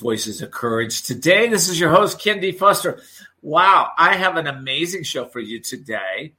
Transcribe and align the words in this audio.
Voices 0.00 0.40
of 0.40 0.50
Courage. 0.50 1.02
Today, 1.02 1.48
this 1.48 1.68
is 1.68 1.78
your 1.78 1.90
host, 1.90 2.20
Ken 2.20 2.40
D. 2.40 2.52
Foster. 2.52 3.00
Wow, 3.42 3.90
I 3.96 4.16
have 4.16 4.36
an 4.36 4.46
amazing 4.46 5.02
show 5.02 5.26
for 5.26 5.40
you 5.40 5.60
today. 5.60 6.32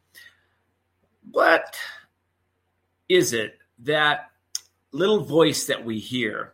What 1.31 1.75
is 3.07 3.33
it 3.33 3.57
that 3.83 4.31
little 4.91 5.23
voice 5.23 5.67
that 5.67 5.85
we 5.85 5.99
hear? 5.99 6.53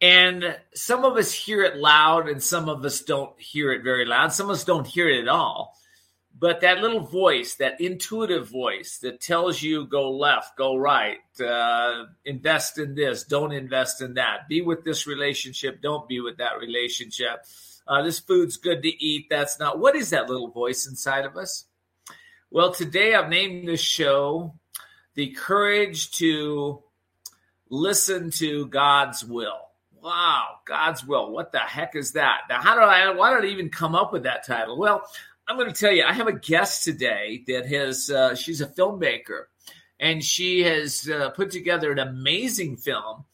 And 0.00 0.58
some 0.74 1.04
of 1.04 1.16
us 1.16 1.32
hear 1.32 1.62
it 1.62 1.76
loud, 1.76 2.28
and 2.28 2.42
some 2.42 2.68
of 2.68 2.84
us 2.84 3.00
don't 3.00 3.38
hear 3.40 3.72
it 3.72 3.82
very 3.82 4.04
loud. 4.04 4.32
Some 4.32 4.50
of 4.50 4.54
us 4.54 4.64
don't 4.64 4.86
hear 4.86 5.08
it 5.08 5.22
at 5.22 5.28
all. 5.28 5.76
But 6.42 6.62
that 6.62 6.80
little 6.80 6.98
voice, 6.98 7.54
that 7.54 7.80
intuitive 7.80 8.48
voice 8.48 8.98
that 8.98 9.20
tells 9.20 9.62
you 9.62 9.86
go 9.86 10.10
left, 10.10 10.56
go 10.56 10.74
right, 10.74 11.18
uh, 11.40 12.06
invest 12.24 12.78
in 12.78 12.96
this, 12.96 13.22
don't 13.22 13.52
invest 13.52 14.02
in 14.02 14.14
that, 14.14 14.48
be 14.48 14.60
with 14.60 14.82
this 14.82 15.06
relationship, 15.06 15.80
don't 15.80 16.08
be 16.08 16.18
with 16.18 16.38
that 16.38 16.58
relationship. 16.58 17.44
Uh, 17.86 18.02
this 18.02 18.18
food's 18.18 18.56
good 18.56 18.82
to 18.82 18.88
eat, 18.88 19.28
that's 19.30 19.60
not. 19.60 19.78
What 19.78 19.94
is 19.94 20.10
that 20.10 20.28
little 20.28 20.48
voice 20.48 20.84
inside 20.84 21.26
of 21.26 21.36
us? 21.36 21.66
Well, 22.50 22.72
today 22.74 23.14
I've 23.14 23.28
named 23.28 23.68
this 23.68 23.80
show 23.80 24.56
The 25.14 25.28
Courage 25.28 26.10
to 26.18 26.82
Listen 27.70 28.32
to 28.32 28.66
God's 28.66 29.24
Will. 29.24 29.60
Wow, 30.02 30.56
God's 30.66 31.06
will. 31.06 31.30
What 31.30 31.52
the 31.52 31.60
heck 31.60 31.94
is 31.94 32.14
that? 32.14 32.40
Now, 32.48 32.60
how 32.60 32.74
did 32.74 32.82
I, 32.82 33.10
why 33.12 33.32
did 33.32 33.48
I 33.48 33.52
even 33.52 33.68
come 33.68 33.94
up 33.94 34.12
with 34.12 34.24
that 34.24 34.44
title? 34.44 34.76
Well, 34.76 35.04
I'm 35.48 35.56
going 35.56 35.72
to 35.72 35.78
tell 35.78 35.92
you, 35.92 36.04
I 36.04 36.12
have 36.12 36.28
a 36.28 36.38
guest 36.38 36.84
today 36.84 37.42
that 37.48 37.66
has, 37.66 38.10
uh, 38.10 38.34
she's 38.34 38.60
a 38.60 38.66
filmmaker 38.66 39.44
and 39.98 40.22
she 40.22 40.62
has 40.62 41.08
uh, 41.08 41.30
put 41.30 41.50
together 41.50 41.90
an 41.90 41.98
amazing 41.98 42.76
film, 42.76 43.24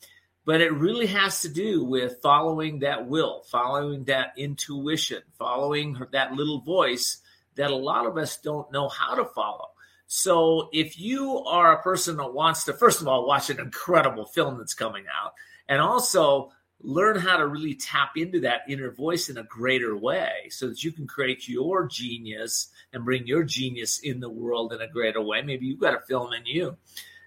but 0.45 0.61
it 0.61 0.73
really 0.73 1.07
has 1.07 1.43
to 1.43 1.49
do 1.49 1.85
with 1.85 2.21
following 2.23 2.81
that 2.81 3.07
will, 3.07 3.43
following 3.51 4.05
that 4.05 4.33
intuition, 4.37 5.23
following 5.39 5.95
her, 5.97 6.09
that 6.13 6.33
little 6.33 6.61
voice 6.63 7.19
that 7.57 7.71
a 7.71 7.77
lot 7.77 8.07
of 8.07 8.17
us 8.17 8.39
don't 8.39 8.73
know 8.73 8.89
how 8.89 9.15
to 9.15 9.25
follow. 9.25 9.69
So 10.07 10.71
if 10.73 10.99
you 10.99 11.45
are 11.45 11.73
a 11.73 11.83
person 11.83 12.17
that 12.17 12.33
wants 12.33 12.65
to, 12.65 12.73
first 12.73 13.03
of 13.03 13.09
all, 13.09 13.27
watch 13.27 13.51
an 13.51 13.61
incredible 13.61 14.25
film 14.25 14.57
that's 14.57 14.75
coming 14.75 15.05
out, 15.07 15.33
and 15.69 15.81
also 15.83 16.51
learn 16.81 17.17
how 17.17 17.37
to 17.37 17.47
really 17.47 17.75
tap 17.75 18.13
into 18.17 18.41
that 18.41 18.63
inner 18.69 18.91
voice 18.91 19.29
in 19.29 19.39
a 19.39 19.43
greater 19.43 19.97
way 19.97 20.49
so 20.51 20.69
that 20.69 20.85
you 20.85 20.93
can 20.93 21.07
create 21.07 21.49
your 21.49 21.87
genius 21.87 22.69
and 22.93 23.05
bring 23.05 23.27
your 23.27 23.43
genius 23.43 23.99
in 23.99 24.21
the 24.21 24.31
world 24.31 24.73
in 24.73 24.81
a 24.81 24.89
greater 24.89 25.21
way. 25.21 25.43
Maybe 25.43 25.67
you've 25.67 25.81
got 25.81 25.95
a 25.95 26.01
film 26.01 26.33
in 26.33 26.47
you. 26.47 26.77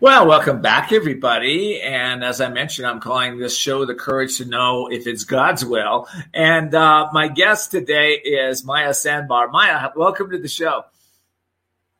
Well, 0.00 0.28
welcome 0.28 0.62
back, 0.62 0.92
everybody. 0.92 1.82
And 1.82 2.22
as 2.22 2.40
I 2.40 2.48
mentioned, 2.50 2.86
I'm 2.86 3.00
calling 3.00 3.36
this 3.36 3.56
show 3.56 3.84
The 3.84 3.96
Courage 3.96 4.36
to 4.36 4.44
Know 4.44 4.86
If 4.86 5.08
It's 5.08 5.24
God's 5.24 5.64
Will. 5.64 6.06
And 6.32 6.72
uh, 6.72 7.08
my 7.12 7.26
guest 7.26 7.72
today 7.72 8.12
is 8.12 8.64
Maya 8.64 8.90
Sanbar. 8.90 9.50
Maya, 9.50 9.90
welcome 9.96 10.30
to 10.30 10.38
the 10.38 10.46
show. 10.46 10.84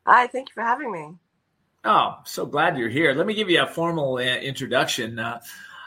Hi, 0.05 0.27
thank 0.27 0.47
you 0.47 0.53
for 0.53 0.63
having 0.63 0.93
me. 0.93 1.15
Oh, 1.83 2.19
so 2.23 2.45
glad 2.45 2.77
you're 2.77 2.87
here. 2.87 3.13
Let 3.13 3.27
me 3.27 3.33
give 3.33 3.49
you 3.49 3.63
a 3.63 3.67
formal 3.67 4.15
uh, 4.15 4.21
introduction. 4.21 5.19
Uh, 5.19 5.41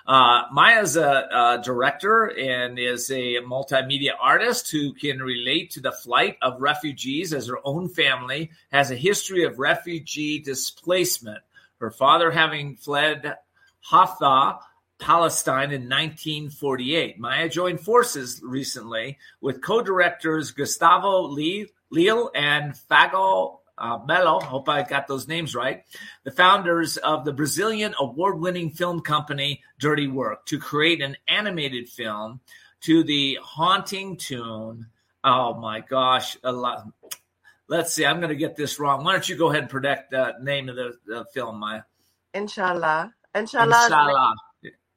uh, 0.06 0.42
Maya's 0.52 0.98
a, 0.98 1.28
a, 1.32 1.62
director 1.64 2.26
and 2.38 2.78
is 2.78 3.10
a 3.10 3.36
multimedia 3.36 4.10
artist 4.20 4.70
who 4.70 4.92
can 4.92 5.20
relate 5.20 5.70
to 5.70 5.80
the 5.80 5.92
flight 5.92 6.36
of 6.42 6.60
refugees 6.60 7.32
as 7.32 7.46
her 7.46 7.60
own 7.64 7.88
family 7.88 8.50
has 8.70 8.90
a 8.90 8.96
history 8.96 9.44
of 9.44 9.58
refugee 9.58 10.40
displacement 10.40 11.38
her 11.82 11.90
father 11.90 12.30
having 12.30 12.76
fled 12.76 13.36
Haifa, 13.90 14.60
Palestine 14.98 15.72
in 15.72 15.88
1948. 15.88 17.18
Maya 17.18 17.48
joined 17.48 17.80
forces 17.80 18.40
recently 18.44 19.18
with 19.40 19.60
co-directors 19.60 20.52
Gustavo 20.52 21.22
Leal 21.90 22.30
and 22.34 22.74
Fago 22.88 23.58
uh, 23.78 23.98
Melo, 24.06 24.38
hope 24.38 24.68
I 24.68 24.82
got 24.82 25.08
those 25.08 25.26
names 25.26 25.56
right, 25.56 25.82
the 26.22 26.30
founders 26.30 26.98
of 26.98 27.24
the 27.24 27.32
Brazilian 27.32 27.94
award 27.98 28.38
winning 28.38 28.70
film 28.70 29.00
company 29.00 29.62
Dirty 29.80 30.06
Work, 30.06 30.46
to 30.46 30.58
create 30.60 31.00
an 31.00 31.16
animated 31.26 31.88
film 31.88 32.40
to 32.82 33.02
the 33.02 33.38
haunting 33.42 34.16
tune. 34.16 34.86
Oh 35.24 35.54
my 35.54 35.80
gosh, 35.80 36.36
a 36.44 36.52
lot 36.52 36.86
let's 37.68 37.92
see, 37.92 38.04
I'm 38.04 38.18
going 38.18 38.30
to 38.30 38.36
get 38.36 38.56
this 38.56 38.78
wrong. 38.78 39.04
Why 39.04 39.12
don't 39.12 39.28
you 39.28 39.36
go 39.36 39.50
ahead 39.50 39.62
and 39.62 39.70
predict 39.70 40.10
the 40.10 40.34
name 40.40 40.68
of 40.68 40.76
the, 40.76 40.92
the 41.06 41.24
film, 41.32 41.58
Maya? 41.58 41.82
Inshallah. 42.34 43.12
Inshallah. 43.34 43.84
Inshallah. 43.84 44.34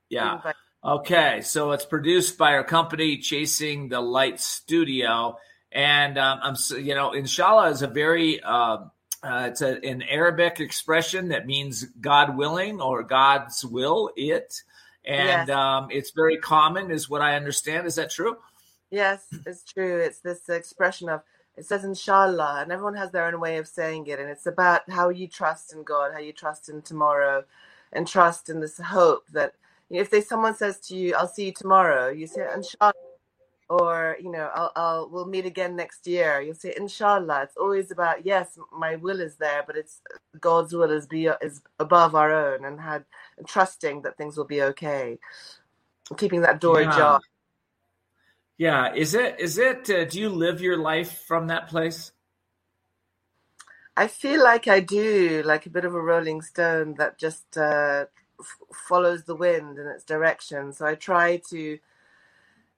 Yeah. 0.10 0.52
Okay, 0.84 1.42
so 1.42 1.72
it's 1.72 1.86
produced 1.86 2.38
by 2.38 2.54
our 2.54 2.64
company, 2.64 3.18
Chasing 3.18 3.90
the 3.90 4.00
Light 4.00 4.40
Studio, 4.40 5.38
and 5.72 6.18
um, 6.20 6.40
I'm 6.44 6.56
you 6.78 6.94
know, 6.94 7.14
Inshallah 7.14 7.72
is 7.72 7.82
a 7.82 7.88
very 7.88 8.40
uh, 8.40 8.78
uh, 9.24 9.48
it's 9.50 9.62
a, 9.62 9.84
an 9.84 10.04
Arabic 10.04 10.60
expression 10.60 11.30
that 11.30 11.48
means 11.48 11.86
God 12.00 12.38
willing 12.38 12.82
or 12.82 13.02
God's 13.02 13.66
will 13.66 14.12
it, 14.16 14.62
and 15.04 15.48
yes. 15.48 15.50
um, 15.50 15.88
it's 15.90 16.12
very 16.12 16.38
common, 16.38 16.92
is 16.92 17.10
what 17.10 17.22
I 17.22 17.36
understand. 17.36 17.88
Is 17.88 17.96
that 17.96 18.12
true? 18.12 18.38
Yes, 18.92 19.26
it's 19.48 19.64
true. 19.64 19.98
It's 19.98 20.20
this 20.20 20.48
expression 20.50 21.10
of 21.10 21.22
it 21.58 21.66
says 21.66 21.84
inshallah 21.84 22.60
and 22.62 22.72
everyone 22.72 22.96
has 22.96 23.12
their 23.12 23.26
own 23.26 23.40
way 23.40 23.58
of 23.58 23.68
saying 23.68 24.06
it 24.08 24.20
and 24.20 24.30
it's 24.30 24.46
about 24.46 24.90
how 24.90 25.10
you 25.10 25.28
trust 25.28 25.74
in 25.74 25.84
god 25.84 26.12
how 26.14 26.20
you 26.20 26.34
trust 26.34 26.70
in 26.70 26.82
tomorrow 26.82 27.44
and 27.94 28.08
trust 28.08 28.50
in 28.50 28.60
this 28.60 28.78
hope 28.78 29.26
that 29.32 29.54
you 29.90 29.96
know, 29.96 30.02
if 30.02 30.10
they 30.10 30.22
someone 30.22 30.56
says 30.56 30.80
to 30.80 30.96
you 30.96 31.16
i'll 31.16 31.28
see 31.28 31.46
you 31.46 31.54
tomorrow 31.54 32.10
you 32.10 32.28
say 32.28 32.48
inshallah 32.54 32.94
or 33.68 34.16
you 34.22 34.32
know 34.32 34.52
I'll, 34.54 34.72
I'll 34.76 35.10
we'll 35.10 35.26
meet 35.26 35.46
again 35.46 35.76
next 35.76 36.06
year 36.06 36.40
you'll 36.42 36.54
say 36.54 36.74
inshallah 36.78 37.44
it's 37.44 37.58
always 37.58 37.90
about 37.90 38.26
yes 38.26 38.60
my 38.72 38.96
will 38.96 39.20
is 39.20 39.38
there 39.38 39.64
but 39.66 39.76
it's 39.76 40.02
god's 40.40 40.74
will 40.74 40.92
is 40.92 41.08
be 41.08 41.26
is 41.42 41.62
above 41.80 42.14
our 42.14 42.32
own 42.32 42.66
and 42.66 42.80
had 42.80 43.06
and 43.38 43.48
trusting 43.48 44.04
that 44.04 44.18
things 44.18 44.38
will 44.38 44.46
be 44.46 44.62
okay 44.62 45.18
keeping 46.18 46.42
that 46.42 46.62
door 46.62 46.82
yeah. 46.82 46.94
ajar 46.94 47.20
yeah, 48.58 48.94
is 48.94 49.14
it 49.14 49.40
is 49.40 49.58
it? 49.58 49.90
Uh, 49.90 50.06
do 50.06 50.20
you 50.20 50.30
live 50.30 50.62
your 50.62 50.78
life 50.78 51.24
from 51.28 51.48
that 51.48 51.68
place? 51.68 52.12
I 53.98 54.08
feel 54.08 54.44
like 54.44 54.68
I 54.68 54.82
do, 54.82 55.42
like 55.46 55.66
a 55.66 55.70
bit 55.70 55.86
of 55.86 55.96
a 55.96 56.02
rolling 56.02 56.42
stone 56.42 56.96
that 56.96 57.18
just 57.18 57.58
uh, 57.58 58.06
f- 58.40 58.78
follows 58.88 59.24
the 59.24 59.36
wind 59.36 59.78
in 59.78 59.88
its 59.88 60.04
direction. 60.04 60.74
So 60.74 60.86
I 60.86 60.96
try 60.96 61.38
to 61.50 61.80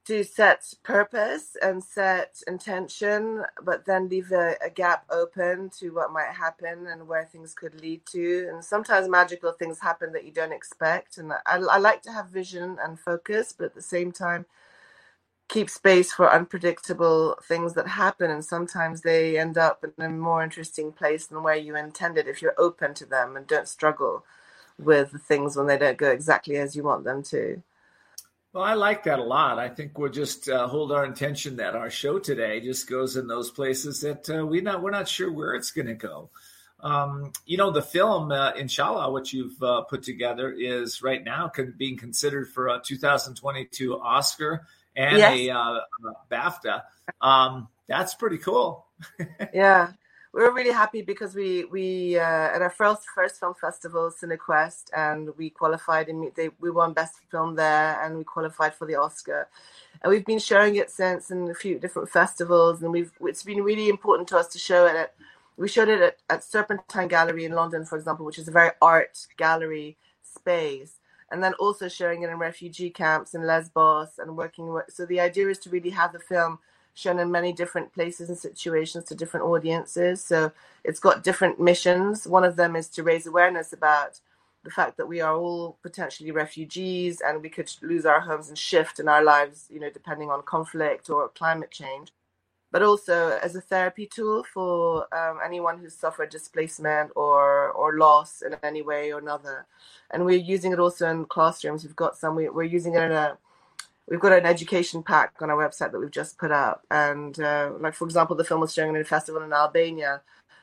to 0.05 0.23
set 0.23 0.73
purpose 0.83 1.57
and 1.61 1.83
set 1.83 2.41
intention, 2.47 3.43
but 3.61 3.85
then 3.85 4.07
leave 4.07 4.31
a, 4.31 4.55
a, 4.63 4.69
gap 4.69 5.03
open 5.09 5.69
to 5.69 5.89
what 5.89 6.13
might 6.13 6.31
happen 6.31 6.87
and 6.87 7.09
where 7.09 7.25
things 7.25 7.53
could 7.53 7.81
lead 7.81 8.05
to. 8.05 8.47
And 8.49 8.63
sometimes 8.63 9.09
magical 9.09 9.51
things 9.51 9.81
happen 9.81 10.13
that 10.13 10.23
you 10.23 10.31
don't 10.31 10.53
expect. 10.53 11.17
And 11.17 11.33
I, 11.33 11.57
I 11.57 11.77
like 11.77 12.03
to 12.03 12.13
have 12.13 12.29
vision 12.29 12.77
and 12.81 12.97
focus, 12.97 13.51
but 13.51 13.65
at 13.65 13.75
the 13.75 13.81
same 13.81 14.13
time, 14.13 14.45
keep 15.47 15.69
space 15.69 16.11
for 16.11 16.31
unpredictable 16.31 17.37
things 17.43 17.73
that 17.73 17.87
happen. 17.87 18.29
And 18.29 18.43
sometimes 18.43 19.01
they 19.01 19.39
end 19.39 19.57
up 19.57 19.83
in 19.83 20.03
a 20.03 20.09
more 20.09 20.43
interesting 20.43 20.91
place 20.91 21.27
than 21.27 21.43
where 21.43 21.55
you 21.55 21.75
intended 21.75 22.27
if 22.27 22.41
you're 22.41 22.55
open 22.57 22.93
to 22.95 23.05
them 23.05 23.35
and 23.35 23.47
don't 23.47 23.67
struggle 23.67 24.23
with 24.77 25.11
the 25.11 25.19
things 25.19 25.55
when 25.55 25.67
they 25.67 25.77
don't 25.77 25.97
go 25.97 26.11
exactly 26.11 26.57
as 26.57 26.75
you 26.75 26.83
want 26.83 27.03
them 27.03 27.23
to. 27.23 27.61
Well, 28.53 28.63
I 28.63 28.73
like 28.73 29.03
that 29.03 29.19
a 29.19 29.23
lot. 29.23 29.59
I 29.59 29.69
think 29.69 29.97
we'll 29.97 30.11
just 30.11 30.49
uh, 30.49 30.67
hold 30.67 30.91
our 30.91 31.05
intention 31.05 31.57
that 31.57 31.75
our 31.75 31.89
show 31.89 32.17
today 32.17 32.59
just 32.59 32.89
goes 32.89 33.15
in 33.15 33.27
those 33.27 33.51
places 33.51 34.01
that 34.01 34.29
uh, 34.29 34.45
we 34.45 34.61
not 34.61 34.81
we're 34.81 34.91
not 34.91 35.07
sure 35.07 35.31
where 35.31 35.53
it's 35.53 35.71
going 35.71 35.87
to 35.87 35.93
go. 35.93 36.29
Um, 36.79 37.33
you 37.45 37.57
know, 37.57 37.71
the 37.71 37.81
film 37.81 38.31
uh, 38.31 38.51
Inshallah, 38.53 39.11
what 39.11 39.33
you've 39.33 39.61
uh, 39.61 39.81
put 39.81 40.03
together, 40.03 40.51
is 40.51 41.01
right 41.01 41.23
now 41.23 41.51
being 41.77 41.97
considered 41.97 42.49
for 42.49 42.67
a 42.67 42.81
2022 42.83 43.99
Oscar 43.99 44.65
and 44.97 45.17
yes. 45.17 45.33
a 45.33 45.49
uh, 45.51 45.79
BAFTA. 46.29 46.81
Um, 47.21 47.69
that's 47.87 48.15
pretty 48.15 48.39
cool. 48.39 48.85
yeah, 49.53 49.91
we 50.33 50.41
were 50.41 50.51
really 50.51 50.73
happy 50.73 51.01
because 51.01 51.35
we 51.35 51.65
we 51.65 52.17
uh, 52.17 52.21
at 52.21 52.61
our 52.61 52.69
first 52.69 53.03
first 53.13 53.39
film 53.39 53.53
festival, 53.53 54.11
Cinequest, 54.11 54.89
and 54.95 55.29
we 55.37 55.51
qualified 55.51 56.09
and 56.09 56.31
they, 56.35 56.49
we 56.59 56.71
won 56.71 56.93
best 56.93 57.15
film 57.31 57.55
there, 57.55 58.01
and 58.03 58.17
we 58.17 58.23
qualified 58.23 58.73
for 58.73 58.85
the 58.85 58.95
Oscar. 58.95 59.47
And 60.01 60.11
we've 60.11 60.25
been 60.25 60.39
showing 60.39 60.75
it 60.75 60.91
since 60.91 61.31
in 61.31 61.49
a 61.49 61.53
few 61.53 61.79
different 61.79 62.09
festivals, 62.09 62.81
and 62.81 62.91
we've 62.91 63.11
it's 63.21 63.43
been 63.43 63.63
really 63.63 63.89
important 63.89 64.27
to 64.29 64.37
us 64.37 64.47
to 64.49 64.59
show 64.59 64.85
it. 64.87 64.95
At, 64.95 65.13
we 65.57 65.67
showed 65.67 65.89
it 65.89 66.01
at, 66.01 66.17
at 66.29 66.43
Serpentine 66.43 67.07
Gallery 67.07 67.45
in 67.45 67.53
London, 67.53 67.85
for 67.85 67.97
example, 67.97 68.25
which 68.25 68.37
is 68.37 68.47
a 68.47 68.51
very 68.51 68.71
art 68.81 69.25
gallery 69.37 69.97
space, 70.21 70.99
and 71.31 71.43
then 71.43 71.53
also 71.55 71.87
showing 71.87 72.21
it 72.23 72.29
in 72.29 72.37
refugee 72.37 72.89
camps 72.89 73.33
in 73.33 73.45
Lesbos 73.45 74.19
and 74.19 74.37
working. 74.37 74.73
With, 74.73 74.85
so 74.89 75.05
the 75.05 75.19
idea 75.19 75.49
is 75.49 75.59
to 75.59 75.69
really 75.69 75.89
have 75.91 76.13
the 76.13 76.19
film 76.19 76.59
shown 76.93 77.19
in 77.19 77.31
many 77.31 77.53
different 77.53 77.93
places 77.93 78.29
and 78.29 78.37
situations 78.37 79.05
to 79.05 79.15
different 79.15 79.45
audiences. 79.45 80.23
So 80.23 80.51
it's 80.83 80.99
got 80.99 81.23
different 81.23 81.59
missions. 81.59 82.27
One 82.27 82.43
of 82.43 82.55
them 82.55 82.75
is 82.75 82.89
to 82.89 83.03
raise 83.03 83.27
awareness 83.27 83.73
about 83.73 84.19
the 84.63 84.71
fact 84.71 84.97
that 84.97 85.07
we 85.07 85.21
are 85.21 85.35
all 85.35 85.77
potentially 85.83 86.31
refugees 86.31 87.21
and 87.21 87.41
we 87.41 87.49
could 87.49 87.71
lose 87.81 88.05
our 88.05 88.19
homes 88.21 88.49
and 88.49 88.57
shift 88.57 88.99
in 88.99 89.07
our 89.07 89.23
lives, 89.23 89.67
you 89.71 89.79
know, 89.79 89.89
depending 89.89 90.29
on 90.29 90.41
conflict 90.43 91.09
or 91.09 91.29
climate 91.29 91.71
change. 91.71 92.11
But 92.71 92.83
also 92.83 93.39
as 93.41 93.55
a 93.55 93.61
therapy 93.61 94.05
tool 94.05 94.43
for 94.43 95.07
um, 95.15 95.39
anyone 95.43 95.77
who's 95.77 95.95
suffered 95.95 96.29
displacement 96.29 97.11
or 97.15 97.71
or 97.71 97.97
loss 97.97 98.41
in 98.41 98.55
any 98.61 98.81
way 98.81 99.13
or 99.13 99.19
another, 99.19 99.65
and 100.11 100.25
we're 100.25 100.37
using 100.37 100.73
it 100.73 100.79
also 100.79 101.09
in 101.09 101.25
classrooms. 101.25 101.83
We've 101.83 101.95
got 101.95 102.17
some. 102.17 102.35
We, 102.35 102.49
we're 102.49 102.63
using 102.63 102.95
it 102.95 103.03
in 103.03 103.11
a 103.13 103.37
we've 104.09 104.19
got 104.19 104.33
an 104.33 104.45
education 104.45 105.03
pack 105.03 105.33
on 105.41 105.49
our 105.49 105.57
website 105.57 105.91
that 105.91 105.99
we've 105.99 106.11
just 106.11 106.37
put 106.37 106.51
up. 106.51 106.83
And 106.91 107.39
uh, 107.39 107.71
like 107.79 107.93
for 107.93 108.05
example, 108.05 108.35
the 108.35 108.43
film 108.43 108.61
was 108.61 108.73
showing 108.73 108.95
in 108.95 109.01
a 109.01 109.05
festival 109.05 109.43
in 109.43 109.53
Albania 109.53 110.21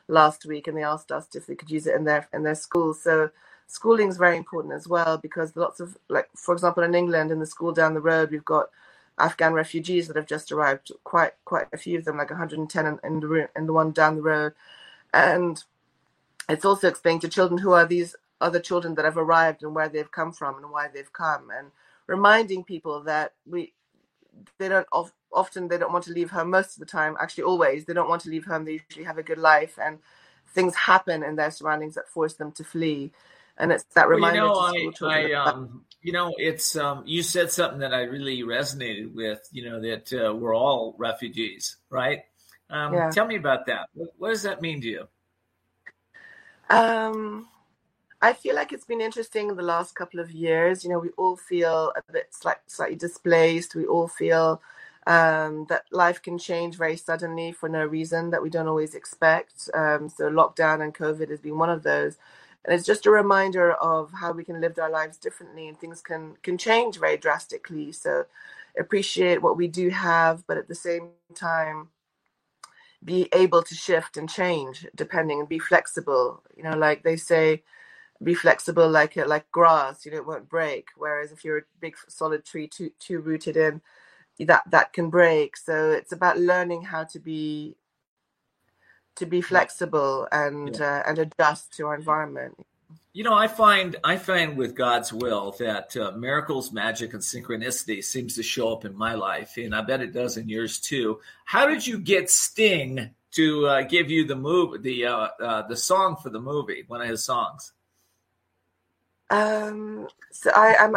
last 0.09 0.45
week, 0.47 0.67
and 0.67 0.77
they 0.77 0.83
asked 0.83 1.13
us 1.13 1.29
if 1.35 1.47
they 1.47 1.55
could 1.55 1.71
use 1.71 1.87
it 1.87 1.95
in 1.95 2.05
their 2.05 2.29
in 2.33 2.43
their 2.43 2.55
schools. 2.55 3.03
So 3.03 3.31
schooling 3.67 4.09
is 4.09 4.17
very 4.17 4.37
important 4.37 4.75
as 4.75 4.89
well 4.89 5.19
because 5.19 5.57
lots 5.57 5.81
of 5.81 5.97
like 6.09 6.29
for 6.37 6.53
example 6.55 6.83
in 6.83 6.95
England 6.95 7.31
in 7.31 7.41
the 7.41 7.47
school 7.47 7.73
down 7.73 7.95
the 7.95 8.01
road 8.01 8.31
we've 8.31 8.45
got 8.45 8.69
Afghan 9.19 9.55
refugees 9.55 10.09
that 10.09 10.17
have 10.17 10.27
just 10.27 10.53
arrived 10.53 10.93
quite 11.05 11.33
quite 11.45 11.69
a 11.73 11.79
few 11.79 11.99
of 11.99 12.05
them 12.05 12.19
like 12.19 12.31
110 12.31 12.87
in, 12.87 13.01
in 13.05 13.21
the 13.21 13.29
room 13.29 13.49
in 13.57 13.67
the 13.67 13.73
one 13.73 13.93
down 13.93 14.17
the 14.17 14.23
road. 14.23 14.55
And 15.15 15.63
it's 16.49 16.65
also 16.67 16.89
explaining 16.89 17.21
to 17.23 17.29
children 17.29 17.59
who 17.59 17.73
are 17.73 17.87
these 17.87 18.17
other 18.41 18.61
children 18.61 18.95
that 18.97 19.07
have 19.07 19.19
arrived 19.19 19.63
and 19.65 19.75
where 19.75 19.89
they've 19.89 20.13
come 20.13 20.33
from 20.33 20.57
and 20.57 20.71
why 20.71 20.89
they've 20.89 21.13
come 21.13 21.51
and 21.57 21.71
reminding 22.09 22.65
people 22.65 23.03
that 23.05 23.35
we 23.47 23.75
they 24.59 24.69
don't 24.69 24.87
often 25.33 25.69
they 25.69 25.79
don't 25.79 25.93
want 25.93 26.05
to 26.05 26.13
leave 26.13 26.31
home 26.31 26.51
most 26.51 26.75
of 26.75 26.81
the 26.81 26.87
time 26.87 27.17
actually 27.21 27.45
always. 27.45 27.85
They 27.85 27.95
don't 27.95 28.09
want 28.09 28.23
to 28.23 28.31
leave 28.31 28.47
home. 28.47 28.65
They 28.65 28.81
usually 28.89 29.05
have 29.05 29.19
a 29.19 29.23
good 29.23 29.39
life 29.39 29.79
and 29.83 29.99
things 30.55 30.75
happen 30.75 31.23
in 31.23 31.37
their 31.37 31.51
surroundings 31.51 31.95
that 31.97 32.09
force 32.09 32.35
them 32.35 32.53
to 32.53 32.65
flee 32.65 33.13
and 33.59 33.73
it's 33.73 33.85
that 33.95 34.09
reminder 34.09 34.43
well, 34.43 34.75
you 34.75 34.93
know, 35.01 35.09
I, 35.09 35.31
I 35.31 35.33
um, 35.33 35.85
you 36.03 36.13
know 36.13 36.33
it's 36.37 36.77
um, 36.77 37.03
you 37.07 37.23
said 37.23 37.51
something 37.51 37.81
that 37.81 37.95
i 37.95 38.03
really 38.03 38.43
resonated 38.43 39.13
with 39.15 39.47
you 39.53 39.69
know 39.69 39.81
that 39.81 40.13
uh, 40.13 40.35
we're 40.35 40.55
all 40.55 40.95
refugees 40.99 41.77
right 41.91 42.21
um, 42.71 42.95
yeah. 42.95 43.11
tell 43.11 43.27
me 43.27 43.37
about 43.37 43.67
that 43.67 43.89
what, 43.95 44.11
what 44.19 44.29
does 44.31 44.43
that 44.43 44.63
mean 44.63 44.81
to 44.81 44.89
you 44.89 45.09
um 46.71 47.47
I 48.25 48.33
feel 48.33 48.55
like 48.55 48.73
it's 48.73 48.87
been 48.87 49.03
interesting 49.03 49.51
in 49.51 49.57
the 49.57 49.63
last 49.63 49.95
couple 49.95 50.19
of 50.19 50.31
years. 50.31 50.83
You 50.83 50.89
know, 50.89 50.99
we 50.99 51.11
all 51.19 51.37
feel 51.37 51.93
a 51.95 52.11
bit 52.11 52.29
slight, 52.31 52.57
slightly 52.67 52.97
displaced. 52.97 53.75
We 53.75 53.85
all 53.85 54.09
feel 54.09 54.63
um, 55.07 55.67
that 55.69 55.85
life 55.91 56.23
can 56.23 56.39
change 56.39 56.77
very 56.77 56.97
suddenly 56.97 57.53
for 57.53 57.69
no 57.69 57.85
reason 57.85 58.31
that 58.31 58.43
we 58.43 58.49
don't 58.49 58.67
always 58.67 58.95
expect. 58.95 59.69
Um, 59.75 60.09
so, 60.09 60.31
lockdown 60.31 60.83
and 60.83 60.95
COVID 60.95 61.29
has 61.29 61.41
been 61.41 61.59
one 61.59 61.69
of 61.69 61.83
those. 61.83 62.17
And 62.65 62.75
it's 62.75 62.87
just 62.87 63.07
a 63.07 63.11
reminder 63.11 63.73
of 63.75 64.11
how 64.13 64.33
we 64.33 64.45
can 64.45 64.61
live 64.61 64.79
our 64.79 64.91
lives 64.91 65.19
differently 65.19 65.69
and 65.69 65.79
things 65.79 66.01
can, 66.01 66.37
can 66.43 66.57
change 66.57 66.99
very 66.99 67.17
drastically. 67.17 67.93
So, 67.93 68.25
appreciate 68.79 69.43
what 69.43 69.57
we 69.57 69.69
do 69.69 69.91
have, 69.91 70.45
but 70.47 70.57
at 70.57 70.67
the 70.67 70.75
same 70.75 71.11
time, 71.35 71.89
be 73.05 73.29
able 73.33 73.63
to 73.63 73.75
shift 73.75 74.17
and 74.17 74.29
change 74.29 74.87
depending 74.95 75.41
and 75.41 75.49
be 75.49 75.59
flexible. 75.59 76.43
You 76.57 76.65
know, 76.65 76.77
like 76.77 77.03
they 77.03 77.17
say, 77.17 77.63
be 78.23 78.35
flexible 78.35 78.89
like 78.89 79.17
like 79.17 79.51
grass 79.51 80.05
you 80.07 80.13
know 80.13 80.19
it 80.19 80.27
won't 80.27 80.49
break 80.49 80.89
whereas 80.97 81.33
if 81.33 81.45
you're 81.45 81.59
a 81.59 81.63
big 81.81 81.97
solid 82.09 82.45
tree 82.45 82.67
too 82.67 82.91
too 82.99 83.19
rooted 83.21 83.57
in 83.57 83.81
that 84.39 84.63
that 84.71 84.93
can 84.93 85.11
break 85.11 85.57
so 85.57 85.91
it's 85.91 86.13
about 86.13 86.39
learning 86.39 86.83
how 86.83 87.05
to 87.05 87.19
be 87.19 87.77
to 89.17 89.27
be 89.27 89.41
flexible 89.41 90.29
and 90.33 90.77
yeah. 90.77 90.99
uh, 90.99 91.03
and 91.07 91.19
adjust 91.19 91.73
to 91.77 91.87
our 91.87 91.95
environment. 91.95 92.55
You 93.13 93.23
know 93.23 93.35
i 93.35 93.47
find 93.47 93.95
i 94.03 94.17
find 94.17 94.57
with 94.57 94.75
god's 94.75 95.13
will 95.13 95.55
that 95.61 95.97
uh, 95.97 96.11
miracles 96.17 96.73
magic 96.73 97.13
and 97.13 97.23
synchronicity 97.23 98.03
seems 98.03 98.35
to 98.35 98.43
show 98.43 98.73
up 98.73 98.85
in 98.85 98.97
my 98.97 99.15
life 99.15 99.57
and 99.57 99.73
i 99.73 99.83
bet 99.83 100.01
it 100.01 100.13
does 100.13 100.37
in 100.37 100.49
yours 100.49 100.81
too. 100.81 101.21
How 101.45 101.67
did 101.67 101.87
you 101.87 101.99
get 101.99 102.29
sting 102.29 103.11
to 103.33 103.67
uh, 103.67 103.83
give 103.83 104.11
you 104.11 104.25
the 104.25 104.37
move 104.37 104.83
the 104.83 105.07
uh, 105.07 105.29
uh, 105.41 105.67
the 105.69 105.77
song 105.77 106.17
for 106.17 106.31
the 106.31 106.41
movie 106.41 106.85
one 106.87 107.03
of 107.03 107.09
his 107.09 107.25
songs? 107.25 107.73
Um, 109.31 110.09
so 110.33 110.51
I, 110.55 110.77
I'm 110.77 110.95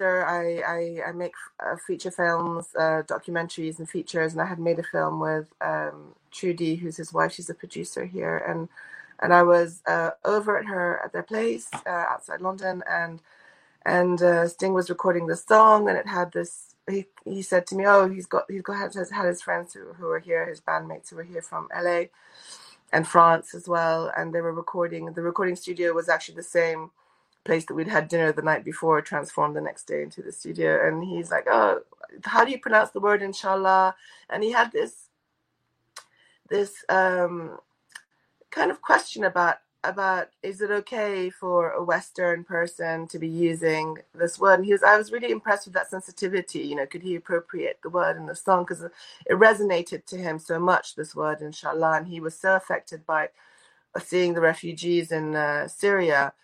a 0.00 0.24
I, 0.26 0.62
I, 1.04 1.10
I 1.10 1.12
make 1.12 1.34
uh, 1.60 1.76
feature 1.86 2.10
films, 2.10 2.68
uh, 2.78 3.02
documentaries, 3.06 3.78
and 3.78 3.88
features, 3.88 4.32
and 4.32 4.42
I 4.42 4.46
had 4.46 4.58
made 4.60 4.78
a 4.78 4.84
film 4.84 5.20
with 5.20 5.48
um, 5.60 6.14
Trudy, 6.32 6.76
who's 6.76 6.96
his 6.98 7.12
wife. 7.12 7.32
She's 7.32 7.50
a 7.50 7.54
producer 7.54 8.06
here, 8.06 8.38
and 8.38 8.68
and 9.20 9.34
I 9.34 9.44
was 9.44 9.82
uh, 9.86 10.12
over 10.24 10.58
at 10.58 10.66
her 10.66 11.00
at 11.04 11.12
their 11.12 11.22
place 11.24 11.70
uh, 11.86 11.90
outside 11.90 12.40
London, 12.42 12.82
and 12.90 13.20
and 13.86 14.22
uh, 14.22 14.48
Sting 14.48 14.74
was 14.74 14.90
recording 14.90 15.26
the 15.28 15.36
song, 15.36 15.88
and 15.88 15.98
it 15.98 16.06
had 16.08 16.32
this. 16.32 16.74
He, 16.90 17.06
he 17.24 17.42
said 17.42 17.66
to 17.68 17.76
me, 17.76 17.86
"Oh, 17.86 18.08
he's 18.08 18.26
got 18.26 18.44
he's 18.50 18.62
got 18.62 18.94
has 18.94 19.10
had 19.10 19.26
his 19.26 19.42
friends 19.42 19.74
who 19.74 19.94
who 19.94 20.08
are 20.10 20.20
here, 20.20 20.48
his 20.48 20.60
bandmates 20.60 21.10
who 21.10 21.18
are 21.18 21.24
here 21.24 21.42
from 21.42 21.68
LA 21.76 22.04
and 22.92 23.06
France 23.08 23.54
as 23.54 23.68
well, 23.68 24.12
and 24.16 24.34
they 24.34 24.40
were 24.42 24.52
recording. 24.54 25.06
The 25.12 25.22
recording 25.22 25.56
studio 25.56 25.92
was 25.94 26.08
actually 26.08 26.36
the 26.36 26.44
same." 26.44 26.90
Place 27.48 27.66
that 27.66 27.74
we'd 27.74 27.88
had 27.88 28.08
dinner 28.08 28.32
the 28.32 28.42
night 28.42 28.64
before 28.64 29.02
transformed 29.02 29.56
the 29.56 29.62
next 29.62 29.88
day 29.88 30.02
into 30.04 30.22
the 30.22 30.32
studio. 30.32 30.86
And 30.88 31.04
he's 31.04 31.32
like, 31.32 31.46
"Oh, 31.50 31.80
how 32.24 32.44
do 32.46 32.52
you 32.52 32.60
pronounce 32.60 32.92
the 32.92 33.00
word 33.00 33.22
inshallah?" 33.22 33.96
And 34.30 34.44
he 34.44 34.52
had 34.52 34.72
this 34.72 35.08
this 36.50 36.84
um, 36.90 37.58
kind 38.50 38.70
of 38.72 38.82
question 38.82 39.24
about 39.24 39.58
about 39.84 40.28
is 40.42 40.60
it 40.60 40.70
okay 40.72 41.30
for 41.30 41.70
a 41.72 41.84
Western 41.84 42.44
person 42.44 43.08
to 43.08 43.18
be 43.18 43.28
using 43.28 43.98
this 44.14 44.38
word? 44.38 44.56
And 44.56 44.66
he 44.66 44.72
was, 44.72 44.82
I 44.84 44.98
was 44.98 45.12
really 45.12 45.30
impressed 45.32 45.66
with 45.66 45.74
that 45.74 45.90
sensitivity. 45.90 46.60
You 46.60 46.76
know, 46.76 46.86
could 46.86 47.02
he 47.02 47.16
appropriate 47.16 47.80
the 47.82 47.90
word 47.90 48.16
in 48.18 48.26
the 48.26 48.36
song 48.36 48.64
because 48.64 48.82
it 48.84 48.92
resonated 49.30 50.06
to 50.06 50.18
him 50.18 50.38
so 50.40 50.60
much 50.60 50.96
this 50.96 51.14
word, 51.16 51.42
inshallah, 51.42 51.98
and 51.98 52.08
he 52.08 52.20
was 52.20 52.38
so 52.38 52.56
affected 52.56 53.06
by 53.06 53.30
seeing 54.04 54.34
the 54.34 54.40
refugees 54.42 55.12
in 55.12 55.36
uh, 55.36 55.68
Syria 55.68 56.34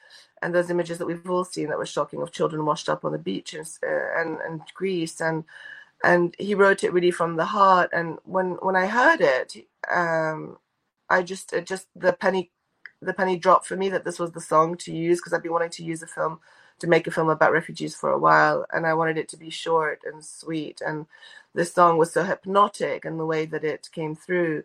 and 0.45 0.55
those 0.55 0.69
images 0.69 0.99
that 0.99 1.07
we've 1.07 1.29
all 1.31 1.45
seen 1.45 1.69
that 1.69 1.79
were 1.79 1.87
shocking 1.87 2.21
of 2.21 2.31
children 2.31 2.67
washed 2.67 2.91
up 2.91 3.03
on 3.03 3.13
the 3.13 3.19
beach 3.19 3.55
and 3.55 3.67
uh, 3.83 4.21
and, 4.21 4.39
and 4.47 4.61
Greece 4.75 5.21
and 5.23 5.45
and 6.05 6.37
he 6.39 6.55
wrote 6.55 6.85
it 6.85 6.93
really 6.93 7.11
from 7.11 7.37
the 7.37 7.47
heart. 7.47 7.89
And 7.95 8.19
when 8.25 8.53
when 8.61 8.77
I 8.77 8.87
heard 8.87 9.23
it 9.23 9.67
um, 9.91 10.59
I 11.09 11.23
just 11.23 11.55
it 11.55 11.67
just 11.67 11.89
the 11.97 12.13
penny 12.13 12.51
the 13.01 13.15
penny 13.15 13.39
dropped 13.39 13.67
for 13.67 13.77
me 13.77 13.89
that 13.89 14.05
this 14.05 14.19
was 14.19 14.33
the 14.33 14.41
song 14.41 14.77
to 14.79 14.93
use 14.93 15.19
because 15.19 15.33
I've 15.33 15.43
been 15.43 15.53
wanting 15.53 15.71
to 15.71 15.85
use 15.85 16.03
a 16.03 16.07
film 16.07 16.41
to 16.81 16.87
make 16.87 17.07
a 17.07 17.11
film 17.11 17.28
about 17.28 17.52
refugees 17.52 17.95
for 17.95 18.11
a 18.11 18.19
while 18.19 18.66
and 18.73 18.87
I 18.87 18.95
wanted 18.95 19.19
it 19.19 19.28
to 19.31 19.37
be 19.37 19.50
short 19.50 20.02
and 20.04 20.25
sweet 20.25 20.81
and 20.85 21.07
this 21.54 21.73
song 21.73 21.99
was 21.99 22.12
so 22.12 22.25
hypnotic 22.25 23.04
and 23.04 23.19
the 23.19 23.26
way 23.26 23.47
that 23.47 23.64
it 23.64 23.88
came 23.93 24.16
through 24.16 24.64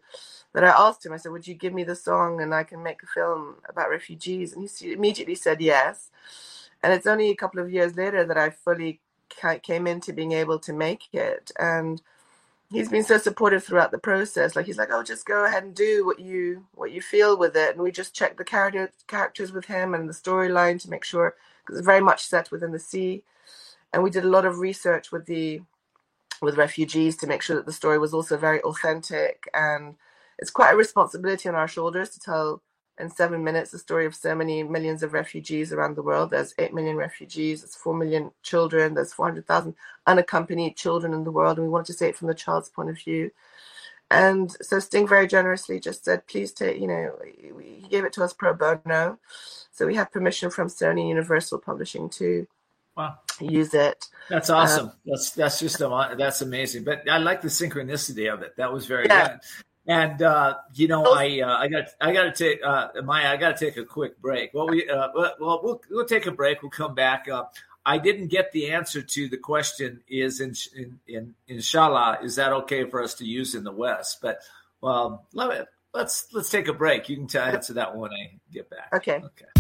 that 0.54 0.64
I 0.64 0.70
asked 0.70 1.06
him 1.06 1.14
I 1.14 1.18
said 1.18 1.32
would 1.32 1.48
you 1.48 1.56
give 1.56 1.74
me 1.74 1.84
the 1.84 1.96
song 1.96 2.42
and 2.42 2.54
I 2.54 2.64
can 2.64 2.84
make 2.84 3.04
a 3.04 3.08
film 3.08 3.56
about 3.68 3.90
refugees 3.90 4.54
and 4.54 4.70
he 4.70 4.94
immediately 4.94 5.36
said 5.36 5.62
yes 5.62 6.12
and 6.84 6.94
it's 6.94 7.08
only 7.08 7.30
a 7.30 7.36
couple 7.36 7.62
of 7.62 7.72
years 7.72 7.96
later 7.98 8.26
that 8.26 8.38
I 8.38 8.50
fully 8.50 9.02
came 9.64 9.88
into 9.88 10.14
being 10.14 10.32
able 10.32 10.60
to 10.60 10.74
make 10.74 11.04
it 11.14 11.52
and 11.60 12.02
he's 12.72 12.90
been 12.90 13.04
so 13.04 13.18
supportive 13.18 13.64
throughout 13.64 13.92
the 13.92 13.98
process. 13.98 14.56
Like 14.56 14.66
he's 14.66 14.78
like, 14.78 14.90
"Oh, 14.92 15.04
just 15.04 15.26
go 15.26 15.46
ahead 15.46 15.64
and 15.64 15.76
do 15.76 16.06
what 16.06 16.20
you 16.20 16.66
what 16.76 16.92
you 16.92 17.02
feel 17.02 17.38
with 17.38 17.56
it." 17.56 17.72
And 17.76 17.84
we 17.84 17.92
just 17.92 18.14
checked 18.16 18.38
the 18.38 18.44
character 18.44 18.92
characters 19.08 19.52
with 19.52 19.66
him 19.66 19.94
and 19.94 20.08
the 20.10 20.14
storyline 20.14 20.82
to 20.82 20.90
make 20.90 21.04
sure 21.04 21.36
very 21.72 22.02
much 22.02 22.26
set 22.26 22.52
within 22.52 22.72
the 22.72 22.80
sea. 22.80 23.24
And 23.94 24.04
we 24.04 24.10
did 24.10 24.26
a 24.26 24.30
lot 24.30 24.46
of 24.46 24.60
research 24.60 25.12
with 25.12 25.26
the 25.26 25.62
with 26.42 26.58
refugees 26.58 27.18
to 27.18 27.28
make 27.28 27.42
sure 27.42 27.56
that 27.56 27.66
the 27.66 27.74
story 27.74 27.98
was 27.98 28.14
also 28.14 28.38
very 28.38 28.62
authentic. 28.62 29.50
And 29.54 29.96
it's 30.38 30.52
quite 30.52 30.74
a 30.74 30.78
responsibility 30.78 31.50
on 31.50 31.56
our 31.56 31.68
shoulders 31.68 32.10
to 32.12 32.20
tell 32.20 32.62
in 33.00 33.10
seven 33.10 33.44
minutes 33.44 33.72
the 33.72 33.80
story 33.80 34.06
of 34.06 34.14
so 34.14 34.36
many 34.36 34.62
millions 34.62 35.04
of 35.04 35.14
refugees 35.14 35.72
around 35.72 35.96
the 35.96 36.04
world. 36.04 36.30
There's 36.30 36.54
8 36.60 36.74
million 36.74 36.98
refugees, 36.98 37.62
there's 37.62 37.76
4 37.76 37.96
million 37.96 38.32
children, 38.44 38.94
there's 38.94 39.14
400,000 39.14 39.74
unaccompanied 40.06 40.76
children 40.76 41.14
in 41.14 41.24
the 41.24 41.32
world, 41.32 41.58
and 41.58 41.66
we 41.66 41.72
wanted 41.72 41.88
to 41.88 41.94
say 41.94 42.10
it 42.10 42.18
from 42.18 42.28
the 42.28 42.34
child's 42.34 42.70
point 42.70 42.90
of 42.90 42.98
view. 42.98 43.32
And 44.12 44.56
so 44.62 44.80
Sting 44.80 45.08
very 45.08 45.28
generously 45.28 45.80
just 45.80 46.06
said, 46.06 46.26
please 46.28 46.52
take, 46.52 46.80
you 46.80 46.88
know, 46.88 47.14
he 47.62 47.88
gave 47.90 48.06
it 48.06 48.14
to 48.14 48.24
us 48.24 48.34
pro 48.34 48.54
bono. 48.54 49.20
So 49.72 49.86
we 49.86 49.96
have 49.96 50.12
permission 50.12 50.50
from 50.50 50.68
Sony 50.68 51.08
Universal 51.08 51.60
Publishing 51.60 52.10
to 52.12 52.48
wow. 52.98 53.20
use 53.40 53.74
it. 53.74 54.08
That's 54.30 54.50
awesome. 54.50 54.88
Uh, 54.88 54.92
that's 55.06 55.32
that's 55.32 55.60
just 55.60 55.80
a, 55.80 56.16
that's 56.18 56.42
amazing. 56.42 56.84
But 56.84 57.10
I 57.10 57.18
like 57.18 57.42
the 57.42 57.48
synchronicity 57.50 58.34
of 58.34 58.42
it. 58.42 58.56
That 58.58 58.74
was 58.74 58.88
very 58.88 59.06
yeah. 59.08 59.28
good. 59.28 59.40
And 59.88 60.22
uh, 60.22 60.58
you 60.74 60.88
know, 60.88 61.04
I 61.14 61.42
uh, 61.42 61.58
I 61.58 61.68
got 61.68 61.86
I 62.02 62.14
got 62.14 62.24
to 62.24 62.32
take 62.32 62.60
uh, 62.64 62.90
Maya. 63.04 63.32
I 63.32 63.38
got 63.38 63.58
to 63.58 63.66
take 63.66 63.78
a 63.78 63.86
quick 63.86 64.22
break. 64.22 64.54
Well, 64.54 64.68
we 64.68 64.88
uh, 64.88 65.08
well 65.40 65.62
we'll 65.64 65.82
we'll 65.90 66.06
take 66.06 66.28
a 66.28 66.32
break. 66.32 66.62
We'll 66.62 66.70
come 66.70 66.94
back. 66.94 67.28
Uh, 67.28 67.46
I 67.90 67.98
didn't 67.98 68.28
get 68.28 68.52
the 68.52 68.70
answer 68.70 69.02
to 69.02 69.28
the 69.30 69.38
question. 69.38 70.02
Is 70.08 70.42
in, 70.42 70.54
in, 70.76 71.00
in 71.08 71.34
inshallah 71.48 72.20
is 72.22 72.36
that 72.36 72.54
okay 72.54 72.88
for 72.88 73.02
us 73.02 73.16
to 73.16 73.26
use 73.26 73.56
in 73.56 73.64
the 73.64 73.72
West? 73.72 74.20
But 74.22 74.42
well, 74.80 75.26
let, 75.34 75.50
me, 75.50 75.66
let's 75.92 76.28
let's 76.32 76.52
take 76.52 76.68
a 76.68 76.74
break. 76.74 77.10
You 77.10 77.16
can 77.16 77.26
t- 77.26 77.40
answer 77.40 77.74
that 77.74 77.98
when 77.98 78.12
I 78.12 78.38
get 78.54 78.70
back. 78.70 78.90
Okay. 78.94 79.16
Okay. 79.16 79.59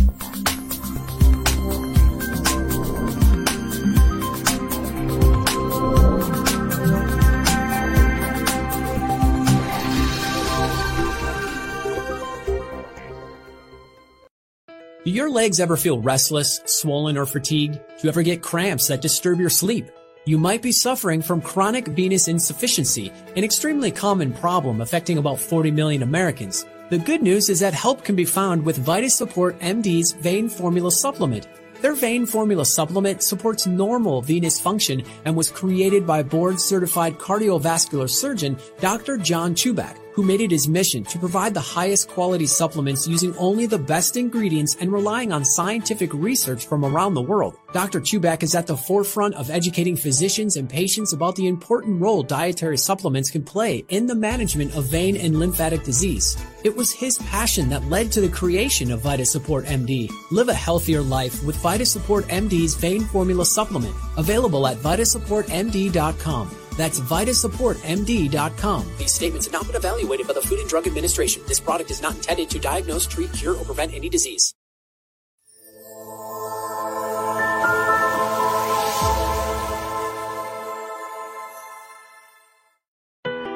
Do 15.10 15.16
your 15.16 15.32
legs 15.32 15.60
ever 15.60 15.76
feel 15.76 16.00
restless, 16.00 16.62
swollen, 16.66 17.18
or 17.18 17.26
fatigued? 17.26 17.74
Do 17.74 17.82
you 18.04 18.10
ever 18.10 18.22
get 18.22 18.44
cramps 18.44 18.90
that 18.90 19.02
disturb 19.02 19.40
your 19.40 19.50
sleep? 19.50 19.90
You 20.26 20.38
might 20.38 20.62
be 20.62 20.72
suffering 20.72 21.24
from 21.24 21.42
chronic 21.42 21.88
venous 21.88 22.28
insufficiency, 22.28 23.12
an 23.36 23.44
extremely 23.44 23.90
common 23.90 24.32
problem 24.32 24.82
affecting 24.82 25.18
about 25.18 25.40
40 25.40 25.72
million 25.72 26.04
Americans. 26.04 26.64
The 26.92 27.00
good 27.00 27.24
news 27.24 27.50
is 27.50 27.60
that 27.62 27.74
help 27.74 28.04
can 28.04 28.16
be 28.16 28.24
found 28.24 28.64
with 28.64 28.86
VitaSupport 28.86 29.58
MD's 29.62 30.12
Vein 30.12 30.48
Formula 30.48 30.92
Supplement. 30.92 31.48
Their 31.82 31.96
vein 31.96 32.28
formula 32.28 32.66
supplement 32.66 33.24
supports 33.24 33.66
normal 33.66 34.22
venous 34.22 34.60
function 34.60 35.02
and 35.26 35.36
was 35.36 35.50
created 35.50 36.06
by 36.06 36.22
board 36.22 36.60
certified 36.60 37.18
cardiovascular 37.18 38.08
surgeon 38.08 38.60
Dr. 38.80 39.18
John 39.18 39.56
Chubak 39.56 39.98
who 40.20 40.26
made 40.26 40.42
it 40.42 40.52
his 40.52 40.68
mission 40.68 41.02
to 41.02 41.18
provide 41.18 41.54
the 41.54 41.62
highest 41.62 42.10
quality 42.10 42.46
supplements 42.46 43.08
using 43.08 43.34
only 43.38 43.66
the 43.66 43.80
best 43.80 44.18
ingredients 44.18 44.76
and 44.82 44.92
relying 44.92 45.32
on 45.32 45.46
scientific 45.46 46.14
research 46.14 46.68
from 46.68 46.84
around 46.84 47.14
the 47.14 47.22
world. 47.22 47.56
Dr. 47.72 48.02
Chubak 48.02 48.44
is 48.44 48.54
at 48.54 48.68
the 48.68 48.76
forefront 48.76 49.34
of 49.36 49.50
educating 49.50 49.96
physicians 49.96 50.58
and 50.58 50.70
patients 50.70 51.14
about 51.14 51.38
the 51.38 51.48
important 51.48 52.02
role 52.02 52.22
dietary 52.22 52.78
supplements 52.78 53.32
can 53.32 53.46
play 53.46 53.86
in 53.88 54.08
the 54.08 54.16
management 54.16 54.76
of 54.76 54.92
vein 54.92 55.16
and 55.16 55.40
lymphatic 55.40 55.84
disease. 55.84 56.36
It 56.66 56.76
was 56.76 56.92
his 56.92 57.18
passion 57.20 57.70
that 57.70 57.86
led 57.86 58.12
to 58.12 58.20
the 58.20 58.28
creation 58.28 58.92
of 58.92 59.02
VitaSupport 59.02 59.68
MD. 59.68 60.12
Live 60.32 60.50
a 60.50 60.54
healthier 60.54 61.02
life 61.02 61.42
with 61.46 61.56
VitaSupport 61.64 62.24
MD's 62.24 62.76
Vein 62.76 63.06
Formula 63.06 63.46
Supplement, 63.46 63.96
available 64.18 64.68
at 64.68 64.80
vitasupportmd.com. 64.80 66.69
That's 66.80 66.98
VitaSupportMD.com. 67.02 68.88
These 68.98 69.12
statements 69.12 69.48
have 69.48 69.52
not 69.52 69.68
been 69.68 69.76
evaluated 69.76 70.28
by 70.28 70.34
the 70.34 70.42
Food 70.42 70.60
and 70.60 70.70
Drug 70.70 70.88
Administration. 70.88 71.44
This 71.46 71.60
product 71.60 71.92
is 71.92 72.02
not 72.02 72.16
intended 72.16 72.50
to 72.52 72.58
diagnose, 72.58 73.06
treat, 73.06 73.34
cure, 73.34 73.54
or 73.54 73.66
prevent 73.66 73.94
any 73.94 74.08
disease. 74.08 74.54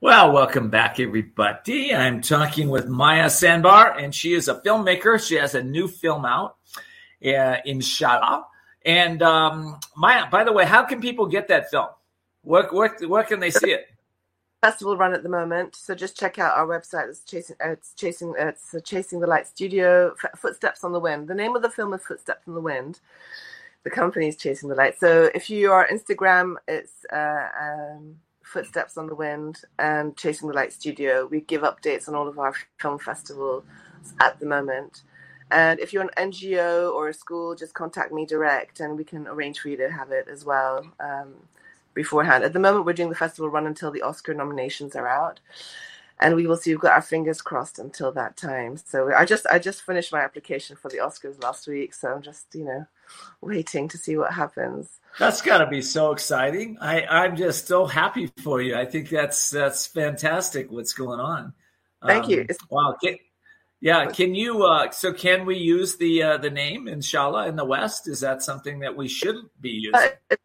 Well, 0.00 0.30
welcome 0.30 0.70
back, 0.70 1.00
everybody. 1.00 1.92
I'm 1.92 2.20
talking 2.20 2.68
with 2.68 2.86
Maya 2.86 3.26
Sanbar, 3.26 4.00
and 4.00 4.14
she 4.14 4.34
is 4.34 4.46
a 4.46 4.60
filmmaker. 4.60 5.20
She 5.20 5.34
has 5.34 5.56
a 5.56 5.64
new 5.64 5.88
film 5.88 6.24
out, 6.24 6.58
uh, 7.26 7.56
inshallah. 7.64 8.46
And 8.84 9.20
um, 9.20 9.80
Maya, 9.96 10.30
by 10.30 10.44
the 10.44 10.52
way, 10.52 10.64
how 10.64 10.84
can 10.84 11.00
people 11.00 11.26
get 11.26 11.48
that 11.48 11.72
film? 11.72 11.88
Where 12.42 12.62
can 13.24 13.40
they 13.40 13.50
see 13.50 13.72
it? 13.72 13.88
Festival 14.62 14.96
run 14.96 15.14
at 15.14 15.22
the 15.22 15.28
moment, 15.28 15.76
so 15.76 15.94
just 15.94 16.18
check 16.18 16.38
out 16.40 16.56
our 16.56 16.66
website. 16.66 17.08
It's 17.08 17.20
chasing, 17.20 17.56
uh, 17.64 17.70
it's 17.70 17.94
chasing, 17.94 18.34
uh, 18.40 18.46
it's 18.48 18.74
chasing 18.84 19.20
the 19.20 19.26
light 19.28 19.46
studio. 19.46 20.14
Footsteps 20.36 20.82
on 20.82 20.92
the 20.92 20.98
Wind. 21.00 21.28
The 21.28 21.34
name 21.34 21.54
of 21.54 21.62
the 21.62 21.70
film 21.70 21.94
is 21.94 22.02
Footsteps 22.02 22.48
on 22.48 22.54
the 22.54 22.60
Wind. 22.60 22.98
The 23.84 23.90
company 23.90 24.28
is 24.28 24.36
chasing 24.36 24.68
the 24.68 24.74
light. 24.74 24.98
So 24.98 25.30
if 25.34 25.48
you 25.48 25.72
are 25.72 25.88
Instagram, 25.88 26.56
it's 26.66 27.06
uh, 27.12 27.48
um, 27.60 28.16
Footsteps 28.42 28.96
on 28.96 29.06
the 29.06 29.14
Wind 29.14 29.60
and 29.78 30.16
Chasing 30.16 30.48
the 30.48 30.54
Light 30.54 30.72
Studio. 30.72 31.26
We 31.26 31.42
give 31.42 31.62
updates 31.62 32.08
on 32.08 32.16
all 32.16 32.26
of 32.26 32.38
our 32.38 32.54
film 32.80 32.98
festivals 32.98 33.64
at 34.20 34.40
the 34.40 34.46
moment. 34.46 35.02
And 35.52 35.80
if 35.80 35.92
you're 35.92 36.02
an 36.02 36.10
NGO 36.32 36.92
or 36.92 37.08
a 37.08 37.14
school, 37.14 37.54
just 37.54 37.74
contact 37.74 38.12
me 38.12 38.26
direct 38.26 38.80
and 38.80 38.96
we 38.96 39.04
can 39.04 39.28
arrange 39.28 39.60
for 39.60 39.68
you 39.68 39.76
to 39.78 39.90
have 39.90 40.10
it 40.10 40.26
as 40.30 40.44
well 40.44 40.84
um, 41.00 41.34
beforehand. 41.98 42.44
At 42.44 42.52
the 42.52 42.60
moment, 42.60 42.86
we're 42.86 42.92
doing 42.92 43.08
the 43.08 43.24
festival 43.24 43.50
run 43.50 43.66
until 43.66 43.90
the 43.90 44.02
Oscar 44.02 44.32
nominations 44.32 44.94
are 44.94 45.08
out. 45.08 45.40
and 46.20 46.34
we 46.36 46.46
will 46.46 46.56
see. 46.56 46.70
We've 46.70 46.80
got 46.80 46.92
our 46.92 47.02
fingers 47.02 47.40
crossed 47.42 47.78
until 47.78 48.12
that 48.12 48.36
time. 48.36 48.76
So 48.76 49.12
I 49.12 49.24
just 49.24 49.46
I 49.46 49.58
just 49.58 49.82
finished 49.82 50.12
my 50.12 50.20
application 50.20 50.76
for 50.76 50.88
the 50.88 50.98
Oscars 50.98 51.42
last 51.42 51.66
week, 51.66 51.94
so 51.94 52.08
I'm 52.12 52.22
just 52.22 52.46
you 52.54 52.64
know 52.64 52.86
waiting 53.40 53.88
to 53.88 53.98
see 53.98 54.16
what 54.16 54.32
happens. 54.32 55.00
That's 55.18 55.42
got 55.42 55.58
to 55.58 55.66
be 55.66 55.82
so 55.82 56.12
exciting. 56.12 56.78
I 56.80 57.04
I'm 57.04 57.36
just 57.36 57.66
so 57.66 57.86
happy 57.86 58.30
for 58.42 58.60
you. 58.62 58.76
I 58.76 58.84
think 58.84 59.10
that's 59.10 59.50
that's 59.50 59.86
fantastic. 59.86 60.70
What's 60.70 60.92
going 60.92 61.20
on? 61.20 61.52
Thank 62.06 62.24
um, 62.24 62.30
you. 62.30 62.46
wow. 62.70 62.96
Can, 63.02 63.16
yeah. 63.80 64.06
Can 64.06 64.34
you? 64.34 64.64
Uh, 64.64 64.90
so 64.90 65.12
can 65.12 65.46
we 65.46 65.56
use 65.56 65.96
the 65.96 66.22
uh, 66.22 66.36
the 66.38 66.50
name 66.50 66.88
Inshallah 66.88 67.48
in 67.48 67.56
the 67.56 67.64
West? 67.64 68.08
Is 68.08 68.20
that 68.20 68.42
something 68.42 68.80
that 68.80 68.96
we 68.96 69.08
shouldn't 69.08 69.50
be 69.60 69.70
using? 69.70 70.10
Uh, 70.30 70.36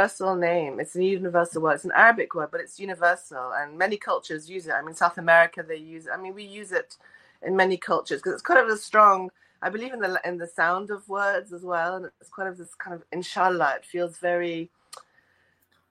universal 0.00 0.34
name. 0.36 0.80
It's 0.80 0.96
a 0.96 1.04
universal 1.04 1.62
word. 1.62 1.74
It's 1.74 1.84
an 1.84 1.92
Arabic 1.94 2.34
word, 2.34 2.50
but 2.50 2.60
it's 2.60 2.80
universal, 2.80 3.52
and 3.52 3.76
many 3.76 3.96
cultures 3.96 4.48
use 4.48 4.66
it. 4.66 4.72
I 4.72 4.82
mean, 4.82 4.94
South 4.94 5.18
America 5.18 5.62
they 5.66 5.76
use. 5.76 6.06
it. 6.06 6.12
I 6.12 6.16
mean, 6.16 6.34
we 6.34 6.44
use 6.44 6.72
it 6.72 6.96
in 7.42 7.54
many 7.56 7.76
cultures 7.76 8.20
because 8.20 8.32
it's 8.34 8.42
kind 8.42 8.60
of 8.60 8.68
a 8.68 8.76
strong. 8.78 9.30
I 9.62 9.68
believe 9.68 9.92
in 9.92 10.00
the 10.00 10.20
in 10.24 10.38
the 10.38 10.46
sound 10.46 10.90
of 10.90 11.08
words 11.08 11.52
as 11.52 11.62
well, 11.64 11.96
and 11.96 12.06
it's 12.20 12.30
kind 12.30 12.48
of 12.48 12.56
this 12.56 12.74
kind 12.74 12.94
of 12.94 13.02
inshallah. 13.12 13.74
It 13.76 13.84
feels 13.84 14.16
very, 14.18 14.70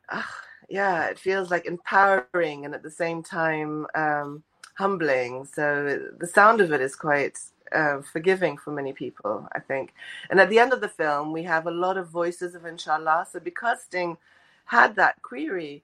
uh, 0.09 0.23
yeah, 0.69 1.05
it 1.05 1.19
feels 1.19 1.51
like 1.51 1.65
empowering 1.67 2.65
and 2.65 2.73
at 2.73 2.81
the 2.81 2.91
same 2.91 3.21
time 3.21 3.85
um, 3.93 4.43
humbling. 4.75 5.45
So 5.45 5.99
the 6.17 6.27
sound 6.27 6.61
of 6.61 6.71
it 6.73 6.81
is 6.81 6.95
quite 6.95 7.37
uh, 7.71 8.01
forgiving 8.01 8.57
for 8.57 8.71
many 8.71 8.93
people, 8.93 9.47
I 9.53 9.59
think. 9.59 9.93
And 10.29 10.39
at 10.39 10.49
the 10.49 10.59
end 10.59 10.73
of 10.73 10.81
the 10.81 10.89
film, 10.89 11.31
we 11.31 11.43
have 11.43 11.67
a 11.67 11.71
lot 11.71 11.97
of 11.97 12.07
voices 12.09 12.55
of 12.55 12.65
inshallah. 12.65 13.27
So 13.31 13.39
because 13.39 13.83
Sting 13.83 14.17
had 14.65 14.95
that 14.95 15.21
query, 15.21 15.83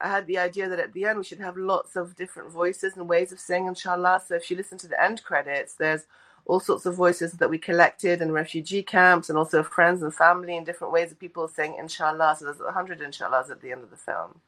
I 0.00 0.08
had 0.08 0.26
the 0.26 0.38
idea 0.38 0.68
that 0.68 0.80
at 0.80 0.92
the 0.92 1.04
end 1.04 1.18
we 1.18 1.24
should 1.24 1.40
have 1.40 1.56
lots 1.56 1.96
of 1.96 2.16
different 2.16 2.50
voices 2.50 2.96
and 2.96 3.08
ways 3.08 3.32
of 3.32 3.40
saying 3.40 3.66
inshallah. 3.66 4.22
So 4.26 4.34
if 4.34 4.50
you 4.50 4.56
listen 4.56 4.78
to 4.78 4.88
the 4.88 5.02
end 5.02 5.22
credits, 5.22 5.74
there's 5.74 6.06
all 6.44 6.58
sorts 6.58 6.86
of 6.86 6.96
voices 6.96 7.32
that 7.34 7.48
we 7.48 7.58
collected 7.58 8.20
in 8.20 8.32
refugee 8.32 8.82
camps 8.82 9.28
and 9.28 9.38
also 9.38 9.62
friends 9.62 10.02
and 10.02 10.12
family 10.12 10.56
and 10.56 10.66
different 10.66 10.92
ways 10.92 11.12
of 11.12 11.20
people 11.20 11.46
saying 11.46 11.76
inshallah. 11.78 12.36
So 12.38 12.46
there's 12.46 12.60
a 12.60 12.72
hundred 12.72 13.00
inshallahs 13.00 13.50
at 13.50 13.60
the 13.60 13.70
end 13.70 13.84
of 13.84 13.90
the 13.90 13.96
film. 13.96 14.40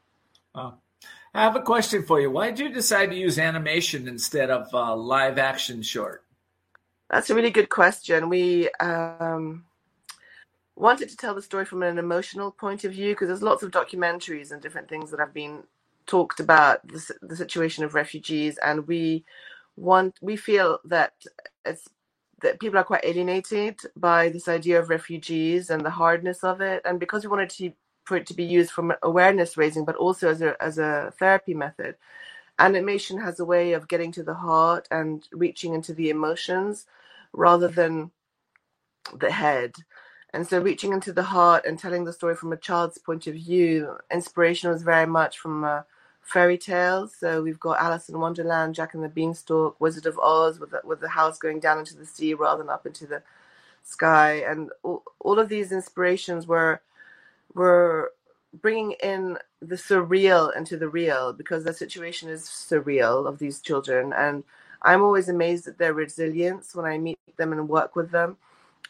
Oh. 0.53 0.73
I 1.33 1.43
have 1.43 1.55
a 1.57 1.61
question 1.61 2.03
for 2.03 2.21
you. 2.21 2.31
Why 2.31 2.49
did 2.49 2.59
you 2.59 2.69
decide 2.69 3.07
to 3.07 3.15
use 3.15 3.37
animation 3.37 4.07
instead 4.07 4.49
of 4.49 4.73
uh, 4.73 4.95
live 4.95 5.37
action 5.37 5.81
short? 5.81 6.23
That's 7.09 7.29
a 7.29 7.35
really 7.35 7.51
good 7.51 7.69
question. 7.69 8.29
We 8.29 8.69
um, 8.79 9.65
wanted 10.75 11.09
to 11.09 11.17
tell 11.17 11.35
the 11.35 11.41
story 11.41 11.65
from 11.65 11.83
an 11.83 11.97
emotional 11.97 12.51
point 12.51 12.83
of 12.83 12.91
view 12.91 13.13
because 13.13 13.27
there's 13.27 13.43
lots 13.43 13.63
of 13.63 13.71
documentaries 13.71 14.51
and 14.51 14.61
different 14.61 14.89
things 14.89 15.11
that 15.11 15.19
have 15.19 15.33
been 15.33 15.63
talked 16.07 16.39
about 16.39 16.87
the, 16.87 17.15
the 17.21 17.35
situation 17.35 17.83
of 17.83 17.95
refugees, 17.95 18.57
and 18.57 18.87
we 18.87 19.23
want 19.75 20.15
we 20.21 20.35
feel 20.35 20.79
that 20.85 21.13
it's 21.65 21.87
that 22.41 22.59
people 22.59 22.77
are 22.77 22.83
quite 22.83 23.05
alienated 23.05 23.79
by 23.95 24.29
this 24.29 24.47
idea 24.47 24.79
of 24.79 24.89
refugees 24.89 25.69
and 25.69 25.85
the 25.85 25.89
hardness 25.89 26.43
of 26.43 26.61
it, 26.61 26.81
and 26.85 26.99
because 26.99 27.23
we 27.23 27.29
wanted 27.29 27.49
to 27.49 27.71
for 28.05 28.17
it 28.17 28.27
to 28.27 28.35
be 28.35 28.43
used 28.43 28.71
from 28.71 28.93
awareness 29.03 29.57
raising, 29.57 29.85
but 29.85 29.95
also 29.95 30.29
as 30.29 30.41
a 30.41 30.61
as 30.61 30.77
a 30.79 31.13
therapy 31.19 31.53
method 31.53 31.95
animation 32.59 33.19
has 33.19 33.39
a 33.39 33.45
way 33.45 33.73
of 33.73 33.87
getting 33.87 34.11
to 34.13 34.23
the 34.23 34.33
heart 34.33 34.87
and 34.91 35.27
reaching 35.31 35.73
into 35.73 35.93
the 35.93 36.09
emotions 36.09 36.85
rather 37.33 37.67
than 37.67 38.11
the 39.17 39.31
head. 39.31 39.75
And 40.33 40.45
so, 40.45 40.59
reaching 40.59 40.91
into 40.91 41.13
the 41.13 41.23
heart 41.23 41.65
and 41.65 41.79
telling 41.79 42.03
the 42.03 42.13
story 42.13 42.35
from 42.35 42.51
a 42.51 42.57
child's 42.57 42.97
point 42.97 43.25
of 43.27 43.35
view, 43.35 43.97
inspiration 44.11 44.69
was 44.69 44.83
very 44.83 45.05
much 45.05 45.39
from 45.39 45.63
uh, 45.63 45.83
fairy 46.21 46.57
tales. 46.57 47.15
So, 47.17 47.41
we've 47.41 47.59
got 47.59 47.79
Alice 47.79 48.09
in 48.09 48.19
Wonderland, 48.19 48.75
Jack 48.75 48.93
and 48.93 49.03
the 49.03 49.09
Beanstalk, 49.09 49.79
Wizard 49.79 50.05
of 50.05 50.19
Oz, 50.19 50.59
with 50.59 50.71
the, 50.71 50.81
with 50.83 50.99
the 50.99 51.09
house 51.09 51.37
going 51.37 51.61
down 51.61 51.79
into 51.79 51.95
the 51.95 52.05
sea 52.05 52.33
rather 52.33 52.63
than 52.63 52.69
up 52.69 52.85
into 52.85 53.07
the 53.07 53.23
sky. 53.83 54.43
And 54.45 54.71
all, 54.83 55.03
all 55.19 55.39
of 55.39 55.47
these 55.47 55.71
inspirations 55.71 56.47
were 56.47 56.81
were 57.53 58.11
bringing 58.61 58.91
in 59.03 59.37
the 59.69 59.75
surreal 59.75 60.55
into 60.55 60.77
the 60.77 60.89
real 60.89 61.33
because 61.33 61.63
the 61.63 61.73
situation 61.73 62.29
is 62.29 62.43
surreal 62.43 63.27
of 63.27 63.39
these 63.39 63.61
children. 63.61 64.13
And 64.13 64.43
i'm 64.81 65.01
always 65.01 65.29
amazed 65.29 65.67
at 65.67 65.77
their 65.77 65.93
resilience 65.93 66.75
when 66.75 66.85
i 66.85 66.97
meet 66.97 67.17
them 67.37 67.53
and 67.53 67.67
work 67.67 67.95
with 67.95 68.11
them 68.11 68.37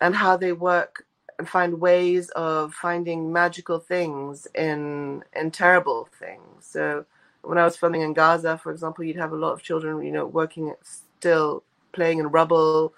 and 0.02 0.16
how 0.16 0.36
they 0.36 0.52
work 0.52 1.06
and 1.38 1.48
find 1.48 1.80
ways 1.80 2.30
of 2.32 2.74
finding 2.74 3.32
magical 3.32 3.80
things 3.80 4.48
in 4.56 5.24
in 5.36 5.52
terrible 5.52 6.08
things. 6.20 6.66
So 6.66 7.06
when 7.42 7.58
i 7.58 7.64
was 7.64 7.78
filming 7.78 8.02
in 8.02 8.14
gaza 8.14 8.58
for 8.58 8.72
example 8.72 9.04
you'd 9.04 9.16
have 9.16 9.32
a 9.32 9.36
lot 9.36 9.54
of 9.54 9.62
children 9.62 10.04
you 10.04 10.12
know 10.12 10.26
working 10.26 10.74
still 10.82 11.64
playing 11.92 12.20
in 12.20 12.28
rubble 12.28 12.94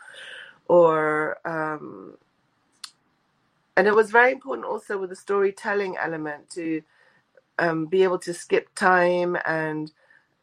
or 0.67 1.37
um, 1.45 2.13
and 3.75 3.87
it 3.87 3.95
was 3.95 4.09
very 4.09 4.31
important 4.31 4.65
also 4.65 4.97
with 4.97 5.09
the 5.09 5.15
storytelling 5.15 5.95
element 5.97 6.49
to 6.49 6.81
um, 7.59 7.85
be 7.85 8.03
able 8.03 8.19
to 8.19 8.33
skip 8.33 8.73
time 8.75 9.37
and 9.45 9.91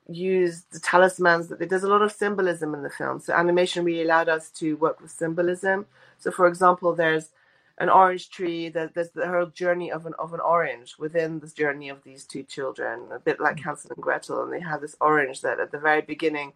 use 0.08 0.64
the 0.70 0.78
talismans 0.80 1.48
that 1.48 1.68
there's 1.68 1.82
a 1.82 1.88
lot 1.88 2.02
of 2.02 2.12
symbolism 2.12 2.74
in 2.74 2.82
the 2.82 2.90
film 2.90 3.18
so 3.18 3.32
animation 3.32 3.84
really 3.84 4.02
allowed 4.02 4.28
us 4.28 4.50
to 4.50 4.76
work 4.76 5.00
with 5.00 5.10
symbolism 5.10 5.86
so 6.18 6.30
for 6.30 6.46
example 6.46 6.94
there's 6.94 7.30
an 7.78 7.88
orange 7.88 8.30
tree 8.30 8.68
that 8.68 8.94
there's 8.94 9.10
the 9.10 9.26
whole 9.26 9.46
journey 9.46 9.90
of 9.90 10.06
an 10.06 10.12
of 10.18 10.32
an 10.32 10.40
orange 10.40 10.94
within 10.98 11.40
this 11.40 11.52
journey 11.52 11.88
of 11.88 12.02
these 12.04 12.24
two 12.24 12.42
children 12.42 13.00
a 13.12 13.18
bit 13.18 13.40
like 13.40 13.56
mm. 13.56 13.64
hansel 13.64 13.90
and 13.94 14.02
gretel 14.02 14.42
and 14.42 14.52
they 14.52 14.60
have 14.60 14.80
this 14.80 14.94
orange 15.00 15.40
that 15.40 15.58
at 15.58 15.72
the 15.72 15.78
very 15.78 16.02
beginning 16.02 16.52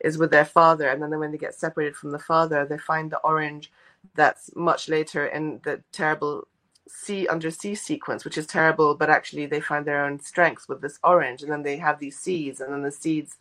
is 0.00 0.18
with 0.18 0.30
their 0.30 0.44
father 0.44 0.88
and 0.88 1.02
then 1.02 1.18
when 1.18 1.32
they 1.32 1.38
get 1.38 1.54
separated 1.54 1.96
from 1.96 2.10
the 2.10 2.18
father 2.18 2.66
they 2.66 2.78
find 2.78 3.10
the 3.10 3.18
orange 3.18 3.72
that's 4.14 4.54
much 4.54 4.88
later 4.88 5.26
in 5.26 5.60
the 5.64 5.82
terrible 5.90 6.46
sea 6.92 7.26
under 7.28 7.50
sea 7.50 7.74
sequence, 7.74 8.24
which 8.24 8.38
is 8.38 8.46
terrible, 8.46 8.94
but 8.94 9.10
actually 9.10 9.46
they 9.46 9.60
find 9.60 9.86
their 9.86 10.04
own 10.04 10.20
strengths 10.20 10.68
with 10.68 10.80
this 10.80 10.98
orange, 11.04 11.42
and 11.42 11.50
then 11.50 11.62
they 11.62 11.76
have 11.76 11.98
these 11.98 12.18
seeds, 12.18 12.60
and 12.60 12.72
then 12.72 12.82
the 12.82 12.90
seeds 12.92 13.36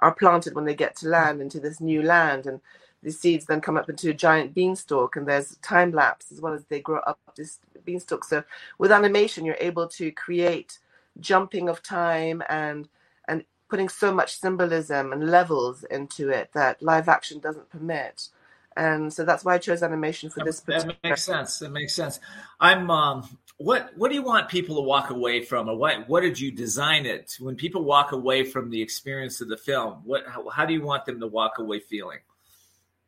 are 0.00 0.14
planted 0.14 0.54
when 0.54 0.64
they 0.64 0.74
get 0.74 0.96
to 0.96 1.08
land 1.08 1.40
into 1.40 1.60
this 1.60 1.80
new 1.80 2.02
land, 2.02 2.46
and 2.46 2.60
the 3.02 3.12
seeds 3.12 3.46
then 3.46 3.60
come 3.60 3.76
up 3.76 3.88
into 3.88 4.10
a 4.10 4.14
giant 4.14 4.54
beanstalk, 4.54 5.16
and 5.16 5.26
there's 5.26 5.56
time 5.58 5.92
lapse 5.92 6.32
as 6.32 6.40
well 6.40 6.54
as 6.54 6.64
they 6.64 6.80
grow 6.80 7.00
up 7.00 7.18
this 7.36 7.60
beanstalk. 7.84 8.24
So 8.24 8.42
with 8.78 8.92
animation, 8.92 9.44
you're 9.44 9.56
able 9.60 9.88
to 9.88 10.10
create 10.12 10.78
jumping 11.20 11.68
of 11.68 11.82
time 11.82 12.42
and 12.48 12.88
and 13.28 13.44
putting 13.68 13.88
so 13.88 14.12
much 14.12 14.38
symbolism 14.38 15.12
and 15.12 15.30
levels 15.30 15.84
into 15.90 16.28
it 16.30 16.50
that 16.52 16.80
live 16.82 17.08
action 17.08 17.40
doesn't 17.40 17.70
permit 17.70 18.28
and 18.76 19.12
so 19.12 19.24
that's 19.24 19.44
why 19.44 19.54
I 19.54 19.58
chose 19.58 19.82
animation 19.82 20.30
for 20.30 20.44
this. 20.44 20.60
That 20.60 20.96
makes 21.02 21.24
sense. 21.24 21.58
That 21.58 21.70
makes 21.70 21.94
sense. 21.94 22.20
I'm. 22.60 22.90
Um, 22.90 23.38
what 23.58 23.92
What 23.96 24.10
do 24.10 24.14
you 24.14 24.22
want 24.22 24.50
people 24.50 24.76
to 24.76 24.82
walk 24.82 25.10
away 25.10 25.42
from, 25.42 25.68
or 25.68 25.76
what 25.76 26.08
What 26.08 26.20
did 26.20 26.38
you 26.38 26.50
design 26.50 27.06
it? 27.06 27.36
When 27.40 27.56
people 27.56 27.84
walk 27.84 28.12
away 28.12 28.44
from 28.44 28.70
the 28.70 28.82
experience 28.82 29.40
of 29.40 29.48
the 29.48 29.56
film, 29.56 30.02
what 30.04 30.26
How, 30.26 30.48
how 30.50 30.66
do 30.66 30.74
you 30.74 30.82
want 30.82 31.06
them 31.06 31.20
to 31.20 31.26
walk 31.26 31.58
away 31.58 31.80
feeling? 31.80 32.18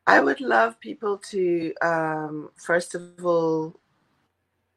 I 0.07 0.21
would 0.21 0.41
love 0.41 0.79
people 0.79 1.19
to 1.29 1.73
um, 1.83 2.49
first 2.55 2.95
of 2.95 3.23
all 3.23 3.79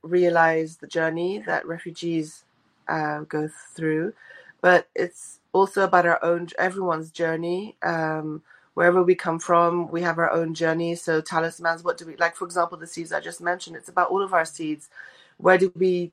realize 0.03 0.77
the 0.77 0.87
journey 0.87 1.39
that 1.47 1.67
refugees 1.67 2.45
uh, 2.87 3.21
go 3.21 3.49
through, 3.75 4.13
but 4.61 4.89
it's 4.95 5.39
also 5.55 5.85
about 5.85 6.05
our 6.05 6.23
own 6.23 6.49
everyone's 6.59 7.11
journey. 7.11 7.77
Um, 7.83 8.43
wherever 8.75 9.03
we 9.03 9.15
come 9.15 9.39
from, 9.39 9.91
we 9.91 10.03
have 10.03 10.19
our 10.19 10.31
own 10.31 10.55
journey. 10.55 10.95
So 10.95 11.21
talismans, 11.21 11.83
what 11.83 11.99
do 11.99 12.07
we 12.07 12.17
like? 12.17 12.37
For 12.37 12.45
example, 12.45 12.79
the 12.79 12.87
seeds 12.87 13.13
I 13.13 13.21
just 13.21 13.41
mentioned. 13.41 13.77
It's 13.77 13.89
about 13.89 14.11
all 14.11 14.23
of 14.23 14.33
our 14.33 14.45
seeds. 14.45 14.89
Where 15.37 15.59
do 15.59 15.73
we 15.77 16.13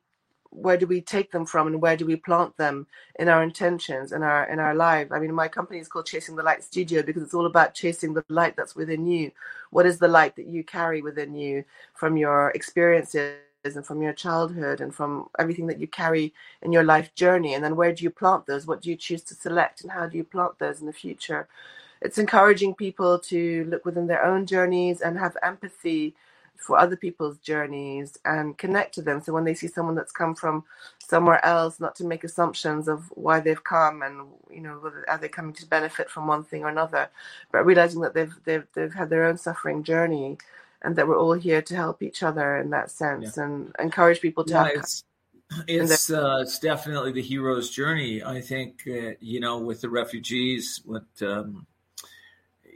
where 0.51 0.77
do 0.77 0.87
we 0.87 1.01
take 1.01 1.31
them 1.31 1.45
from 1.45 1.67
and 1.67 1.81
where 1.81 1.95
do 1.95 2.05
we 2.05 2.15
plant 2.15 2.55
them 2.57 2.87
in 3.19 3.29
our 3.29 3.43
intentions 3.43 4.11
in 4.11 4.23
our 4.23 4.45
in 4.45 4.59
our 4.59 4.73
life 4.73 5.07
i 5.11 5.19
mean 5.19 5.33
my 5.33 5.47
company 5.47 5.79
is 5.79 5.87
called 5.87 6.05
chasing 6.05 6.35
the 6.35 6.43
light 6.43 6.63
studio 6.63 7.03
because 7.03 7.21
it's 7.21 7.33
all 7.33 7.45
about 7.45 7.73
chasing 7.73 8.13
the 8.13 8.25
light 8.29 8.55
that's 8.55 8.75
within 8.75 9.05
you 9.05 9.31
what 9.69 9.85
is 9.85 9.99
the 9.99 10.07
light 10.07 10.35
that 10.35 10.47
you 10.47 10.63
carry 10.63 11.01
within 11.01 11.35
you 11.35 11.63
from 11.93 12.17
your 12.17 12.49
experiences 12.51 13.35
and 13.63 13.85
from 13.85 14.01
your 14.01 14.13
childhood 14.13 14.81
and 14.81 14.95
from 14.95 15.29
everything 15.37 15.67
that 15.67 15.79
you 15.79 15.87
carry 15.87 16.33
in 16.61 16.71
your 16.71 16.83
life 16.83 17.13
journey 17.13 17.53
and 17.53 17.63
then 17.63 17.75
where 17.75 17.93
do 17.93 18.03
you 18.03 18.09
plant 18.09 18.45
those 18.47 18.65
what 18.65 18.81
do 18.81 18.89
you 18.89 18.95
choose 18.95 19.21
to 19.21 19.35
select 19.35 19.81
and 19.81 19.91
how 19.91 20.07
do 20.07 20.17
you 20.17 20.23
plant 20.23 20.57
those 20.57 20.79
in 20.79 20.87
the 20.87 20.93
future 20.93 21.47
it's 22.01 22.17
encouraging 22.17 22.75
people 22.75 23.19
to 23.19 23.65
look 23.65 23.85
within 23.85 24.07
their 24.07 24.23
own 24.23 24.45
journeys 24.45 25.01
and 25.01 25.17
have 25.17 25.37
empathy 25.43 26.15
for 26.59 26.77
other 26.77 26.95
people's 26.95 27.37
journeys 27.37 28.17
and 28.25 28.57
connect 28.57 28.93
to 28.95 29.01
them. 29.01 29.21
So 29.21 29.33
when 29.33 29.45
they 29.45 29.53
see 29.53 29.67
someone 29.67 29.95
that's 29.95 30.11
come 30.11 30.35
from 30.35 30.65
somewhere 30.99 31.43
else, 31.45 31.79
not 31.79 31.95
to 31.95 32.05
make 32.05 32.23
assumptions 32.23 32.87
of 32.87 33.05
why 33.15 33.39
they've 33.39 33.63
come 33.63 34.01
and 34.01 34.27
you 34.51 34.61
know 34.61 34.73
whether 34.75 35.09
are 35.09 35.17
they 35.17 35.29
coming 35.29 35.53
to 35.53 35.65
benefit 35.65 36.09
from 36.09 36.27
one 36.27 36.43
thing 36.43 36.63
or 36.63 36.69
another, 36.69 37.09
but 37.51 37.65
realizing 37.65 38.01
that 38.01 38.13
they've 38.13 38.35
they've 38.43 38.67
they've 38.73 38.93
had 38.93 39.09
their 39.09 39.25
own 39.25 39.37
suffering 39.37 39.83
journey 39.83 40.37
and 40.81 40.95
that 40.95 41.07
we're 41.07 41.17
all 41.17 41.33
here 41.33 41.61
to 41.61 41.75
help 41.75 42.01
each 42.01 42.23
other 42.23 42.57
in 42.57 42.69
that 42.69 42.91
sense 42.91 43.35
yeah. 43.35 43.43
and 43.43 43.73
encourage 43.79 44.21
people 44.21 44.43
to 44.43 44.53
yeah, 44.53 44.63
have 44.63 44.75
it's, 44.75 45.03
It's 45.67 46.11
uh, 46.11 46.39
it's 46.41 46.59
definitely 46.59 47.11
the 47.11 47.21
hero's 47.21 47.69
journey. 47.69 48.21
I 48.23 48.41
think 48.41 48.81
uh, 48.87 49.13
you 49.19 49.39
know 49.39 49.57
with 49.59 49.81
the 49.81 49.89
refugees, 49.89 50.81
what 50.85 51.07
um, 51.21 51.65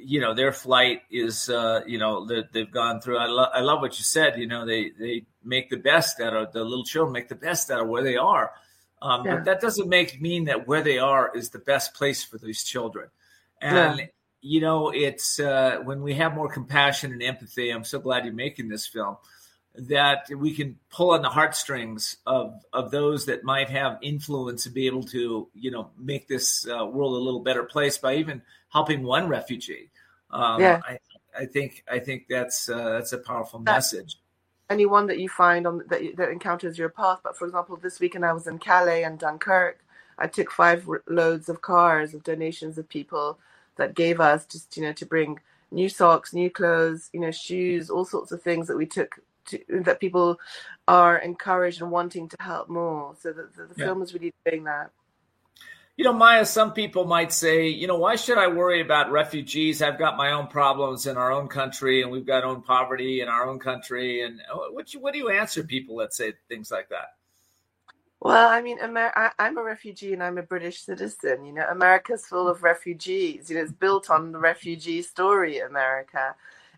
you 0.05 0.19
know 0.19 0.33
their 0.33 0.51
flight 0.51 1.01
is 1.09 1.49
uh, 1.49 1.81
you 1.87 1.97
know 1.97 2.25
that 2.25 2.51
they've 2.51 2.69
gone 2.71 3.01
through. 3.01 3.17
I, 3.17 3.27
lo- 3.27 3.49
I 3.53 3.61
love 3.61 3.81
what 3.81 3.97
you 3.97 4.03
said. 4.03 4.37
You 4.37 4.47
know 4.47 4.65
they 4.65 4.91
they 4.97 5.25
make 5.43 5.69
the 5.69 5.77
best 5.77 6.19
out 6.19 6.35
of 6.35 6.53
the 6.53 6.63
little 6.63 6.85
children, 6.85 7.13
make 7.13 7.29
the 7.29 7.35
best 7.35 7.71
out 7.71 7.81
of 7.81 7.87
where 7.87 8.03
they 8.03 8.17
are. 8.17 8.51
Um, 9.01 9.25
yeah. 9.25 9.35
But 9.35 9.45
that 9.45 9.61
doesn't 9.61 9.89
make 9.89 10.21
mean 10.21 10.45
that 10.45 10.67
where 10.67 10.81
they 10.81 10.97
are 10.97 11.35
is 11.35 11.49
the 11.49 11.59
best 11.59 11.93
place 11.93 12.23
for 12.23 12.37
these 12.37 12.63
children. 12.63 13.09
And 13.61 13.99
yeah. 13.99 14.05
you 14.41 14.61
know, 14.61 14.89
it's 14.89 15.39
uh, 15.39 15.79
when 15.83 16.01
we 16.01 16.15
have 16.15 16.33
more 16.33 16.49
compassion 16.49 17.11
and 17.11 17.23
empathy. 17.23 17.69
I'm 17.69 17.83
so 17.83 17.99
glad 17.99 18.25
you're 18.25 18.33
making 18.33 18.69
this 18.69 18.87
film 18.87 19.17
that 19.75 20.29
we 20.35 20.53
can 20.53 20.77
pull 20.89 21.11
on 21.11 21.21
the 21.21 21.29
heartstrings 21.29 22.17
of 22.25 22.53
of 22.71 22.91
those 22.91 23.25
that 23.25 23.43
might 23.43 23.69
have 23.69 23.97
influence 24.01 24.65
and 24.65 24.75
be 24.75 24.85
able 24.85 25.03
to 25.03 25.49
you 25.53 25.71
know 25.71 25.89
make 25.97 26.27
this 26.27 26.67
uh, 26.67 26.85
world 26.85 27.13
a 27.13 27.23
little 27.23 27.39
better 27.39 27.63
place 27.63 27.97
by 27.97 28.15
even 28.15 28.41
helping 28.69 29.03
one 29.03 29.27
refugee. 29.27 29.89
Um, 30.34 30.62
yeah. 30.62 30.82
I, 30.86 30.98
I 31.38 31.46
think 31.46 31.84
I 31.89 32.00
think 32.00 32.26
that's 32.30 32.69
uh, 32.69 32.89
that's 32.89 33.13
a 33.13 33.17
powerful 33.17 33.60
message. 33.60 34.17
Anyone 34.69 35.08
that 35.08 35.19
you 35.19 35.30
find 35.30 35.67
on 35.67 35.84
that 35.89 36.02
that 36.17 36.30
encounters 36.30 36.78
your 36.78 36.89
path. 36.89 37.19
But 37.24 37.38
for 37.38 37.46
example, 37.46 37.78
this 37.78 38.00
weekend 38.00 38.26
I 38.26 38.34
was 38.34 38.48
in 38.48 38.60
Calais 38.60 39.04
and 39.04 39.19
Dunkirk. 39.19 39.80
I 40.17 40.28
took 40.28 40.52
five 40.52 40.88
loads 41.08 41.50
of 41.50 41.62
cars 41.62 42.13
of 42.13 42.24
donations 42.24 42.78
of 42.78 42.88
people 42.88 43.39
that 43.78 43.96
gave 43.96 44.19
us 44.19 44.46
just 44.46 44.78
you 44.78 44.84
know 44.84 44.93
to 44.93 45.06
bring 45.06 45.39
new 45.72 45.89
socks, 45.89 46.34
new 46.34 46.50
clothes, 46.50 47.10
you 47.13 47.19
know, 47.19 47.32
shoes, 47.32 47.89
all 47.89 48.06
sorts 48.06 48.32
of 48.32 48.41
things 48.41 48.67
that 48.67 48.78
we 48.78 48.86
took 48.86 49.19
to, 49.46 49.60
that 49.69 50.00
people 50.00 50.39
are 50.88 51.17
encouraged 51.17 51.82
and 51.82 51.91
wanting 51.91 52.30
to 52.30 52.38
help 52.39 52.69
more. 52.69 53.15
So 53.19 53.34
the, 53.34 53.50
the, 53.56 53.74
the 53.74 53.80
yeah. 53.80 53.86
film 53.86 54.02
is 54.02 54.13
really 54.13 54.34
doing 54.46 54.63
that. 54.65 54.91
You 55.95 56.03
know, 56.06 56.13
Maya, 56.13 56.45
some 56.45 56.73
people 56.73 57.06
might 57.06 57.32
say, 57.32 57.67
you 57.67 57.86
know, 57.86 57.97
why 57.97 58.15
should 58.15 58.39
I 58.39 58.47
worry 58.47 58.82
about 58.82 59.12
refugees? 59.12 59.82
I've 59.82 59.99
got 59.99 60.17
my 60.17 60.32
own 60.32 60.47
problems 60.47 61.06
in 61.06 61.17
our 61.17 61.32
own 61.32 61.47
country, 61.47 62.01
and 62.01 62.12
we've 62.12 62.25
got 62.25 62.43
own 62.43 62.63
poverty 62.63 63.21
in 63.21 63.27
our 63.27 63.47
own 63.47 63.60
country. 63.60 64.23
And 64.23 64.39
uh, 64.51 64.71
what, 64.71 64.93
you, 64.93 64.99
what 64.99 65.13
do 65.13 65.19
you 65.19 65.29
answer 65.29 65.63
people 65.63 65.97
that 65.97 66.13
say 66.13 66.34
things 66.49 66.71
like 66.71 66.89
that? 66.89 67.13
Well, 68.21 68.49
I 68.49 68.62
mean, 68.62 68.79
Amer- 68.82 69.13
I, 69.15 69.32
am 69.38 69.58
a 69.58 69.63
refugee 69.63 70.13
and 70.13 70.23
I'm 70.23 70.39
a 70.39 70.43
British 70.43 70.82
citizen. 70.82 71.45
You 71.45 71.53
know, 71.53 71.67
America's 71.69 72.25
full 72.25 72.47
of 72.47 72.63
refugees. 72.63 73.49
You 73.49 73.58
know, 73.58 73.62
it's 73.62 73.71
built 73.71 74.10
on 74.10 74.32
the 74.32 74.39
refugee 74.39 75.03
story, 75.03 75.60
America 75.60 76.34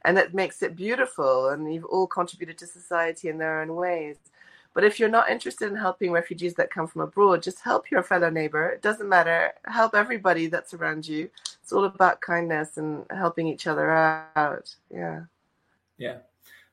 and 0.06 0.16
that 0.16 0.34
makes 0.34 0.62
it 0.62 0.76
beautiful 0.76 1.50
and 1.50 1.74
you've 1.74 1.86
all 1.86 2.08
contributed 2.08 2.58
to 2.60 2.68
society 2.68 3.28
in 3.28 3.40
their 3.40 3.60
own 3.62 3.76
ways 3.76 4.18
but 4.76 4.84
if 4.84 5.00
you're 5.00 5.10
not 5.10 5.32
interested 5.32 5.68
in 5.72 5.76
helping 5.76 6.12
refugees 6.12 6.54
that 6.54 6.70
come 6.70 6.86
from 6.86 7.02
abroad 7.02 7.42
just 7.42 7.62
help 7.62 7.90
your 7.90 8.04
fellow 8.04 8.30
neighbor 8.30 8.70
it 8.70 8.84
doesn't 8.84 9.10
matter 9.10 9.52
help 9.66 9.96
everybody 9.96 10.46
that's 10.46 10.76
around 10.76 11.08
you 11.08 11.28
it's 11.64 11.74
all 11.74 11.86
about 11.86 12.22
kindness 12.22 12.78
and 12.78 13.04
helping 13.10 13.48
each 13.48 13.66
other 13.66 13.90
out 13.90 14.76
yeah 14.94 15.22
yeah 15.98 16.18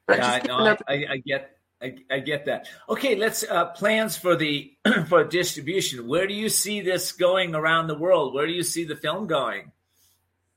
but 0.07 0.19
yeah, 0.19 0.31
I, 0.31 0.47
no, 0.47 0.77
I, 0.89 1.07
I, 1.11 1.17
get 1.19 1.57
I, 1.81 1.97
I, 2.11 2.19
get 2.21 2.47
that. 2.47 2.69
Okay, 2.89 3.17
let's 3.17 3.45
uh, 3.45 3.67
plans 3.67 4.17
for 4.17 4.37
the 4.37 4.73
for 5.07 5.25
distribution. 5.25 6.07
Where 6.07 6.27
do 6.27 6.35
you 6.35 6.49
see 6.49 6.81
this 6.81 7.13
going 7.13 7.55
around 7.55 7.87
the 7.87 7.99
world? 7.99 8.35
Where 8.35 8.47
do 8.47 8.53
you 8.53 8.63
see 8.63 8.85
the 8.85 8.97
film 8.97 9.27
going? 9.27 9.73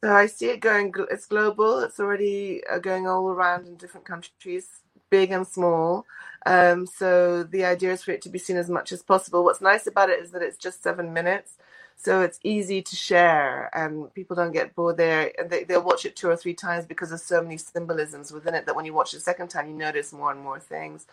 So 0.03 0.13
I 0.13 0.27
see 0.27 0.49
it 0.49 0.59
going. 0.59 0.93
It's 1.09 1.25
global. 1.25 1.79
It's 1.79 1.99
already 1.99 2.63
uh, 2.65 2.79
going 2.79 3.07
all 3.07 3.27
around 3.27 3.65
in 3.65 3.75
different 3.75 4.05
countries, 4.05 4.67
big 5.09 5.31
and 5.31 5.47
small. 5.47 6.05
Um, 6.45 6.87
so 6.87 7.43
the 7.43 7.65
idea 7.65 7.93
is 7.93 8.03
for 8.03 8.11
it 8.11 8.21
to 8.23 8.29
be 8.29 8.39
seen 8.39 8.57
as 8.57 8.69
much 8.69 8.91
as 8.91 9.03
possible. 9.03 9.43
What's 9.45 9.61
nice 9.61 9.87
about 9.87 10.09
it 10.11 10.21
is 10.21 10.31
that 10.31 10.43
it's 10.43 10.57
just 10.57 10.83
seven 10.83 11.13
minutes, 11.13 11.57
so 11.97 12.21
it's 12.21 12.39
easy 12.43 12.81
to 12.83 12.95
share, 12.97 13.69
and 13.77 14.13
people 14.13 14.35
don't 14.35 14.51
get 14.53 14.75
bored 14.75 14.97
there. 14.97 15.31
And 15.39 15.49
they, 15.49 15.63
they'll 15.65 15.83
watch 15.83 16.05
it 16.05 16.15
two 16.17 16.29
or 16.29 16.37
three 16.37 16.55
times 16.55 16.85
because 16.85 17.09
there's 17.09 17.23
so 17.23 17.41
many 17.41 17.57
symbolisms 17.57 18.31
within 18.33 18.55
it 18.55 18.65
that 18.67 18.75
when 18.75 18.85
you 18.85 18.93
watch 18.93 19.13
it 19.13 19.17
a 19.17 19.21
second 19.21 19.49
time, 19.49 19.69
you 19.69 19.75
notice 19.75 20.13
more 20.13 20.31
and 20.31 20.41
more 20.41 20.59
things. 20.59 21.07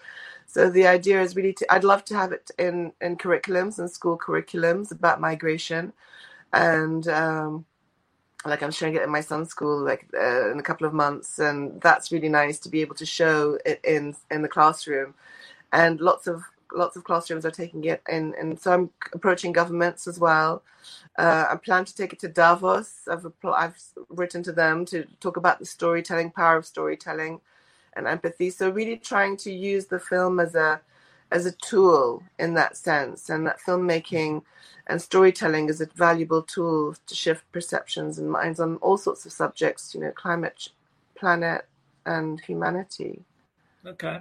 So 0.46 0.70
the 0.70 0.86
idea 0.88 1.22
is 1.22 1.36
really 1.36 1.54
to. 1.54 1.74
I'd 1.74 1.84
love 1.84 2.04
to 2.06 2.16
have 2.16 2.32
it 2.32 2.50
in 2.58 2.92
in 3.00 3.16
curriculums 3.18 3.78
and 3.78 3.90
school 3.90 4.18
curriculums 4.18 4.92
about 4.92 5.20
migration, 5.20 5.92
and. 6.52 7.08
Um, 7.08 7.66
like 8.44 8.62
I'm 8.62 8.70
showing 8.70 8.94
it 8.94 9.02
in 9.02 9.10
my 9.10 9.20
son's 9.20 9.50
school 9.50 9.78
like 9.84 10.06
uh, 10.14 10.50
in 10.50 10.58
a 10.58 10.62
couple 10.62 10.86
of 10.86 10.94
months, 10.94 11.38
and 11.38 11.80
that's 11.80 12.12
really 12.12 12.28
nice 12.28 12.58
to 12.60 12.68
be 12.68 12.80
able 12.80 12.94
to 12.96 13.06
show 13.06 13.58
it 13.64 13.80
in 13.84 14.16
in 14.30 14.42
the 14.42 14.48
classroom, 14.48 15.14
and 15.72 16.00
lots 16.00 16.26
of 16.26 16.42
lots 16.72 16.96
of 16.96 17.04
classrooms 17.04 17.44
are 17.46 17.50
taking 17.50 17.84
it 17.84 18.02
in, 18.08 18.34
and 18.38 18.58
so 18.60 18.72
I'm 18.72 18.90
approaching 19.12 19.52
governments 19.52 20.06
as 20.06 20.18
well. 20.18 20.62
Uh, 21.18 21.46
I 21.50 21.56
plan 21.56 21.84
to 21.84 21.94
take 21.94 22.12
it 22.12 22.18
to 22.20 22.28
Davos. 22.28 23.08
I've 23.10 23.26
I've 23.44 23.76
written 24.08 24.42
to 24.44 24.52
them 24.52 24.84
to 24.86 25.04
talk 25.20 25.36
about 25.36 25.58
the 25.58 25.66
storytelling 25.66 26.30
power 26.30 26.56
of 26.56 26.66
storytelling 26.66 27.40
and 27.94 28.06
empathy. 28.06 28.50
So 28.50 28.70
really 28.70 28.96
trying 28.96 29.36
to 29.38 29.52
use 29.52 29.86
the 29.86 30.00
film 30.00 30.40
as 30.40 30.54
a 30.54 30.80
as 31.32 31.46
a 31.46 31.52
tool 31.52 32.22
in 32.38 32.54
that 32.54 32.76
sense, 32.76 33.28
and 33.30 33.46
that 33.46 33.58
filmmaking 33.60 34.42
and 34.86 35.00
storytelling 35.00 35.68
is 35.68 35.80
a 35.80 35.86
valuable 35.86 36.42
tool 36.42 36.94
to 37.06 37.14
shift 37.14 37.50
perceptions 37.52 38.18
and 38.18 38.30
minds 38.30 38.60
on 38.60 38.76
all 38.76 38.98
sorts 38.98 39.24
of 39.24 39.32
subjects, 39.32 39.94
you 39.94 40.00
know, 40.00 40.12
climate, 40.12 40.68
planet, 41.14 41.66
and 42.04 42.40
humanity. 42.40 43.24
Okay. 43.86 44.18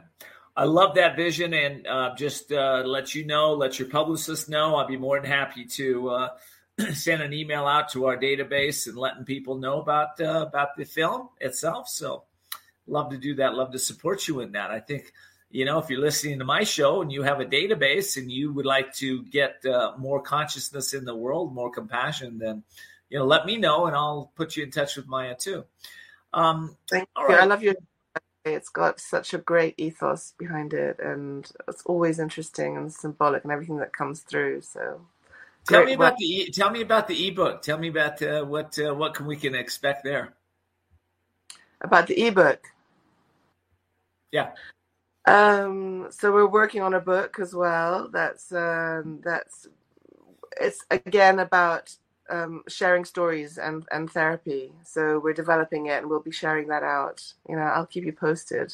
I 0.55 0.65
love 0.65 0.95
that 0.95 1.15
vision, 1.15 1.53
and 1.53 1.87
uh, 1.87 2.15
just 2.15 2.51
uh, 2.51 2.83
let 2.85 3.15
you 3.15 3.25
know, 3.25 3.53
let 3.53 3.79
your 3.79 3.87
publicist 3.87 4.49
know. 4.49 4.75
I'd 4.75 4.87
be 4.87 4.97
more 4.97 5.19
than 5.19 5.29
happy 5.29 5.65
to 5.65 6.09
uh, 6.09 6.29
send 6.93 7.21
an 7.21 7.33
email 7.33 7.65
out 7.65 7.89
to 7.89 8.05
our 8.05 8.17
database 8.17 8.87
and 8.87 8.97
letting 8.97 9.23
people 9.23 9.55
know 9.55 9.81
about 9.81 10.19
uh, 10.19 10.45
about 10.47 10.75
the 10.75 10.83
film 10.83 11.29
itself. 11.39 11.87
So, 11.87 12.23
love 12.85 13.11
to 13.11 13.17
do 13.17 13.35
that. 13.35 13.55
Love 13.55 13.71
to 13.71 13.79
support 13.79 14.27
you 14.27 14.41
in 14.41 14.51
that. 14.51 14.71
I 14.71 14.81
think 14.81 15.13
you 15.51 15.65
know, 15.65 15.79
if 15.79 15.89
you're 15.89 15.99
listening 15.99 16.39
to 16.39 16.45
my 16.45 16.63
show 16.63 17.01
and 17.01 17.11
you 17.11 17.23
have 17.23 17.39
a 17.39 17.45
database 17.45 18.17
and 18.17 18.31
you 18.31 18.53
would 18.53 18.65
like 18.65 18.93
to 18.95 19.23
get 19.23 19.65
uh, 19.65 19.93
more 19.97 20.21
consciousness 20.21 20.93
in 20.93 21.05
the 21.05 21.15
world, 21.15 21.53
more 21.53 21.69
compassion, 21.69 22.37
then, 22.37 22.63
you 23.09 23.19
know, 23.19 23.25
let 23.25 23.45
me 23.45 23.57
know 23.57 23.85
and 23.85 23.95
I'll 23.95 24.31
put 24.35 24.55
you 24.55 24.63
in 24.63 24.71
touch 24.71 24.95
with 24.95 25.07
Maya 25.07 25.35
too. 25.37 25.65
Um, 26.33 26.77
Thank 26.89 27.09
you. 27.17 27.27
Right. 27.27 27.41
I 27.41 27.45
love 27.45 27.63
your. 27.63 27.75
It's 28.43 28.69
got 28.69 28.99
such 28.99 29.33
a 29.35 29.37
great 29.37 29.75
ethos 29.77 30.33
behind 30.37 30.73
it, 30.73 30.99
and 30.99 31.47
it's 31.67 31.83
always 31.85 32.17
interesting 32.17 32.75
and 32.75 32.91
symbolic 32.91 33.43
and 33.43 33.51
everything 33.51 33.77
that 33.77 33.93
comes 33.93 34.21
through. 34.21 34.61
So, 34.61 35.01
tell 35.67 35.83
me 35.83 35.93
about 35.93 36.17
the 36.17 36.49
tell 36.51 36.71
me 36.71 36.81
about 36.81 37.07
the 37.07 37.27
ebook. 37.27 37.61
Tell 37.61 37.77
me 37.77 37.89
about 37.89 38.19
uh, 38.23 38.43
what 38.43 38.79
uh, 38.79 38.95
what 38.95 39.13
can 39.13 39.27
we 39.27 39.35
can 39.35 39.53
expect 39.53 40.03
there. 40.03 40.33
About 41.81 42.07
the 42.07 42.19
ebook. 42.19 42.65
Yeah. 44.31 44.51
Um, 45.25 46.07
so 46.09 46.31
we're 46.31 46.47
working 46.47 46.81
on 46.81 46.93
a 46.93 46.99
book 46.99 47.37
as 47.39 47.53
well. 47.53 48.09
That's 48.11 48.51
um, 48.51 49.21
that's 49.23 49.67
it's 50.59 50.83
again 50.89 51.39
about 51.39 51.95
um, 52.29 52.63
sharing 52.67 53.05
stories 53.05 53.57
and 53.57 53.85
and 53.91 54.09
therapy. 54.09 54.71
So 54.83 55.19
we're 55.23 55.33
developing 55.33 55.87
it, 55.87 55.99
and 55.99 56.09
we'll 56.09 56.21
be 56.21 56.31
sharing 56.31 56.69
that 56.69 56.83
out. 56.83 57.21
You 57.47 57.55
know, 57.55 57.61
I'll 57.61 57.85
keep 57.85 58.03
you 58.03 58.13
posted. 58.13 58.73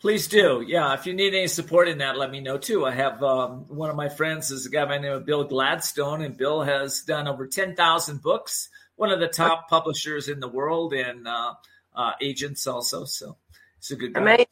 Please 0.00 0.26
do. 0.26 0.64
Yeah, 0.66 0.94
if 0.94 1.06
you 1.06 1.14
need 1.14 1.32
any 1.32 1.46
support 1.46 1.88
in 1.88 1.98
that, 1.98 2.18
let 2.18 2.30
me 2.30 2.40
know 2.40 2.58
too. 2.58 2.84
I 2.84 2.90
have 2.90 3.22
um, 3.22 3.66
one 3.68 3.88
of 3.88 3.94
my 3.94 4.08
friends 4.08 4.50
is 4.50 4.66
a 4.66 4.68
guy 4.68 4.84
by 4.84 4.96
the 4.96 5.02
name 5.04 5.12
of 5.12 5.24
Bill 5.24 5.44
Gladstone, 5.44 6.22
and 6.22 6.36
Bill 6.36 6.62
has 6.62 7.02
done 7.02 7.28
over 7.28 7.46
ten 7.46 7.76
thousand 7.76 8.20
books. 8.20 8.68
One 8.96 9.10
of 9.10 9.20
the 9.20 9.28
top 9.28 9.70
publishers 9.70 10.28
in 10.28 10.40
the 10.40 10.48
world, 10.48 10.92
and 10.92 11.26
uh, 11.26 11.54
uh, 11.94 12.12
agents 12.20 12.66
also. 12.66 13.04
So 13.04 13.36
it's 13.78 13.92
a 13.92 13.96
good 13.96 14.12
guy. 14.12 14.20
Amazing. 14.20 14.46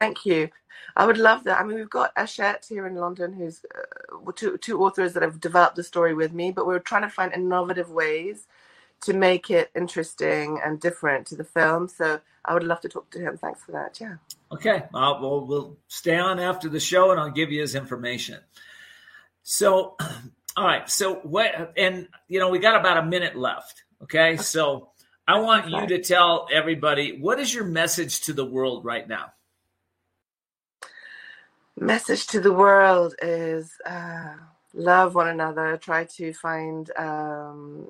Thank 0.00 0.24
you. 0.24 0.48
I 0.96 1.06
would 1.06 1.18
love 1.18 1.44
that. 1.44 1.60
I 1.60 1.64
mean, 1.64 1.76
we've 1.76 1.90
got 1.90 2.12
Hachette 2.16 2.66
here 2.68 2.86
in 2.86 2.96
London, 2.96 3.32
who's 3.32 3.64
uh, 3.74 4.32
two, 4.32 4.56
two 4.58 4.82
authors 4.82 5.12
that 5.12 5.22
have 5.22 5.40
developed 5.40 5.76
the 5.76 5.84
story 5.84 6.14
with 6.14 6.32
me, 6.32 6.50
but 6.50 6.66
we're 6.66 6.78
trying 6.78 7.02
to 7.02 7.10
find 7.10 7.32
innovative 7.32 7.90
ways 7.90 8.46
to 9.02 9.12
make 9.12 9.50
it 9.50 9.70
interesting 9.74 10.60
and 10.64 10.80
different 10.80 11.26
to 11.28 11.36
the 11.36 11.44
film. 11.44 11.88
So 11.88 12.20
I 12.44 12.54
would 12.54 12.64
love 12.64 12.80
to 12.80 12.88
talk 12.88 13.10
to 13.10 13.20
him. 13.20 13.36
Thanks 13.36 13.62
for 13.62 13.72
that. 13.72 14.00
Yeah. 14.00 14.16
Okay. 14.52 14.82
Uh, 14.92 15.14
well, 15.20 15.46
we'll 15.46 15.76
stay 15.88 16.16
on 16.16 16.40
after 16.40 16.68
the 16.68 16.80
show 16.80 17.10
and 17.10 17.20
I'll 17.20 17.30
give 17.30 17.52
you 17.52 17.60
his 17.60 17.74
information. 17.74 18.40
So, 19.42 19.96
all 20.56 20.66
right. 20.66 20.88
So, 20.90 21.16
what, 21.16 21.72
and, 21.76 22.08
you 22.28 22.40
know, 22.40 22.48
we 22.48 22.58
got 22.58 22.78
about 22.78 22.98
a 22.98 23.04
minute 23.04 23.36
left. 23.36 23.84
Okay. 24.02 24.36
So, 24.38 24.88
I 25.28 25.38
want 25.38 25.70
you 25.70 25.86
to 25.86 26.02
tell 26.02 26.48
everybody 26.52 27.16
what 27.16 27.38
is 27.38 27.54
your 27.54 27.64
message 27.64 28.22
to 28.22 28.32
the 28.32 28.44
world 28.44 28.84
right 28.84 29.06
now? 29.06 29.32
Message 31.80 32.28
to 32.28 32.40
the 32.40 32.52
world 32.52 33.16
is 33.22 33.72
uh, 33.86 34.34
love 34.74 35.16
one 35.16 35.28
another. 35.28 35.78
Try 35.78 36.04
to 36.16 36.34
find 36.34 36.90
um, 36.98 37.88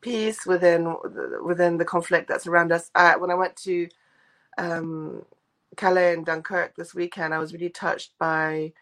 peace 0.00 0.46
within 0.46 0.96
within 1.44 1.78
the 1.78 1.86
conflict 1.86 2.28
that's 2.28 2.46
around 2.48 2.72
us. 2.72 2.90
when 3.18 3.30
I 3.30 3.34
went 3.36 3.56
to 3.58 3.88
um, 4.58 5.24
Calais 5.76 6.14
and 6.14 6.26
Dunkirk 6.26 6.76
this 6.76 6.94
weekend, 6.94 7.34
I 7.34 7.38
was 7.38 7.52
really 7.52 7.70
touched 7.70 8.12
by 8.18 8.72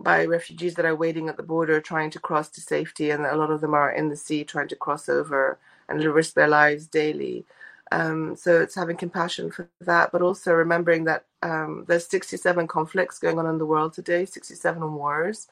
by 0.00 0.26
refugees 0.26 0.74
that 0.74 0.84
are 0.86 0.96
waiting 0.96 1.28
at 1.28 1.36
the 1.38 1.42
border 1.42 1.80
trying 1.80 2.10
to 2.10 2.20
cross 2.20 2.50
to 2.50 2.60
safety, 2.60 3.10
and 3.10 3.26
a 3.26 3.36
lot 3.36 3.50
of 3.50 3.60
them 3.62 3.74
are 3.74 3.92
in 3.92 4.08
the 4.10 4.16
sea 4.16 4.44
trying 4.44 4.68
to 4.68 4.76
cross 4.76 5.08
over 5.08 5.58
and 5.88 6.02
risk 6.04 6.34
their 6.34 6.48
lives 6.48 6.86
daily. 6.88 7.46
Um, 7.92 8.36
so 8.36 8.60
it's 8.60 8.74
having 8.74 8.96
compassion 8.96 9.50
for 9.50 9.68
that, 9.80 10.12
but 10.12 10.22
also 10.22 10.52
remembering 10.52 11.04
that 11.04 11.24
um, 11.42 11.84
there's 11.88 12.06
67 12.08 12.66
conflicts 12.66 13.18
going 13.18 13.38
on 13.38 13.46
in 13.46 13.58
the 13.58 13.66
world 13.66 13.92
today, 13.94 14.24
67 14.26 14.94
wars, 14.94 15.48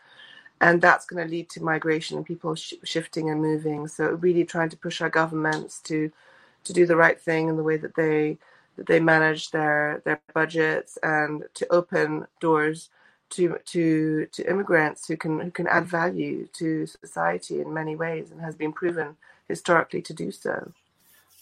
and 0.61 0.83
that's 0.83 1.07
going 1.07 1.25
to 1.27 1.31
lead 1.31 1.51
to 1.51 1.63
migration 1.63 2.17
and 2.17 2.27
people 2.27 2.55
sh- 2.55 2.75
shifting 2.85 3.31
and 3.31 3.43
moving. 3.43 3.89
So 3.89 4.07
really 4.13 4.45
trying 4.45 4.71
to 4.71 4.77
push 4.77 5.01
our 5.01 5.11
governments 5.11 5.81
to 5.83 6.11
to 6.65 6.73
do 6.73 6.87
the 6.87 6.97
right 6.97 7.21
thing 7.21 7.49
in 7.49 7.57
the 7.57 7.63
way 7.63 7.77
that 7.77 7.95
they 7.97 8.39
that 8.77 8.87
they 8.87 9.01
manage 9.01 9.51
their 9.51 10.03
their 10.05 10.21
budgets 10.35 10.99
and 11.03 11.45
to 11.55 11.67
open 11.73 12.27
doors 12.41 12.91
to 13.31 13.59
to 13.67 14.27
to 14.33 14.49
immigrants 14.51 15.07
who 15.09 15.17
can 15.17 15.41
who 15.41 15.51
can 15.51 15.67
add 15.69 15.87
value 15.87 16.47
to 16.55 16.87
society 16.87 17.61
in 17.61 17.73
many 17.75 17.97
ways 17.97 18.31
and 18.31 18.41
has 18.41 18.57
been 18.57 18.73
proven 18.73 19.17
historically 19.49 20.03
to 20.03 20.15
do 20.15 20.31
so. 20.31 20.73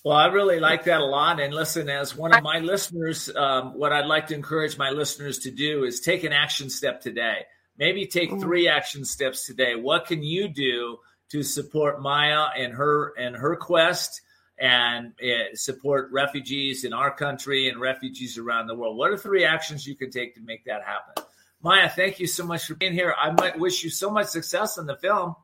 Well, 0.05 0.17
I 0.17 0.27
really 0.27 0.59
like 0.59 0.85
that 0.85 1.01
a 1.01 1.05
lot. 1.05 1.41
And 1.41 1.55
listen, 1.55 1.89
as 1.89 2.17
one 2.17 2.35
of 2.35 2.43
my 2.43 2.59
listeners, 2.59 3.31
um, 3.37 3.79
what 3.79 3.93
I'd 3.93 4.07
like 4.07 4.27
to 4.29 4.35
encourage 4.35 4.77
my 4.77 4.91
listeners 4.91 5.39
to 5.41 5.51
do 5.51 5.85
is 5.85 6.01
take 6.01 6.25
an 6.25 6.33
action 6.33 6.71
step 6.71 7.01
today. 7.01 7.45
Maybe 7.79 8.07
take 8.07 8.31
mm. 8.31 8.41
three 8.41 8.69
action 8.69 9.05
steps 9.05 9.47
today. 9.47 9.77
What 9.77 10.07
can 10.07 10.23
you 10.23 10.49
do 10.49 10.99
to 11.31 11.43
support 11.43 12.03
Maya 12.03 12.47
and 12.57 12.75
her 12.75 13.15
and 13.17 13.37
her 13.37 13.55
quest 13.57 14.21
and 14.59 15.13
uh, 15.23 15.55
support 15.55 16.11
refugees 16.13 16.85
in 16.85 16.93
our 16.93 17.15
country 17.15 17.69
and 17.69 17.81
refugees 17.81 18.39
around 18.39 18.67
the 18.67 18.75
world? 18.75 18.97
What 18.97 19.13
are 19.13 19.17
three 19.17 19.45
actions 19.45 19.87
you 19.87 19.95
can 19.95 20.11
take 20.11 20.35
to 20.35 20.41
make 20.41 20.65
that 20.65 20.83
happen? 20.85 21.25
Maya, 21.63 21.89
thank 21.89 22.19
you 22.19 22.27
so 22.27 22.45
much 22.45 22.65
for 22.65 22.75
being 22.75 22.93
here. 22.93 23.15
I 23.17 23.31
might 23.31 23.57
wish 23.57 23.85
you 23.85 23.91
so 23.91 24.11
much 24.11 24.27
success 24.27 24.79
in 24.79 24.87
the 24.87 24.97
film. 24.97 25.37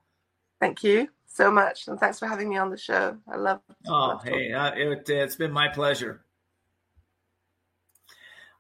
Thank 0.61 0.83
you 0.83 1.09
so 1.39 1.53
much, 1.53 1.87
and 1.87 2.01
thanks 2.01 2.19
for 2.19 2.27
having 2.27 2.49
me 2.49 2.57
on 2.57 2.69
the 2.69 2.77
show. 2.77 3.17
I 3.29 3.37
love. 3.37 3.61
Oh, 3.87 3.93
love 3.93 4.25
hey, 4.25 4.53
uh, 4.53 4.73
it, 4.75 5.09
it's 5.09 5.37
been 5.37 5.53
my 5.53 5.69
pleasure. 5.69 6.25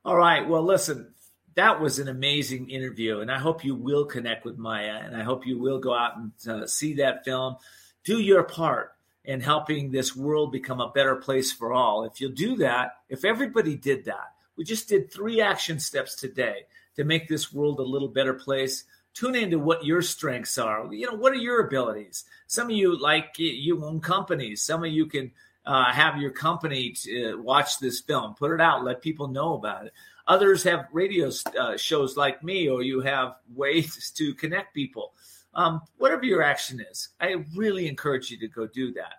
All 0.04 0.16
right. 0.16 0.48
Well, 0.48 0.62
listen, 0.62 1.12
that 1.56 1.80
was 1.80 1.98
an 1.98 2.06
amazing 2.06 2.70
interview, 2.70 3.18
and 3.18 3.32
I 3.32 3.38
hope 3.40 3.64
you 3.64 3.74
will 3.74 4.04
connect 4.04 4.44
with 4.44 4.58
Maya, 4.58 5.00
and 5.02 5.16
I 5.16 5.24
hope 5.24 5.44
you 5.44 5.58
will 5.58 5.80
go 5.80 5.92
out 5.92 6.18
and 6.18 6.32
uh, 6.48 6.66
see 6.68 6.94
that 6.94 7.24
film. 7.24 7.56
Do 8.04 8.20
your 8.20 8.44
part 8.44 8.92
in 9.24 9.40
helping 9.40 9.90
this 9.90 10.14
world 10.14 10.52
become 10.52 10.80
a 10.80 10.92
better 10.92 11.16
place 11.16 11.50
for 11.50 11.72
all. 11.72 12.04
If 12.04 12.20
you'll 12.20 12.30
do 12.30 12.56
that, 12.58 12.92
if 13.08 13.24
everybody 13.24 13.74
did 13.74 14.04
that, 14.04 14.34
we 14.56 14.62
just 14.62 14.88
did 14.88 15.12
three 15.12 15.40
action 15.40 15.80
steps 15.80 16.14
today 16.14 16.66
to 16.94 17.02
make 17.02 17.28
this 17.28 17.52
world 17.52 17.80
a 17.80 17.82
little 17.82 18.08
better 18.08 18.34
place. 18.34 18.84
Tune 19.18 19.34
into 19.34 19.58
what 19.58 19.84
your 19.84 20.00
strengths 20.00 20.58
are. 20.58 20.86
You 20.94 21.10
know, 21.10 21.16
what 21.16 21.32
are 21.32 21.36
your 21.36 21.66
abilities? 21.66 22.24
Some 22.46 22.70
of 22.70 22.76
you 22.76 22.96
like 22.96 23.34
you 23.36 23.84
own 23.84 24.00
companies. 24.00 24.62
Some 24.62 24.84
of 24.84 24.92
you 24.92 25.06
can 25.06 25.32
uh, 25.66 25.92
have 25.92 26.18
your 26.18 26.30
company 26.30 26.92
to 27.02 27.42
watch 27.42 27.80
this 27.80 27.98
film, 28.00 28.34
put 28.34 28.52
it 28.52 28.60
out, 28.60 28.84
let 28.84 29.02
people 29.02 29.26
know 29.26 29.54
about 29.54 29.86
it. 29.86 29.92
Others 30.28 30.62
have 30.62 30.86
radio 30.92 31.32
uh, 31.58 31.76
shows 31.76 32.16
like 32.16 32.44
me, 32.44 32.68
or 32.68 32.82
you 32.82 33.00
have 33.00 33.34
ways 33.56 34.12
to 34.12 34.34
connect 34.34 34.72
people. 34.72 35.14
Um, 35.52 35.80
whatever 35.96 36.24
your 36.24 36.42
action 36.42 36.80
is, 36.88 37.08
I 37.20 37.44
really 37.56 37.88
encourage 37.88 38.30
you 38.30 38.38
to 38.38 38.46
go 38.46 38.68
do 38.68 38.92
that. 38.92 39.14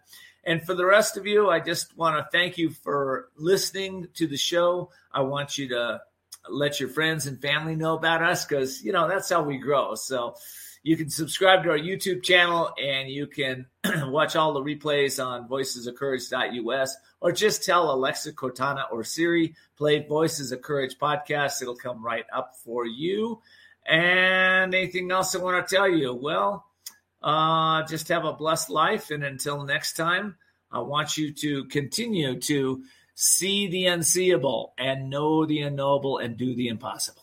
And 0.45 0.65
for 0.65 0.75
the 0.75 0.85
rest 0.85 1.17
of 1.17 1.27
you, 1.27 1.49
I 1.49 1.59
just 1.59 1.97
want 1.97 2.15
to 2.15 2.25
thank 2.31 2.57
you 2.57 2.69
for 2.69 3.27
listening 3.35 4.07
to 4.13 4.27
the 4.27 4.37
show. 4.37 4.91
I 5.11 5.23
want 5.23 5.57
you 5.57 5.67
to 5.69 5.99
let 6.51 6.79
your 6.79 6.89
friends 6.89 7.27
and 7.27 7.41
family 7.41 7.75
know 7.75 7.95
about 7.95 8.23
us 8.23 8.45
because, 8.45 8.83
you 8.83 8.91
know, 8.91 9.07
that's 9.07 9.29
how 9.29 9.41
we 9.41 9.57
grow. 9.57 9.95
So 9.95 10.35
you 10.83 10.95
can 10.95 11.09
subscribe 11.09 11.63
to 11.63 11.71
our 11.71 11.77
YouTube 11.77 12.23
channel 12.23 12.71
and 12.81 13.09
you 13.09 13.27
can 13.27 13.65
watch 14.05 14.35
all 14.35 14.53
the 14.53 14.61
replays 14.61 15.23
on 15.23 15.47
voicesofcourage.us 15.47 16.95
or 17.21 17.31
just 17.31 17.63
tell 17.63 17.91
Alexa, 17.91 18.33
Cortana, 18.33 18.83
or 18.91 19.03
Siri, 19.03 19.55
play 19.77 20.05
Voices 20.07 20.51
of 20.51 20.61
Courage 20.61 20.97
podcast. 20.97 21.61
It'll 21.61 21.75
come 21.75 22.03
right 22.03 22.25
up 22.33 22.55
for 22.63 22.85
you. 22.85 23.41
And 23.85 24.73
anything 24.73 25.11
else 25.11 25.35
I 25.35 25.39
want 25.39 25.67
to 25.67 25.75
tell 25.75 25.89
you? 25.89 26.13
Well, 26.13 26.65
uh, 27.21 27.83
just 27.83 28.07
have 28.07 28.23
a 28.23 28.33
blessed 28.33 28.69
life. 28.69 29.11
And 29.11 29.23
until 29.23 29.63
next 29.63 29.93
time, 29.93 30.35
I 30.71 30.79
want 30.79 31.17
you 31.17 31.33
to 31.33 31.65
continue 31.65 32.39
to 32.41 32.83
see 33.21 33.67
the 33.67 33.85
unseeable 33.85 34.73
and 34.77 35.09
know 35.09 35.45
the 35.45 35.59
unknowable 35.59 36.19
and 36.19 36.37
do 36.37 36.55
the 36.55 36.69
impossible. 36.69 37.18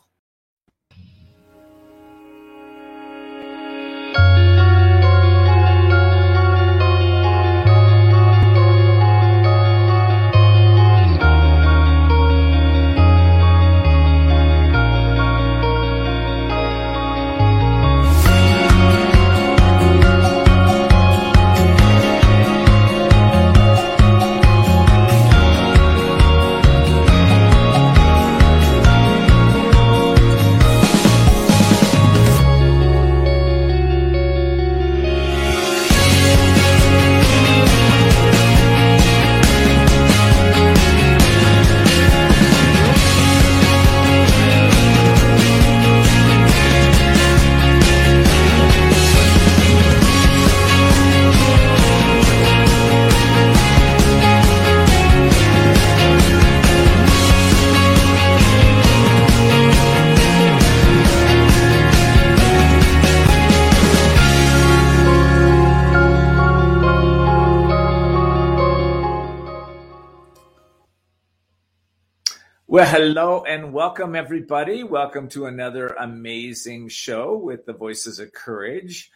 Well, 72.77 72.85
hello 72.85 73.43
and 73.43 73.73
welcome, 73.73 74.15
everybody. 74.15 74.85
Welcome 74.85 75.31
to 75.31 75.47
another 75.47 75.97
amazing 75.99 76.91
show 76.91 77.35
with 77.35 77.65
the 77.65 77.73
Voices 77.73 78.19
of 78.19 78.35
Courage. 78.35 79.11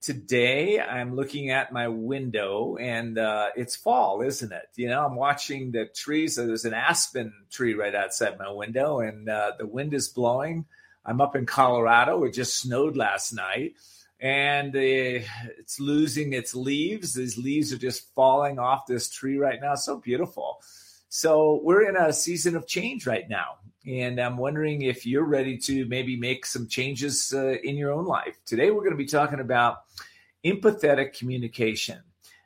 Today, 0.00 0.80
I'm 0.80 1.14
looking 1.14 1.50
at 1.50 1.74
my 1.74 1.88
window 1.88 2.78
and 2.80 3.18
uh, 3.18 3.48
it's 3.54 3.76
fall, 3.76 4.22
isn't 4.22 4.50
it? 4.50 4.66
You 4.76 4.88
know, 4.88 5.04
I'm 5.04 5.16
watching 5.16 5.72
the 5.72 5.90
trees. 5.94 6.36
There's 6.36 6.64
an 6.64 6.72
aspen 6.72 7.34
tree 7.50 7.74
right 7.74 7.94
outside 7.94 8.38
my 8.38 8.50
window 8.50 9.00
and 9.00 9.28
uh, 9.28 9.52
the 9.58 9.66
wind 9.66 9.92
is 9.92 10.08
blowing. 10.08 10.64
I'm 11.04 11.20
up 11.20 11.36
in 11.36 11.44
Colorado. 11.44 12.24
It 12.24 12.32
just 12.32 12.56
snowed 12.56 12.96
last 12.96 13.34
night 13.34 13.74
and 14.20 14.74
uh, 14.74 15.20
it's 15.58 15.78
losing 15.78 16.32
its 16.32 16.54
leaves. 16.54 17.12
These 17.12 17.36
leaves 17.36 17.74
are 17.74 17.78
just 17.78 18.10
falling 18.14 18.58
off 18.58 18.86
this 18.86 19.10
tree 19.10 19.36
right 19.36 19.60
now. 19.60 19.74
So 19.74 19.98
beautiful. 19.98 20.62
So 21.14 21.60
we're 21.62 21.86
in 21.86 21.94
a 21.94 22.10
season 22.10 22.56
of 22.56 22.66
change 22.66 23.06
right 23.06 23.28
now. 23.28 23.58
And 23.86 24.18
I'm 24.18 24.38
wondering 24.38 24.80
if 24.80 25.04
you're 25.04 25.26
ready 25.26 25.58
to 25.58 25.84
maybe 25.84 26.16
make 26.16 26.46
some 26.46 26.66
changes 26.66 27.34
uh, 27.36 27.56
in 27.62 27.76
your 27.76 27.92
own 27.92 28.06
life. 28.06 28.38
Today, 28.46 28.70
we're 28.70 28.80
going 28.80 28.92
to 28.92 28.96
be 28.96 29.04
talking 29.04 29.38
about 29.38 29.82
empathetic 30.42 31.12
communication 31.12 31.98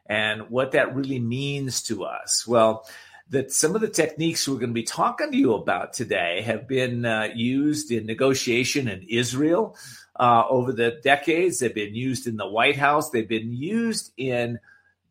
and 0.06 0.50
what 0.50 0.72
that 0.72 0.96
really 0.96 1.20
means 1.20 1.80
to 1.84 2.02
us. 2.02 2.44
Well, 2.44 2.84
that 3.30 3.52
some 3.52 3.76
of 3.76 3.82
the 3.82 3.88
techniques 3.88 4.48
we're 4.48 4.56
going 4.56 4.70
to 4.70 4.74
be 4.74 4.82
talking 4.82 5.30
to 5.30 5.38
you 5.38 5.54
about 5.54 5.92
today 5.92 6.42
have 6.42 6.66
been 6.66 7.04
uh, 7.04 7.28
used 7.36 7.92
in 7.92 8.04
negotiation 8.04 8.88
in 8.88 9.06
Israel 9.08 9.76
uh, 10.18 10.42
over 10.50 10.72
the 10.72 10.98
decades. 11.04 11.60
They've 11.60 11.72
been 11.72 11.94
used 11.94 12.26
in 12.26 12.36
the 12.36 12.48
White 12.48 12.76
House. 12.76 13.10
They've 13.10 13.28
been 13.28 13.52
used 13.52 14.10
in 14.16 14.58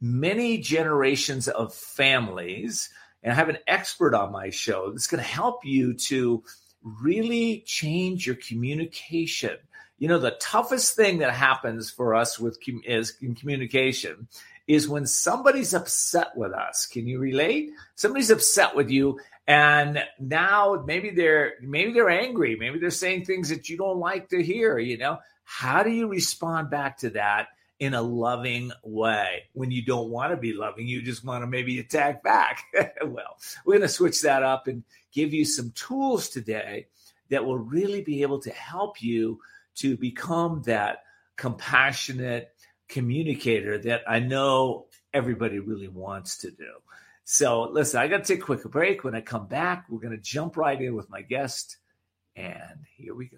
many 0.01 0.57
generations 0.57 1.47
of 1.47 1.73
families 1.73 2.89
and 3.25 3.33
I 3.33 3.35
have 3.35 3.49
an 3.49 3.57
expert 3.67 4.13
on 4.13 4.31
my 4.31 4.51
show 4.51 4.91
that's 4.91 5.07
going 5.07 5.21
to 5.21 5.27
help 5.27 5.65
you 5.65 5.95
to 5.95 6.43
really 6.83 7.63
change 7.65 8.27
your 8.27 8.35
communication. 8.35 9.57
You 9.97 10.07
know, 10.07 10.19
the 10.19 10.37
toughest 10.39 10.95
thing 10.95 11.17
that 11.17 11.33
happens 11.33 11.89
for 11.89 12.13
us 12.13 12.39
with 12.39 12.59
is 12.85 13.17
in 13.21 13.33
communication 13.33 14.27
is 14.67 14.87
when 14.87 15.07
somebody's 15.07 15.73
upset 15.73 16.37
with 16.37 16.53
us. 16.53 16.85
Can 16.85 17.07
you 17.07 17.17
relate? 17.19 17.71
Somebody's 17.95 18.29
upset 18.29 18.75
with 18.75 18.91
you 18.91 19.19
and 19.47 20.03
now 20.19 20.83
maybe 20.87 21.11
they're 21.11 21.53
maybe 21.61 21.93
they're 21.93 22.09
angry 22.09 22.55
maybe 22.55 22.79
they're 22.79 22.89
saying 22.89 23.23
things 23.23 23.49
that 23.49 23.69
you 23.69 23.77
don't 23.77 23.99
like 23.99 24.27
to 24.29 24.41
hear 24.41 24.79
you 24.79 24.97
know 24.97 25.19
how 25.43 25.83
do 25.83 25.91
you 25.91 26.07
respond 26.07 26.69
back 26.69 26.97
to 26.97 27.11
that 27.11 27.49
in 27.79 27.93
a 27.93 28.01
loving 28.01 28.71
way 28.83 29.43
when 29.53 29.69
you 29.69 29.83
don't 29.83 30.09
want 30.09 30.31
to 30.31 30.37
be 30.37 30.53
loving 30.53 30.87
you 30.87 31.01
just 31.01 31.25
want 31.25 31.43
to 31.43 31.47
maybe 31.47 31.79
attack 31.79 32.23
back 32.23 32.63
well 33.05 33.37
we're 33.65 33.73
going 33.73 33.81
to 33.81 33.87
switch 33.87 34.21
that 34.21 34.43
up 34.43 34.67
and 34.67 34.83
give 35.11 35.33
you 35.33 35.43
some 35.43 35.71
tools 35.71 36.29
today 36.29 36.87
that 37.29 37.45
will 37.45 37.57
really 37.57 38.01
be 38.01 38.21
able 38.21 38.39
to 38.39 38.51
help 38.51 39.01
you 39.01 39.39
to 39.75 39.97
become 39.97 40.61
that 40.65 40.99
compassionate 41.35 42.53
communicator 42.87 43.77
that 43.77 44.01
I 44.07 44.19
know 44.19 44.87
everybody 45.13 45.59
really 45.59 45.87
wants 45.87 46.39
to 46.39 46.51
do. 46.51 46.71
So, 47.23 47.63
listen, 47.63 47.99
I 47.99 48.07
got 48.07 48.23
to 48.23 48.33
take 48.33 48.43
a 48.43 48.45
quick 48.45 48.63
break. 48.63 49.03
When 49.03 49.15
I 49.15 49.21
come 49.21 49.47
back, 49.47 49.85
we're 49.89 49.99
going 49.99 50.15
to 50.15 50.21
jump 50.21 50.57
right 50.57 50.79
in 50.79 50.95
with 50.95 51.09
my 51.09 51.21
guest. 51.21 51.77
And 52.35 52.85
here 52.95 53.15
we 53.15 53.29
go. 53.29 53.37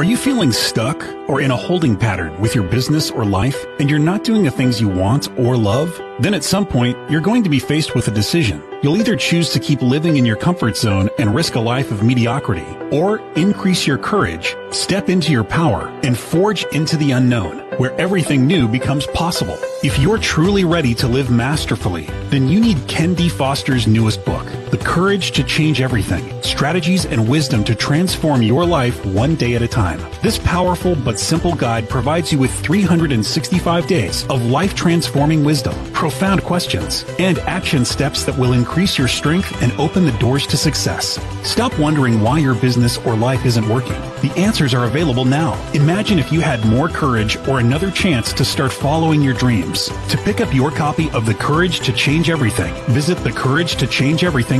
Are 0.00 0.12
you 0.12 0.16
feeling 0.16 0.50
stuck 0.50 1.06
or 1.28 1.42
in 1.42 1.50
a 1.50 1.56
holding 1.56 1.94
pattern 1.94 2.40
with 2.40 2.54
your 2.54 2.64
business 2.64 3.10
or 3.10 3.22
life 3.22 3.66
and 3.78 3.90
you're 3.90 3.98
not 3.98 4.24
doing 4.24 4.44
the 4.44 4.50
things 4.50 4.80
you 4.80 4.88
want 4.88 5.28
or 5.38 5.58
love? 5.58 5.94
Then 6.20 6.32
at 6.32 6.42
some 6.42 6.64
point, 6.64 6.96
you're 7.10 7.20
going 7.20 7.42
to 7.42 7.50
be 7.50 7.58
faced 7.58 7.94
with 7.94 8.08
a 8.08 8.10
decision. 8.10 8.62
You'll 8.82 8.96
either 8.96 9.14
choose 9.14 9.50
to 9.50 9.60
keep 9.60 9.82
living 9.82 10.16
in 10.16 10.24
your 10.24 10.36
comfort 10.36 10.78
zone 10.78 11.10
and 11.18 11.34
risk 11.34 11.54
a 11.54 11.60
life 11.60 11.90
of 11.90 12.02
mediocrity 12.02 12.64
or 12.90 13.18
increase 13.36 13.86
your 13.86 13.98
courage, 13.98 14.56
step 14.70 15.10
into 15.10 15.32
your 15.32 15.44
power 15.44 15.88
and 16.02 16.18
forge 16.18 16.64
into 16.72 16.96
the 16.96 17.10
unknown 17.10 17.58
where 17.76 17.92
everything 18.00 18.46
new 18.46 18.68
becomes 18.68 19.06
possible. 19.08 19.58
If 19.82 19.98
you're 19.98 20.18
truly 20.18 20.64
ready 20.64 20.94
to 20.94 21.08
live 21.08 21.30
masterfully, 21.30 22.04
then 22.30 22.48
you 22.48 22.58
need 22.58 22.88
Ken 22.88 23.12
D. 23.12 23.28
Foster's 23.28 23.86
newest 23.86 24.24
book, 24.24 24.46
The 24.70 24.78
Courage 24.78 25.32
to 25.32 25.42
Change 25.42 25.80
Everything, 25.80 26.40
Strategies 26.44 27.04
and 27.04 27.28
Wisdom 27.28 27.64
to 27.64 27.74
Transform 27.74 28.40
Your 28.40 28.64
Life 28.64 29.04
One 29.04 29.34
Day 29.34 29.56
at 29.56 29.62
a 29.62 29.68
Time. 29.68 30.00
This 30.22 30.38
powerful 30.38 30.94
but 30.94 31.18
simple 31.18 31.56
guide 31.56 31.88
provides 31.88 32.30
you 32.30 32.38
with 32.38 32.52
365 32.52 33.88
days 33.88 34.24
of 34.28 34.46
life 34.46 34.76
transforming 34.76 35.42
wisdom, 35.42 35.74
profound 35.92 36.44
questions, 36.44 37.04
and 37.18 37.40
action 37.40 37.84
steps 37.84 38.22
that 38.22 38.38
will 38.38 38.52
increase 38.52 38.96
your 38.96 39.08
strength 39.08 39.60
and 39.60 39.72
open 39.72 40.04
the 40.04 40.12
doors 40.18 40.46
to 40.46 40.56
success. 40.56 41.18
Stop 41.42 41.76
wondering 41.76 42.20
why 42.20 42.38
your 42.38 42.54
business 42.54 42.96
or 42.98 43.16
life 43.16 43.44
isn't 43.44 43.68
working. 43.68 44.00
The 44.22 44.32
answers 44.36 44.72
are 44.72 44.84
available 44.84 45.24
now. 45.24 45.60
Imagine 45.72 46.20
if 46.20 46.30
you 46.30 46.42
had 46.42 46.64
more 46.64 46.88
courage 46.88 47.36
or 47.48 47.58
another 47.58 47.90
chance 47.90 48.32
to 48.34 48.44
start 48.44 48.72
following 48.72 49.20
your 49.20 49.34
dreams. 49.34 49.88
To 50.10 50.18
pick 50.18 50.40
up 50.40 50.54
your 50.54 50.70
copy 50.70 51.10
of 51.10 51.26
The 51.26 51.34
Courage 51.34 51.80
to 51.80 51.92
Change 51.92 52.30
Everything, 52.30 52.72
visit 52.92 53.18
thecouragetochangeeverything.com. 53.18 54.59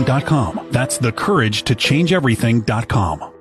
That's 0.70 0.98
thecouragetochangeeverything.com. 0.98 3.32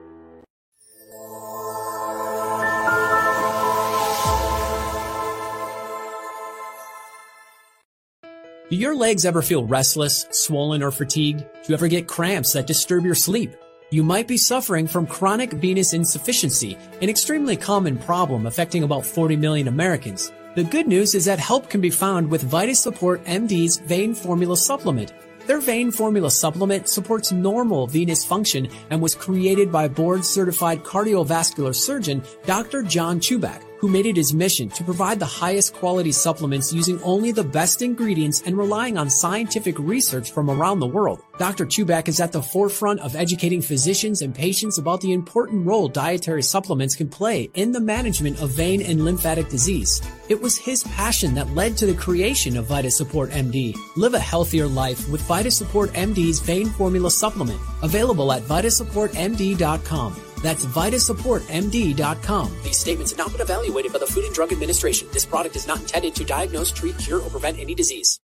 Do 8.69 8.76
your 8.76 8.95
legs 8.95 9.26
ever 9.26 9.41
feel 9.41 9.65
restless, 9.65 10.28
swollen, 10.30 10.84
or 10.84 10.91
fatigued? 10.91 11.39
Do 11.39 11.69
you 11.69 11.74
ever 11.74 11.88
get 11.88 12.08
cramps 12.08 12.54
that 12.54 12.67
disturb 12.67 13.04
your 13.04 13.15
sleep? 13.15 13.56
You 13.89 14.04
might 14.04 14.28
be 14.28 14.38
suffering 14.38 14.86
from 14.86 15.08
chronic 15.08 15.54
venous 15.54 15.93
insufficiency, 15.93 16.78
an 17.02 17.10
extremely 17.10 17.58
common 17.58 17.98
problem 17.98 18.45
affecting 18.45 18.84
about 18.84 19.08
40 19.08 19.38
million 19.38 19.67
Americans. 19.67 20.32
The 20.54 20.63
good 20.63 20.88
news 20.88 21.15
is 21.15 21.26
that 21.26 21.39
help 21.39 21.72
can 21.72 21.82
be 21.82 21.89
found 21.89 22.30
with 22.30 22.43
VitaSupport 22.43 23.26
MD's 23.26 23.78
Vein 23.78 24.13
Formula 24.13 24.56
Supplement. 24.56 25.13
Their 25.49 25.59
Vein 25.59 25.89
Formula 25.89 26.29
Supplement 26.29 26.88
supports 26.88 27.31
normal 27.31 27.88
venous 27.88 28.23
function 28.23 28.69
and 28.91 29.01
was 29.01 29.15
created 29.15 29.71
by 29.71 29.88
board 29.88 30.23
certified 30.23 30.83
cardiovascular 30.83 31.73
surgeon 31.73 32.21
Dr. 32.45 32.83
John 32.83 33.19
Chubak 33.19 33.63
who 33.79 33.87
made 33.87 34.05
it 34.05 34.15
his 34.15 34.33
mission 34.33 34.69
to 34.69 34.83
provide 34.83 35.19
the 35.19 35.25
highest 35.25 35.73
quality 35.73 36.11
supplements 36.11 36.73
using 36.73 37.01
only 37.01 37.31
the 37.31 37.43
best 37.43 37.81
ingredients 37.81 38.41
and 38.45 38.57
relying 38.57 38.97
on 38.97 39.09
scientific 39.09 39.77
research 39.79 40.31
from 40.31 40.49
around 40.49 40.79
the 40.79 40.87
world. 40.87 41.21
Dr. 41.37 41.65
Chubak 41.65 42.07
is 42.07 42.19
at 42.19 42.31
the 42.31 42.41
forefront 42.41 42.99
of 42.99 43.15
educating 43.15 43.61
physicians 43.61 44.21
and 44.21 44.35
patients 44.35 44.77
about 44.77 45.01
the 45.01 45.13
important 45.13 45.65
role 45.65 45.87
dietary 45.87 46.43
supplements 46.43 46.95
can 46.95 47.07
play 47.07 47.49
in 47.53 47.71
the 47.71 47.79
management 47.79 48.41
of 48.41 48.51
vein 48.51 48.81
and 48.81 49.05
lymphatic 49.05 49.49
disease. 49.49 50.01
It 50.27 50.41
was 50.41 50.57
his 50.57 50.83
passion 50.83 51.33
that 51.35 51.55
led 51.55 51.77
to 51.77 51.85
the 51.85 51.93
creation 51.93 52.57
of 52.57 52.67
VitaSupport 52.67 53.31
MD. 53.31 53.75
Live 53.95 54.13
a 54.13 54.19
healthier 54.19 54.67
life 54.67 55.09
with 55.09 55.21
VitaSupport 55.21 55.89
MD's 55.89 56.39
Vein 56.39 56.69
Formula 56.69 57.09
Supplement, 57.09 57.59
available 57.81 58.31
at 58.31 58.43
vitasupportmd.com. 58.43 60.28
That's 60.41 60.65
VitaSupportMD.com. 60.65 62.56
These 62.63 62.78
statements 62.78 63.12
have 63.12 63.17
not 63.17 63.32
been 63.32 63.41
evaluated 63.41 63.93
by 63.93 63.99
the 63.99 64.08
Food 64.08 64.25
and 64.25 64.34
Drug 64.34 64.52
Administration. 64.52 65.08
This 65.12 65.25
product 65.25 65.56
is 65.56 65.67
not 65.67 65.82
intended 65.82 66.15
to 66.15 66.23
diagnose, 66.23 66.71
treat, 66.71 66.97
cure, 66.97 67.21
or 67.21 67.30
prevent 67.30 67.60
any 67.60 67.75
disease. 67.75 68.19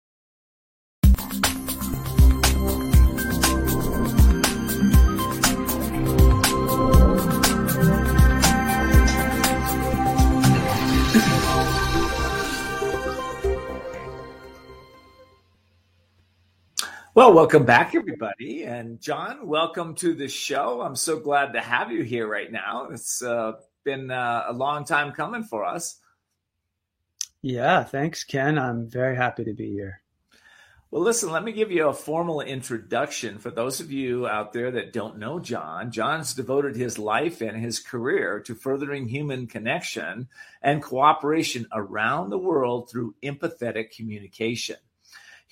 Well, 17.16 17.32
welcome 17.32 17.64
back, 17.64 17.94
everybody. 17.94 18.64
And 18.64 19.00
John, 19.00 19.46
welcome 19.46 19.94
to 19.98 20.16
the 20.16 20.28
show. 20.28 20.82
I'm 20.82 20.96
so 20.96 21.20
glad 21.20 21.54
to 21.54 21.62
have 21.62 21.92
you 21.92 22.02
here 22.02 22.28
right 22.28 22.52
now. 22.52 22.88
It's 22.90 23.22
uh, 23.22 23.52
been 23.84 24.10
uh, 24.10 24.46
a 24.48 24.54
long 24.54 24.84
time 24.84 25.12
coming 25.12 25.44
for 25.44 25.64
us. 25.64 26.00
Yeah, 27.44 27.84
thanks, 27.84 28.24
Ken. 28.24 28.58
I'm 28.58 28.90
very 28.90 29.16
happy 29.16 29.44
to 29.44 29.54
be 29.54 29.70
here. 29.70 30.02
Well, 30.90 31.04
listen, 31.04 31.32
let 31.32 31.44
me 31.44 31.52
give 31.52 31.70
you 31.70 31.88
a 31.88 31.94
formal 31.94 32.42
introduction 32.42 33.38
for 33.38 33.52
those 33.52 33.80
of 33.80 33.92
you 33.92 34.26
out 34.26 34.52
there 34.52 34.72
that 34.72 34.92
don't 34.92 35.20
know 35.20 35.40
John. 35.40 35.92
John's 35.92 36.34
devoted 36.34 36.76
his 36.76 36.98
life 36.98 37.42
and 37.42 37.64
his 37.64 37.80
career 37.80 38.40
to 38.40 38.56
furthering 38.56 39.08
human 39.08 39.46
connection 39.46 40.30
and 40.64 40.82
cooperation 40.82 41.68
around 41.72 42.32
the 42.32 42.40
world 42.40 42.90
through 42.90 43.14
empathetic 43.22 43.96
communication. 43.96 44.78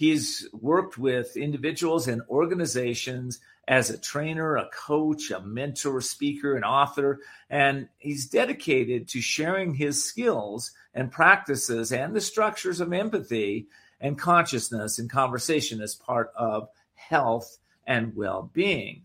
He's 0.02 0.50
worked 0.52 0.98
with 0.98 1.38
individuals 1.38 2.08
and 2.08 2.24
organizations 2.28 3.40
as 3.68 3.92
a 3.92 4.00
trainer, 4.00 4.58
a 4.58 4.68
coach, 4.74 5.30
a 5.30 5.42
mentor, 5.42 6.02
speaker, 6.02 6.56
and 6.56 6.66
author, 6.66 7.20
and 7.52 7.88
he's 8.00 8.26
dedicated 8.26 9.08
to 9.10 9.22
sharing 9.22 9.76
his 9.76 10.04
skills 10.04 10.72
and 10.96 11.12
practices 11.12 11.92
and 11.92 12.16
the 12.16 12.20
structures 12.20 12.82
of 12.82 12.92
empathy 12.92 13.68
and 14.00 14.18
consciousness 14.18 14.98
and 14.98 15.08
conversation 15.08 15.82
as 15.82 15.94
part 15.94 16.32
of 16.36 16.68
health 16.96 17.60
and 17.86 18.16
well 18.16 18.50
being. 18.56 19.04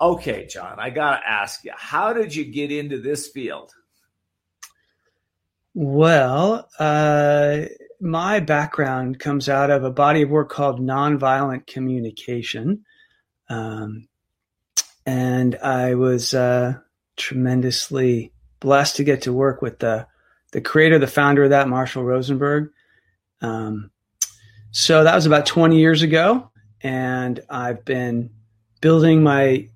Okay, 0.00 0.46
John, 0.46 0.80
I 0.80 0.90
got 0.90 1.20
to 1.20 1.30
ask 1.30 1.64
you, 1.64 1.70
how 1.76 2.12
did 2.12 2.34
you 2.34 2.44
get 2.44 2.72
into 2.72 3.00
this 3.00 3.28
field? 3.28 3.72
Well, 5.74 6.68
uh, 6.80 7.66
my 8.04 8.38
background 8.38 9.18
comes 9.18 9.48
out 9.48 9.70
of 9.70 9.82
a 9.82 9.90
body 9.90 10.22
of 10.22 10.28
work 10.28 10.50
called 10.50 10.78
nonviolent 10.78 11.66
communication. 11.66 12.84
Um, 13.48 14.08
and 15.06 15.56
I 15.56 15.94
was 15.94 16.34
uh, 16.34 16.74
tremendously 17.16 18.32
blessed 18.60 18.96
to 18.96 19.04
get 19.04 19.22
to 19.22 19.32
work 19.32 19.62
with 19.62 19.78
the, 19.78 20.06
the 20.52 20.60
creator, 20.60 20.98
the 20.98 21.06
founder 21.06 21.44
of 21.44 21.50
that, 21.50 21.66
Marshall 21.66 22.04
Rosenberg. 22.04 22.70
Um, 23.40 23.90
so 24.70 25.02
that 25.02 25.14
was 25.14 25.24
about 25.24 25.46
20 25.46 25.78
years 25.78 26.02
ago. 26.02 26.50
And 26.82 27.40
I've 27.48 27.86
been 27.86 28.30
building 28.82 29.22
my 29.22 29.70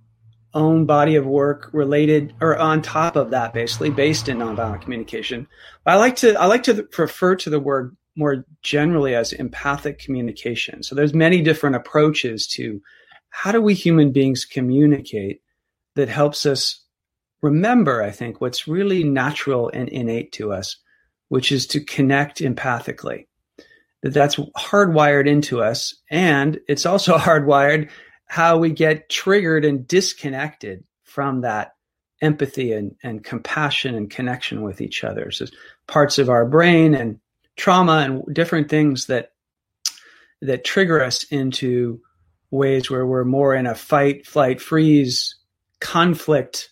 own 0.53 0.85
body 0.85 1.16
of 1.16 1.24
work 1.24 1.70
related 1.72 2.35
or 2.43 2.59
on 2.59 2.83
top 2.83 3.16
of 3.16 3.31
that 3.31 3.55
basically 3.55 3.91
based 3.91 4.29
in 4.29 4.39
nonviolent 4.39 4.81
communication 4.81 5.47
i 5.85 5.95
like 5.95 6.16
to 6.16 6.35
i 6.37 6.47
like 6.47 6.62
to 6.62 6.89
refer 6.97 7.37
to 7.37 7.51
the 7.51 7.61
word 7.61 7.95
more 8.18 8.44
generally 8.62 9.14
as 9.14 9.32
empathic 9.32 10.00
communication. 10.00 10.82
So 10.82 10.94
there's 10.94 11.14
many 11.14 11.40
different 11.40 11.76
approaches 11.76 12.46
to 12.48 12.82
how 13.30 13.52
do 13.52 13.62
we 13.62 13.74
human 13.74 14.10
beings 14.10 14.44
communicate 14.44 15.40
that 15.94 16.08
helps 16.08 16.44
us 16.44 16.84
remember, 17.42 18.02
I 18.02 18.10
think, 18.10 18.40
what's 18.40 18.66
really 18.66 19.04
natural 19.04 19.70
and 19.72 19.88
innate 19.88 20.32
to 20.32 20.52
us, 20.52 20.76
which 21.28 21.52
is 21.52 21.66
to 21.68 21.80
connect 21.80 22.40
empathically. 22.40 23.26
That 24.02 24.14
that's 24.14 24.36
hardwired 24.56 25.28
into 25.28 25.62
us. 25.62 25.94
And 26.10 26.58
it's 26.68 26.86
also 26.86 27.16
hardwired 27.18 27.88
how 28.26 28.58
we 28.58 28.70
get 28.70 29.08
triggered 29.08 29.64
and 29.64 29.86
disconnected 29.86 30.82
from 31.04 31.42
that 31.42 31.72
empathy 32.20 32.72
and, 32.72 32.96
and 33.04 33.22
compassion 33.22 33.94
and 33.94 34.10
connection 34.10 34.62
with 34.62 34.80
each 34.80 35.04
other. 35.04 35.30
So 35.30 35.46
parts 35.86 36.18
of 36.18 36.28
our 36.28 36.44
brain 36.44 36.94
and 36.94 37.20
trauma 37.59 37.98
and 37.98 38.34
different 38.34 38.70
things 38.70 39.06
that 39.06 39.32
that 40.40 40.64
trigger 40.64 41.02
us 41.02 41.24
into 41.24 42.00
ways 42.50 42.88
where 42.88 43.04
we're 43.04 43.24
more 43.24 43.54
in 43.54 43.66
a 43.66 43.74
fight, 43.74 44.26
flight, 44.26 44.61
freeze, 44.61 45.34
conflict, 45.80 46.70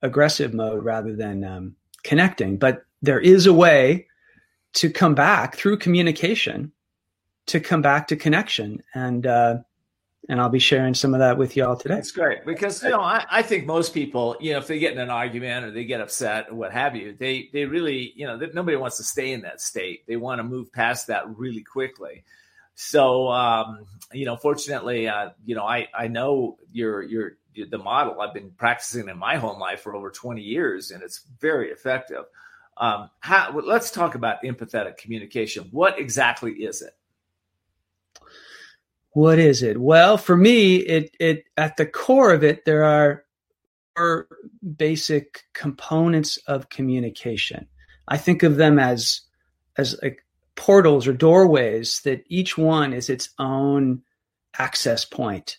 aggressive 0.00 0.52
mode 0.52 0.82
rather 0.82 1.14
than 1.14 1.44
um, 1.44 1.76
connecting. 2.02 2.56
But 2.56 2.84
there 3.02 3.20
is 3.20 3.46
a 3.46 3.52
way 3.52 4.08
to 4.74 4.90
come 4.90 5.14
back 5.14 5.54
through 5.56 5.76
communication 5.76 6.72
to 7.46 7.60
come 7.60 7.82
back 7.82 8.08
to 8.08 8.16
connection 8.16 8.82
and 8.94 9.26
uh, 9.26 9.56
and 10.28 10.40
I'll 10.40 10.48
be 10.48 10.58
sharing 10.58 10.94
some 10.94 11.14
of 11.14 11.20
that 11.20 11.36
with 11.36 11.56
y'all 11.56 11.76
today. 11.76 11.96
That's 11.96 12.12
great 12.12 12.44
because 12.46 12.82
you 12.82 12.90
know 12.90 13.00
I, 13.00 13.24
I, 13.30 13.42
think 13.42 13.66
most 13.66 13.92
people 13.92 14.36
you 14.40 14.52
know 14.52 14.58
if 14.58 14.66
they 14.66 14.78
get 14.78 14.92
in 14.92 14.98
an 14.98 15.10
argument 15.10 15.64
or 15.64 15.70
they 15.70 15.84
get 15.84 16.00
upset 16.00 16.48
or 16.50 16.54
what 16.54 16.72
have 16.72 16.94
you 16.94 17.14
they 17.18 17.50
they 17.52 17.64
really 17.64 18.12
you 18.14 18.26
know 18.26 18.38
they, 18.38 18.46
nobody 18.54 18.76
wants 18.76 18.98
to 18.98 19.04
stay 19.04 19.32
in 19.32 19.42
that 19.42 19.60
state 19.60 20.06
they 20.06 20.16
want 20.16 20.38
to 20.38 20.44
move 20.44 20.72
past 20.72 21.08
that 21.08 21.24
really 21.36 21.62
quickly 21.62 22.24
so 22.74 23.28
um, 23.28 23.86
you 24.12 24.24
know 24.24 24.36
fortunately 24.36 25.08
uh, 25.08 25.30
you 25.44 25.54
know 25.54 25.64
I 25.64 25.88
I 25.94 26.08
know 26.08 26.58
you're 26.70 27.02
you're 27.02 27.32
the 27.54 27.78
model 27.78 28.20
I've 28.20 28.34
been 28.34 28.50
practicing 28.52 29.08
in 29.08 29.18
my 29.18 29.36
home 29.36 29.60
life 29.60 29.80
for 29.80 29.94
over 29.94 30.10
20 30.10 30.40
years 30.40 30.90
and 30.90 31.02
it's 31.02 31.26
very 31.40 31.70
effective. 31.70 32.24
Um, 32.78 33.10
how, 33.20 33.60
let's 33.62 33.90
talk 33.90 34.14
about 34.14 34.42
empathetic 34.42 34.96
communication. 34.96 35.68
What 35.70 35.98
exactly 35.98 36.52
is 36.52 36.80
it? 36.80 36.94
What 39.14 39.38
is 39.38 39.62
it? 39.62 39.78
Well, 39.78 40.16
for 40.16 40.36
me, 40.36 40.76
it 40.76 41.14
it 41.20 41.44
at 41.56 41.76
the 41.76 41.86
core 41.86 42.32
of 42.32 42.42
it, 42.42 42.64
there 42.64 42.84
are 42.84 43.24
four 43.94 44.26
basic 44.76 45.44
components 45.52 46.38
of 46.46 46.70
communication. 46.70 47.66
I 48.08 48.16
think 48.16 48.42
of 48.42 48.56
them 48.56 48.78
as 48.78 49.20
as 49.76 49.98
like 50.02 50.24
portals 50.54 51.06
or 51.06 51.12
doorways 51.12 52.00
that 52.04 52.24
each 52.28 52.56
one 52.56 52.92
is 52.92 53.10
its 53.10 53.30
own 53.38 54.02
access 54.58 55.04
point 55.04 55.58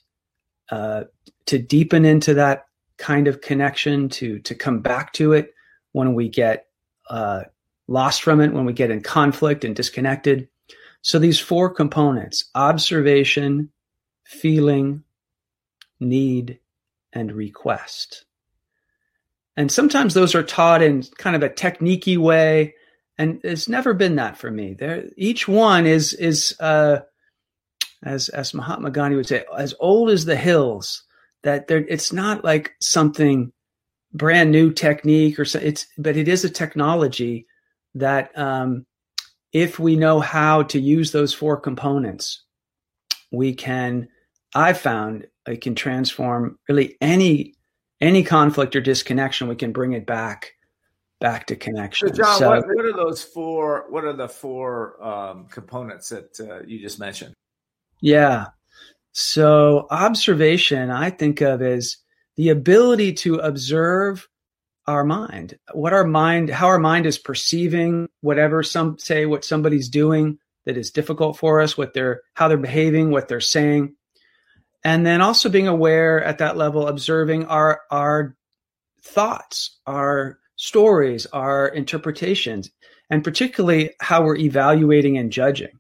uh, 0.72 1.04
to 1.46 1.60
deepen 1.60 2.06
into 2.06 2.34
that 2.36 2.66
kind 2.98 3.28
of 3.28 3.42
connection, 3.42 4.10
to 4.10 4.40
to 4.40 4.56
come 4.56 4.80
back 4.80 5.14
to 5.14 5.34
it 5.34 5.54
when 5.92 6.16
we 6.16 6.30
get 6.30 6.68
uh, 7.10 7.42
lost 7.88 8.24
from 8.24 8.42
it, 8.42 8.54
when 8.54 8.66
we 8.66 8.74
get 8.74 8.92
in 8.92 9.02
conflict 9.02 9.64
and 9.64 9.76
disconnected. 9.76 10.48
So 11.04 11.20
these 11.20 11.40
four 11.40 11.70
components 11.70 12.46
observation, 12.56 13.70
feeling, 14.24 15.04
need, 16.00 16.60
and 17.12 17.32
request. 17.32 18.26
And 19.56 19.72
sometimes 19.72 20.14
those 20.14 20.34
are 20.34 20.44
taught 20.44 20.82
in 20.82 21.04
kind 21.18 21.36
of 21.36 21.44
a 21.44 21.50
techniquey 21.50 22.18
way, 22.18 22.74
and 23.18 23.42
it's 23.44 23.68
never 23.68 23.94
been 23.94 24.16
that 24.16 24.38
for 24.38 24.50
me. 24.50 24.74
There, 24.74 25.06
each 25.16 25.48
one 25.48 25.86
is 25.86 26.14
is 26.14 26.56
uh, 26.60 27.02
as 28.02 28.30
as 28.30 28.54
Mahatma 28.54 28.90
Gandhi 28.90 29.18
would 29.18 29.28
say, 29.28 29.44
as 29.56 29.76
old 29.80 30.10
as 30.10 30.26
the 30.26 30.38
hills. 30.38 31.04
That 31.44 31.66
it's 31.70 32.14
not 32.14 32.46
like 32.46 32.74
something 32.80 33.52
brand 34.14 34.52
new 34.52 34.72
technique 34.72 35.38
or 35.38 35.44
so. 35.44 35.60
It's 35.60 35.86
but 35.98 36.16
it 36.16 36.30
is 36.30 36.46
a 36.46 36.50
technology 36.50 37.46
that 37.96 38.36
um, 38.38 38.86
if 39.54 39.80
we 39.80 39.96
know 39.96 40.20
how 40.20 40.64
to 40.64 40.80
use 40.80 41.12
those 41.12 41.34
four 41.34 41.58
components, 41.58 42.44
we 43.32 43.54
can, 43.54 44.10
I've 44.54 44.80
found 44.80 45.28
it 45.48 45.62
can 45.62 45.76
transform 45.76 46.58
really 46.68 46.98
any 47.02 47.56
any 48.02 48.24
conflict 48.24 48.76
or 48.76 48.82
disconnection, 48.82 49.48
we 49.48 49.56
can 49.56 49.72
bring 49.72 49.94
it 49.94 50.06
back 50.06 50.54
back 51.22 51.48
to 51.48 51.56
connection. 51.56 52.10
So, 52.10 52.14
John, 52.14 52.38
so, 52.38 52.50
what, 52.50 52.68
what, 52.68 52.86
are 52.86 52.94
those 52.94 53.24
four? 53.24 53.86
What 53.90 54.04
are 54.04 54.12
the 54.12 54.28
four 54.28 55.02
um, 55.02 55.48
components 55.48 56.10
that 56.10 56.38
uh, 56.40 56.66
you 56.66 56.80
just 56.80 57.00
mentioned? 57.00 57.34
Yeah. 58.02 58.48
So 59.14 59.88
observation, 59.90 60.90
I 60.90 61.12
think 61.12 61.40
of 61.40 61.62
as 61.62 61.98
the 62.36 62.50
ability 62.50 63.14
to 63.14 63.36
observe 63.36 64.28
our 64.88 65.04
mind, 65.04 65.58
what 65.72 65.94
our 65.94 66.06
mind, 66.06 66.50
how 66.50 66.68
our 66.68 66.80
mind 66.80 67.06
is 67.06 67.18
perceiving 67.18 68.10
whatever 68.22 68.64
some 68.64 68.98
say, 69.00 69.26
what 69.26 69.46
somebody's 69.46 69.90
doing 69.90 70.40
that 70.66 70.78
is 70.78 70.92
difficult 70.92 71.38
for 71.38 71.62
us, 71.62 71.78
what 71.78 71.94
they're, 71.94 72.22
how 72.34 72.48
they're 72.48 72.58
behaving, 72.58 73.12
what 73.12 73.28
they're 73.28 73.40
saying. 73.40 73.96
And 74.84 75.06
then 75.06 75.22
also 75.22 75.50
being 75.50 75.68
aware 75.68 76.22
at 76.24 76.40
that 76.40 76.58
level, 76.58 76.88
observing 76.88 77.46
our, 77.46 77.82
our 77.90 78.36
thoughts, 79.02 79.80
our 79.86 80.40
stories, 80.56 81.26
our 81.28 81.68
interpretations, 81.68 82.70
and 83.10 83.24
particularly 83.24 83.92
how 84.02 84.24
we're 84.24 84.38
evaluating 84.38 85.18
and 85.18 85.32
judging. 85.32 85.80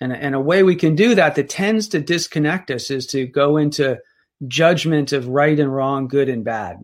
And, 0.00 0.12
and 0.12 0.34
a 0.34 0.40
way 0.40 0.62
we 0.62 0.76
can 0.76 0.96
do 0.96 1.14
that 1.14 1.36
that 1.36 1.48
tends 1.48 1.88
to 1.88 2.00
disconnect 2.00 2.70
us 2.70 2.90
is 2.90 3.06
to 3.08 3.26
go 3.26 3.56
into 3.56 3.98
judgment 4.46 5.12
of 5.12 5.28
right 5.28 5.58
and 5.58 5.72
wrong, 5.72 6.08
good 6.08 6.28
and 6.28 6.44
bad. 6.44 6.78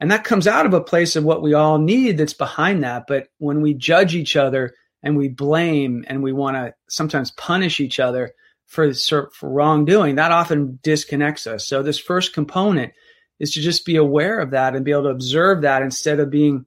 And 0.00 0.10
that 0.10 0.24
comes 0.24 0.46
out 0.46 0.66
of 0.66 0.74
a 0.74 0.80
place 0.80 1.16
of 1.16 1.24
what 1.24 1.42
we 1.42 1.54
all 1.54 1.78
need 1.78 2.18
that's 2.18 2.34
behind 2.34 2.84
that. 2.84 3.04
But 3.08 3.28
when 3.38 3.60
we 3.60 3.74
judge 3.74 4.14
each 4.14 4.36
other 4.36 4.74
and 5.02 5.16
we 5.16 5.28
blame 5.28 6.04
and 6.08 6.22
we 6.22 6.32
want 6.32 6.56
to 6.56 6.74
sometimes 6.88 7.32
punish 7.32 7.80
each 7.80 7.98
other 7.98 8.32
for, 8.66 8.92
for 8.94 9.28
wrongdoing, 9.42 10.16
that 10.16 10.30
often 10.30 10.78
disconnects 10.82 11.46
us. 11.46 11.66
So 11.66 11.82
this 11.82 11.98
first 11.98 12.32
component 12.32 12.92
is 13.40 13.52
to 13.52 13.60
just 13.60 13.84
be 13.84 13.96
aware 13.96 14.38
of 14.38 14.50
that 14.50 14.74
and 14.74 14.84
be 14.84 14.92
able 14.92 15.04
to 15.04 15.08
observe 15.08 15.62
that 15.62 15.82
instead 15.82 16.20
of 16.20 16.30
being 16.30 16.66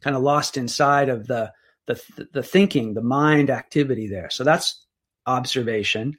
kind 0.00 0.16
of 0.16 0.22
lost 0.22 0.56
inside 0.56 1.08
of 1.08 1.26
the, 1.26 1.52
the, 1.86 2.28
the 2.32 2.42
thinking, 2.42 2.94
the 2.94 3.02
mind 3.02 3.50
activity 3.50 4.08
there. 4.08 4.30
So 4.30 4.44
that's 4.44 4.86
observation. 5.26 6.16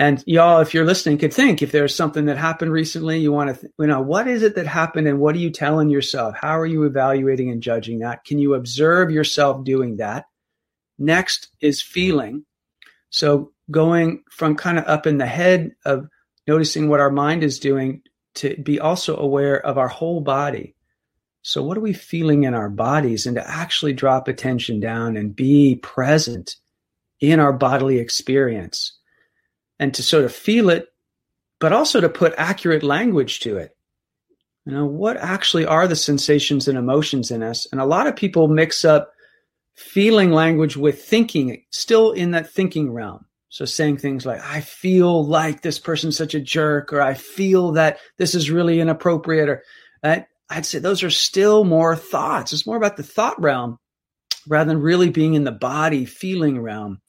And 0.00 0.24
y'all, 0.26 0.60
if 0.60 0.72
you're 0.72 0.86
listening, 0.86 1.18
could 1.18 1.34
think 1.34 1.60
if 1.60 1.72
there's 1.72 1.94
something 1.94 2.24
that 2.24 2.38
happened 2.38 2.72
recently, 2.72 3.18
you 3.18 3.32
want 3.32 3.54
to, 3.54 3.60
th- 3.60 3.72
you 3.78 3.86
know, 3.86 4.00
what 4.00 4.28
is 4.28 4.42
it 4.42 4.54
that 4.54 4.66
happened 4.66 5.06
and 5.06 5.20
what 5.20 5.34
are 5.34 5.40
you 5.40 5.50
telling 5.50 5.90
yourself? 5.90 6.34
How 6.40 6.58
are 6.58 6.64
you 6.64 6.84
evaluating 6.84 7.50
and 7.50 7.62
judging 7.62 7.98
that? 7.98 8.24
Can 8.24 8.38
you 8.38 8.54
observe 8.54 9.10
yourself 9.10 9.62
doing 9.62 9.98
that? 9.98 10.24
Next 10.98 11.50
is 11.60 11.82
feeling. 11.82 12.46
So 13.10 13.52
going 13.70 14.22
from 14.30 14.56
kind 14.56 14.78
of 14.78 14.86
up 14.86 15.06
in 15.06 15.18
the 15.18 15.26
head 15.26 15.72
of 15.84 16.08
noticing 16.46 16.88
what 16.88 17.00
our 17.00 17.10
mind 17.10 17.44
is 17.44 17.58
doing 17.58 18.00
to 18.36 18.56
be 18.56 18.80
also 18.80 19.18
aware 19.18 19.60
of 19.60 19.76
our 19.76 19.88
whole 19.88 20.22
body. 20.22 20.76
So 21.42 21.62
what 21.62 21.76
are 21.76 21.82
we 21.82 21.92
feeling 21.92 22.44
in 22.44 22.54
our 22.54 22.70
bodies 22.70 23.26
and 23.26 23.36
to 23.36 23.46
actually 23.46 23.92
drop 23.92 24.28
attention 24.28 24.80
down 24.80 25.18
and 25.18 25.36
be 25.36 25.76
present 25.76 26.56
in 27.20 27.38
our 27.38 27.52
bodily 27.52 27.98
experience 27.98 28.96
and 29.80 29.92
to 29.94 30.02
sort 30.04 30.24
of 30.24 30.32
feel 30.32 30.70
it, 30.70 30.86
but 31.58 31.72
also 31.72 32.00
to 32.00 32.08
put 32.08 32.34
accurate 32.36 32.84
language 32.84 33.40
to 33.40 33.56
it. 33.56 33.76
You 34.66 34.74
know, 34.74 34.86
what 34.86 35.16
actually 35.16 35.64
are 35.64 35.88
the 35.88 35.96
sensations 35.96 36.68
and 36.68 36.78
emotions 36.78 37.30
in 37.30 37.42
us? 37.42 37.66
And 37.72 37.80
a 37.80 37.86
lot 37.86 38.06
of 38.06 38.14
people 38.14 38.46
mix 38.46 38.84
up 38.84 39.10
feeling 39.74 40.30
language 40.30 40.76
with 40.76 41.02
thinking, 41.02 41.64
still 41.70 42.12
in 42.12 42.32
that 42.32 42.50
thinking 42.50 42.92
realm. 42.92 43.24
So 43.48 43.64
saying 43.64 43.96
things 43.96 44.26
like, 44.26 44.40
I 44.42 44.60
feel 44.60 45.26
like 45.26 45.62
this 45.62 45.78
person's 45.78 46.16
such 46.16 46.34
a 46.34 46.40
jerk, 46.40 46.92
or 46.92 47.00
I 47.00 47.14
feel 47.14 47.72
that 47.72 47.98
this 48.18 48.34
is 48.34 48.50
really 48.50 48.80
inappropriate, 48.80 49.48
or 49.48 49.62
uh, 50.04 50.20
I'd 50.50 50.66
say 50.66 50.78
those 50.78 51.02
are 51.02 51.10
still 51.10 51.64
more 51.64 51.96
thoughts. 51.96 52.52
It's 52.52 52.66
more 52.66 52.76
about 52.76 52.96
the 52.98 53.02
thought 53.02 53.40
realm 53.40 53.78
rather 54.46 54.68
than 54.68 54.82
really 54.82 55.08
being 55.08 55.34
in 55.34 55.44
the 55.44 55.52
body 55.52 56.04
feeling 56.04 56.60
realm. 56.60 57.00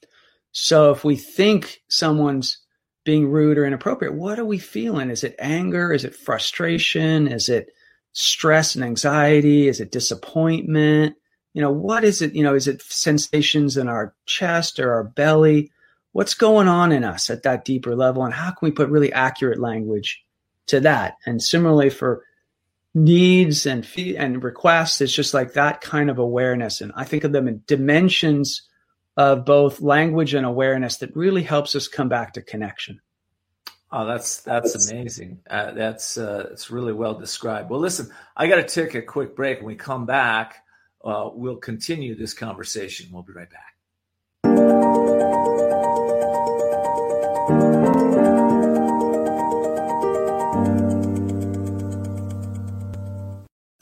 So 0.51 0.91
if 0.91 1.03
we 1.03 1.15
think 1.15 1.81
someone's 1.89 2.60
being 3.03 3.29
rude 3.29 3.57
or 3.57 3.65
inappropriate, 3.65 4.13
what 4.13 4.39
are 4.39 4.45
we 4.45 4.59
feeling? 4.59 5.09
Is 5.09 5.23
it 5.23 5.35
anger? 5.39 5.91
Is 5.91 6.05
it 6.05 6.15
frustration? 6.15 7.27
Is 7.27 7.49
it 7.49 7.71
stress 8.13 8.75
and 8.75 8.83
anxiety? 8.83 9.67
Is 9.67 9.79
it 9.79 9.91
disappointment? 9.91 11.15
You 11.53 11.61
know, 11.61 11.71
what 11.71 12.03
is 12.03 12.21
it? 12.21 12.33
You 12.33 12.43
know, 12.43 12.55
is 12.55 12.67
it 12.67 12.81
sensations 12.81 13.77
in 13.77 13.87
our 13.87 14.13
chest 14.25 14.79
or 14.79 14.93
our 14.93 15.03
belly? 15.03 15.71
What's 16.13 16.33
going 16.33 16.67
on 16.67 16.91
in 16.91 17.03
us 17.03 17.29
at 17.29 17.43
that 17.43 17.65
deeper 17.65 17.95
level? 17.95 18.23
And 18.23 18.33
how 18.33 18.51
can 18.51 18.67
we 18.67 18.71
put 18.71 18.89
really 18.89 19.11
accurate 19.11 19.59
language 19.59 20.23
to 20.67 20.79
that? 20.81 21.15
And 21.25 21.41
similarly 21.41 21.89
for 21.89 22.23
needs 22.93 23.65
and 23.65 23.85
fee- 23.85 24.17
and 24.17 24.43
requests, 24.43 25.01
it's 25.01 25.13
just 25.13 25.33
like 25.33 25.53
that 25.53 25.81
kind 25.81 26.09
of 26.09 26.19
awareness. 26.19 26.81
And 26.81 26.91
I 26.95 27.05
think 27.05 27.23
of 27.23 27.31
them 27.31 27.47
in 27.47 27.63
dimensions 27.65 28.67
of 29.17 29.45
both 29.45 29.81
language 29.81 30.33
and 30.33 30.45
awareness 30.45 30.97
that 30.97 31.15
really 31.15 31.43
helps 31.43 31.75
us 31.75 31.87
come 31.87 32.09
back 32.09 32.33
to 32.33 32.41
connection. 32.41 33.01
Oh, 33.91 34.05
that's 34.05 34.41
that's 34.41 34.89
amazing. 34.89 35.39
Uh, 35.49 35.71
that's 35.71 36.17
uh, 36.17 36.47
it's 36.51 36.71
really 36.71 36.93
well 36.93 37.13
described. 37.13 37.69
Well, 37.69 37.81
listen, 37.81 38.09
I 38.37 38.47
got 38.47 38.55
to 38.55 38.63
take 38.63 38.95
a 38.95 39.01
quick 39.01 39.35
break. 39.35 39.57
When 39.57 39.67
we 39.67 39.75
come 39.75 40.05
back, 40.05 40.63
uh, 41.03 41.29
we'll 41.33 41.57
continue 41.57 42.15
this 42.15 42.33
conversation. 42.33 43.09
We'll 43.11 43.23
be 43.23 43.33
right 43.33 43.49
back. 43.49 43.70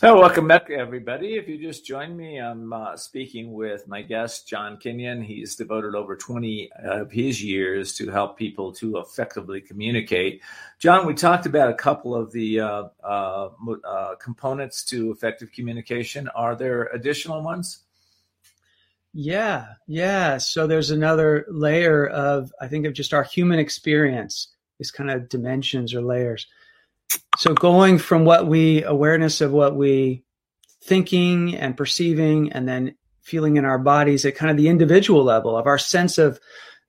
Oh, 0.02 0.18
welcome 0.18 0.48
back, 0.48 0.70
everybody. 0.70 1.34
If 1.34 1.46
you 1.46 1.58
just 1.58 1.84
joined 1.84 2.16
me, 2.16 2.38
I'm 2.38 2.72
uh, 2.72 2.96
speaking 2.96 3.52
with 3.52 3.86
my 3.86 4.00
guest, 4.00 4.48
John 4.48 4.78
Kinyon. 4.78 5.22
He's 5.22 5.56
devoted 5.56 5.94
over 5.94 6.16
20 6.16 6.70
of 6.82 7.12
his 7.12 7.44
years 7.44 7.94
to 7.96 8.10
help 8.10 8.38
people 8.38 8.72
to 8.76 8.96
effectively 8.96 9.60
communicate. 9.60 10.40
John, 10.78 11.06
we 11.06 11.12
talked 11.12 11.44
about 11.44 11.68
a 11.68 11.74
couple 11.74 12.14
of 12.14 12.32
the 12.32 12.60
uh, 12.60 12.84
uh, 13.04 13.50
uh 13.84 14.14
components 14.14 14.84
to 14.84 15.10
effective 15.10 15.52
communication. 15.52 16.28
Are 16.28 16.56
there 16.56 16.84
additional 16.94 17.42
ones? 17.42 17.80
Yeah, 19.12 19.66
yeah. 19.86 20.38
So 20.38 20.66
there's 20.66 20.90
another 20.92 21.44
layer 21.50 22.06
of, 22.06 22.50
I 22.58 22.68
think, 22.68 22.86
of 22.86 22.94
just 22.94 23.12
our 23.12 23.24
human 23.24 23.58
experience, 23.58 24.48
these 24.78 24.90
kind 24.90 25.10
of 25.10 25.28
dimensions 25.28 25.92
or 25.92 26.00
layers 26.00 26.46
so 27.36 27.54
going 27.54 27.98
from 27.98 28.24
what 28.24 28.46
we 28.46 28.82
awareness 28.84 29.40
of 29.40 29.52
what 29.52 29.76
we 29.76 30.24
thinking 30.82 31.56
and 31.56 31.76
perceiving 31.76 32.52
and 32.52 32.68
then 32.68 32.94
feeling 33.20 33.56
in 33.56 33.64
our 33.64 33.78
bodies 33.78 34.24
at 34.24 34.34
kind 34.34 34.50
of 34.50 34.56
the 34.56 34.68
individual 34.68 35.22
level 35.22 35.56
of 35.56 35.66
our 35.66 35.78
sense 35.78 36.18
of 36.18 36.40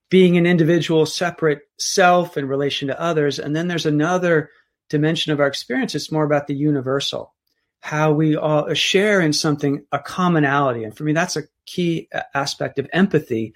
being 0.10 0.38
an 0.38 0.46
individual 0.46 1.06
separate 1.06 1.62
self 1.78 2.38
in 2.38 2.48
relation 2.48 2.88
to 2.88 3.00
others. 3.00 3.40
And 3.40 3.56
then 3.56 3.68
there's 3.68 3.86
another 3.86 4.50
dimension 4.90 5.32
of 5.32 5.40
our 5.40 5.48
experience. 5.48 5.96
It's 5.96 6.12
more 6.12 6.24
about 6.24 6.48
the 6.48 6.56
universal 6.56 7.34
how 7.82 8.12
we 8.12 8.36
all 8.36 8.70
uh, 8.70 8.74
share 8.74 9.20
in 9.22 9.34
something 9.34 9.86
a 9.92 10.00
commonality. 10.00 10.84
And 10.84 10.96
for 10.96 11.04
me 11.04 11.14
that's 11.14 11.36
a 11.36 11.44
key 11.66 12.08
uh, 12.14 12.22
aspect 12.34 12.80
of 12.80 12.88
empathy 12.94 13.54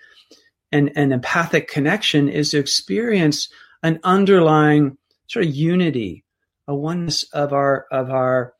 and 0.71 0.91
an 0.95 1.11
empathic 1.11 1.69
connection 1.69 2.27
is 2.27 2.51
to 2.51 2.57
experience 2.57 3.49
an 3.83 3.99
underlying 4.03 4.97
sort 5.27 5.45
of 5.45 5.55
unity 5.55 6.24
a 6.67 6.75
oneness 6.75 7.23
of 7.31 7.53
our 7.53 7.85
of 7.91 8.09
our 8.09 8.53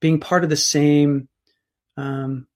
being 0.00 0.20
part 0.20 0.44
of 0.44 0.50
the 0.50 0.56
same 0.56 1.28
um, 1.96 2.46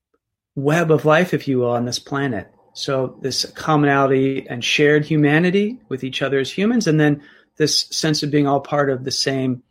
web 0.55 0.91
of 0.91 1.05
life, 1.05 1.33
if 1.33 1.47
you 1.47 1.59
will, 1.59 1.71
on 1.71 1.85
this 1.85 1.99
planet. 1.99 2.51
So 2.75 3.19
this 3.23 3.45
commonality 3.53 4.47
and 4.49 4.63
shared 4.63 5.05
humanity 5.05 5.81
with 5.89 6.05
each 6.05 6.23
other 6.23 6.39
as 6.39 6.51
humans, 6.51 6.87
and 6.87 7.01
then 7.01 7.23
this 7.57 7.87
sense 7.91 8.23
of 8.23 8.31
being 8.31 8.47
all 8.47 8.61
part 8.61 8.91
of 8.91 9.05
the 9.05 9.11
same 9.11 9.63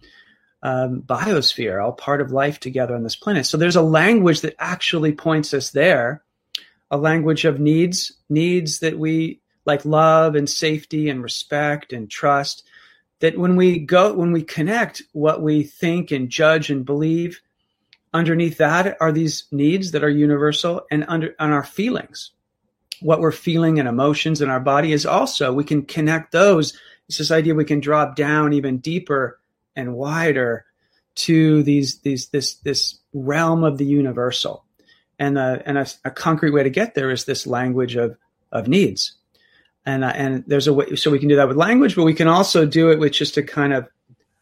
um, 0.64 1.04
biosphere, 1.04 1.84
all 1.84 1.92
part 1.92 2.22
of 2.22 2.32
life 2.32 2.60
together 2.60 2.96
on 2.96 3.04
this 3.04 3.16
planet. 3.16 3.46
So 3.46 3.58
there's 3.58 3.76
a 3.76 3.82
language 3.84 4.42
that 4.42 4.56
actually 4.58 5.12
points 5.12 5.54
us 5.54 5.70
there, 5.70 6.24
a 6.90 6.98
language 6.98 7.46
of 7.46 7.60
needs, 7.60 8.14
needs 8.30 8.80
that 8.80 8.98
we 8.98 9.42
like 9.66 9.86
love 9.86 10.36
and 10.36 10.50
safety 10.50 11.10
and 11.10 11.22
respect 11.22 11.94
and 11.94 12.10
trust 12.10 12.64
that 13.20 13.38
when 13.38 13.56
we 13.56 13.80
go 13.80 14.14
when 14.14 14.32
we 14.32 14.44
connect 14.44 15.02
what 15.14 15.42
we 15.42 15.64
think 15.64 16.12
and 16.12 16.30
judge 16.30 16.70
and 16.70 16.86
believe 16.86 17.42
underneath 18.14 18.58
that 18.58 18.98
are 19.02 19.12
these 19.12 19.46
needs 19.52 19.92
that 19.92 20.04
are 20.04 20.10
universal 20.10 20.86
and 20.92 21.06
under 21.08 21.36
on 21.40 21.52
our 21.52 21.64
feelings. 21.64 22.32
What 23.02 23.20
we're 23.20 23.32
feeling 23.32 23.78
and 23.78 23.90
emotions 23.90 24.42
in 24.42 24.50
our 24.50 24.60
body 24.60 24.94
is 24.94 25.06
also 25.06 25.52
we 25.54 25.66
can 25.66 25.84
connect 25.84 26.32
those. 26.32 26.78
It's 27.08 27.18
this 27.18 27.32
idea 27.32 27.54
we 27.54 27.66
can 27.66 27.82
drop 27.82 28.16
down 28.16 28.54
even 28.54 28.78
deeper 28.78 29.40
and 29.76 29.94
wider 29.94 30.66
to 31.16 31.64
these 31.64 32.00
these 32.00 32.30
this 32.30 32.56
this 32.56 33.00
realm 33.14 33.64
of 33.64 33.78
the 33.78 33.86
universal. 33.86 34.64
And 35.18 35.38
a, 35.38 35.62
and 35.66 35.78
a, 35.78 35.88
a 36.04 36.12
concrete 36.12 36.52
way 36.52 36.64
to 36.64 36.70
get 36.70 36.94
there 36.94 37.10
is 37.10 37.24
this 37.24 37.48
language 37.48 37.96
of 37.96 38.18
of 38.52 38.68
needs 38.68 39.16
and 39.86 40.04
uh, 40.04 40.12
and 40.16 40.44
there's 40.48 40.68
a 40.68 40.74
way 40.74 40.96
so 40.96 41.12
we 41.12 41.20
can 41.20 41.30
do 41.30 41.36
that 41.36 41.48
with 41.48 41.58
language, 41.58 41.96
but 41.96 42.04
we 42.04 42.14
can 42.14 42.28
also 42.28 42.66
do 42.66 42.92
it 42.92 43.00
with 43.00 43.14
just 43.14 43.38
a 43.38 43.44
kind 43.44 43.74
of 43.74 43.88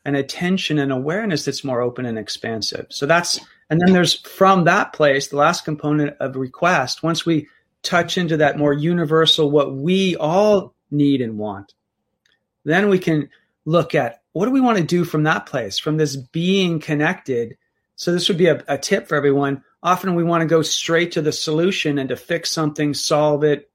an 0.06 0.16
attention 0.16 0.80
and 0.80 0.92
awareness 0.92 1.46
that's 1.46 1.64
more 1.64 1.82
open 1.82 2.06
and 2.06 2.18
expansive. 2.18 2.88
So 2.90 3.06
that's 3.06 3.40
and 3.70 3.82
then 3.82 3.94
there's 3.94 4.14
from 4.14 4.66
that 4.66 4.94
place 4.94 5.28
the 5.28 5.38
last 5.38 5.66
component 5.66 6.18
of 6.20 6.36
request. 6.36 7.04
Once 7.04 7.26
we 7.26 7.48
touch 7.82 8.18
into 8.18 8.38
that 8.38 8.58
more 8.58 8.74
universal, 8.74 9.52
what 9.52 9.74
we 9.74 10.16
all 10.16 10.74
need 10.92 11.22
and 11.22 11.38
want, 11.38 11.74
then 12.64 12.90
we 12.90 13.00
can 13.00 13.30
look 13.66 13.96
at 13.96 14.22
what 14.34 14.46
do 14.46 14.52
we 14.52 14.62
want 14.62 14.78
to 14.78 14.84
do 14.84 15.04
from 15.04 15.24
that 15.24 15.46
place, 15.46 15.78
from 15.78 15.98
this 15.98 16.16
being 16.16 16.80
connected. 16.80 17.58
So 17.96 18.12
this 18.12 18.28
would 18.28 18.38
be 18.38 18.48
a, 18.48 18.64
a 18.68 18.78
tip 18.78 19.08
for 19.08 19.16
everyone. 19.16 19.64
Often 19.82 20.16
we 20.16 20.24
want 20.24 20.42
to 20.42 20.48
go 20.48 20.62
straight 20.62 21.12
to 21.14 21.22
the 21.22 21.32
solution 21.32 22.00
and 22.00 22.10
to 22.10 22.16
fix 22.16 22.50
something, 22.50 22.94
solve 22.94 23.44
it, 23.44 23.70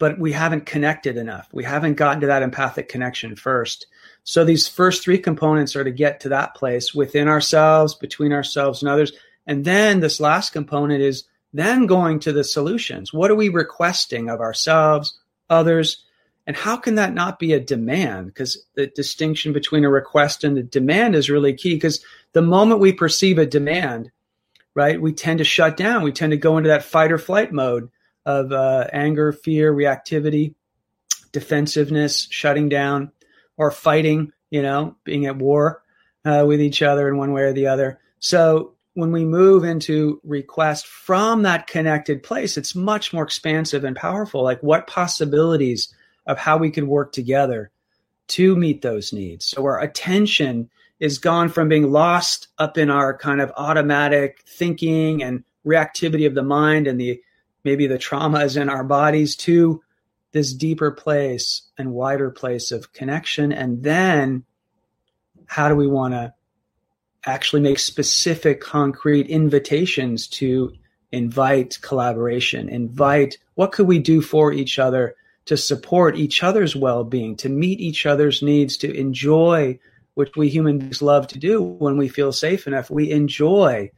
but 0.00 0.18
we 0.18 0.32
haven't 0.32 0.64
connected 0.64 1.18
enough. 1.18 1.46
We 1.52 1.62
haven't 1.62 1.94
gotten 1.94 2.22
to 2.22 2.26
that 2.28 2.42
empathic 2.42 2.88
connection 2.88 3.36
first. 3.36 3.86
So 4.24 4.44
these 4.44 4.66
first 4.66 5.04
three 5.04 5.18
components 5.18 5.76
are 5.76 5.84
to 5.84 5.90
get 5.90 6.20
to 6.20 6.30
that 6.30 6.54
place 6.54 6.94
within 6.94 7.28
ourselves, 7.28 7.94
between 7.94 8.32
ourselves 8.32 8.82
and 8.82 8.88
others. 8.88 9.12
And 9.46 9.62
then 9.62 10.00
this 10.00 10.18
last 10.18 10.54
component 10.54 11.02
is 11.02 11.24
then 11.52 11.84
going 11.84 12.18
to 12.20 12.32
the 12.32 12.44
solutions. 12.44 13.12
What 13.12 13.30
are 13.30 13.34
we 13.34 13.50
requesting 13.50 14.30
of 14.30 14.40
ourselves, 14.40 15.18
others? 15.50 16.02
And 16.46 16.56
how 16.56 16.78
can 16.78 16.94
that 16.94 17.12
not 17.12 17.38
be 17.38 17.52
a 17.52 17.60
demand? 17.60 18.28
Because 18.28 18.64
the 18.76 18.86
distinction 18.86 19.52
between 19.52 19.84
a 19.84 19.90
request 19.90 20.44
and 20.44 20.56
a 20.56 20.62
demand 20.62 21.14
is 21.14 21.28
really 21.28 21.52
key. 21.52 21.74
Because 21.74 22.02
the 22.32 22.40
moment 22.40 22.80
we 22.80 22.94
perceive 22.94 23.36
a 23.36 23.44
demand, 23.44 24.10
right, 24.74 24.98
we 24.98 25.12
tend 25.12 25.40
to 25.40 25.44
shut 25.44 25.76
down. 25.76 26.02
We 26.02 26.12
tend 26.12 26.30
to 26.30 26.38
go 26.38 26.56
into 26.56 26.68
that 26.68 26.84
fight 26.84 27.12
or 27.12 27.18
flight 27.18 27.52
mode 27.52 27.90
of 28.26 28.52
uh, 28.52 28.86
anger, 28.92 29.32
fear, 29.32 29.72
reactivity, 29.72 30.54
defensiveness, 31.32 32.28
shutting 32.30 32.68
down, 32.68 33.12
or 33.56 33.70
fighting, 33.70 34.32
you 34.50 34.62
know, 34.62 34.96
being 35.04 35.26
at 35.26 35.36
war 35.36 35.82
uh, 36.24 36.44
with 36.46 36.60
each 36.60 36.82
other 36.82 37.08
in 37.08 37.16
one 37.16 37.32
way 37.32 37.42
or 37.42 37.52
the 37.52 37.66
other. 37.66 38.00
So 38.18 38.74
when 38.94 39.12
we 39.12 39.24
move 39.24 39.64
into 39.64 40.20
request 40.24 40.86
from 40.86 41.42
that 41.42 41.66
connected 41.66 42.22
place, 42.22 42.56
it's 42.56 42.74
much 42.74 43.12
more 43.12 43.22
expansive 43.22 43.84
and 43.84 43.96
powerful. 43.96 44.42
Like 44.42 44.62
what 44.62 44.86
possibilities 44.86 45.94
of 46.26 46.38
how 46.38 46.58
we 46.58 46.70
could 46.70 46.84
work 46.84 47.12
together 47.12 47.70
to 48.28 48.54
meet 48.56 48.82
those 48.82 49.12
needs. 49.12 49.46
So 49.46 49.64
our 49.64 49.80
attention 49.80 50.70
is 51.00 51.18
gone 51.18 51.48
from 51.48 51.68
being 51.68 51.90
lost 51.90 52.48
up 52.58 52.78
in 52.78 52.90
our 52.90 53.16
kind 53.16 53.40
of 53.40 53.52
automatic 53.56 54.44
thinking 54.46 55.22
and 55.22 55.42
reactivity 55.66 56.26
of 56.26 56.34
the 56.34 56.42
mind 56.42 56.86
and 56.86 57.00
the 57.00 57.20
maybe 57.64 57.86
the 57.86 57.98
trauma 57.98 58.40
is 58.40 58.56
in 58.56 58.68
our 58.68 58.84
bodies 58.84 59.36
to 59.36 59.82
this 60.32 60.52
deeper 60.52 60.90
place 60.90 61.62
and 61.76 61.92
wider 61.92 62.30
place 62.30 62.70
of 62.70 62.92
connection. 62.92 63.52
And 63.52 63.82
then 63.82 64.44
how 65.46 65.68
do 65.68 65.74
we 65.74 65.86
want 65.86 66.14
to 66.14 66.32
actually 67.26 67.62
make 67.62 67.78
specific, 67.78 68.60
concrete 68.60 69.26
invitations 69.26 70.26
to 70.28 70.72
invite 71.12 71.78
collaboration, 71.82 72.68
invite 72.68 73.36
what 73.54 73.72
could 73.72 73.86
we 73.86 73.98
do 73.98 74.22
for 74.22 74.52
each 74.52 74.78
other 74.78 75.16
to 75.46 75.56
support 75.56 76.16
each 76.16 76.42
other's 76.42 76.76
well 76.76 77.02
being, 77.02 77.36
to 77.36 77.48
meet 77.48 77.80
each 77.80 78.06
other's 78.06 78.42
needs, 78.42 78.76
to 78.76 78.96
enjoy 78.96 79.78
which 80.14 80.36
we 80.36 80.48
human 80.48 80.78
beings 80.78 81.02
love 81.02 81.26
to 81.26 81.38
do 81.38 81.60
when 81.60 81.96
we 81.96 82.08
feel 82.08 82.32
safe 82.32 82.66
enough. 82.66 82.90
We 82.90 83.10
enjoy 83.10 83.90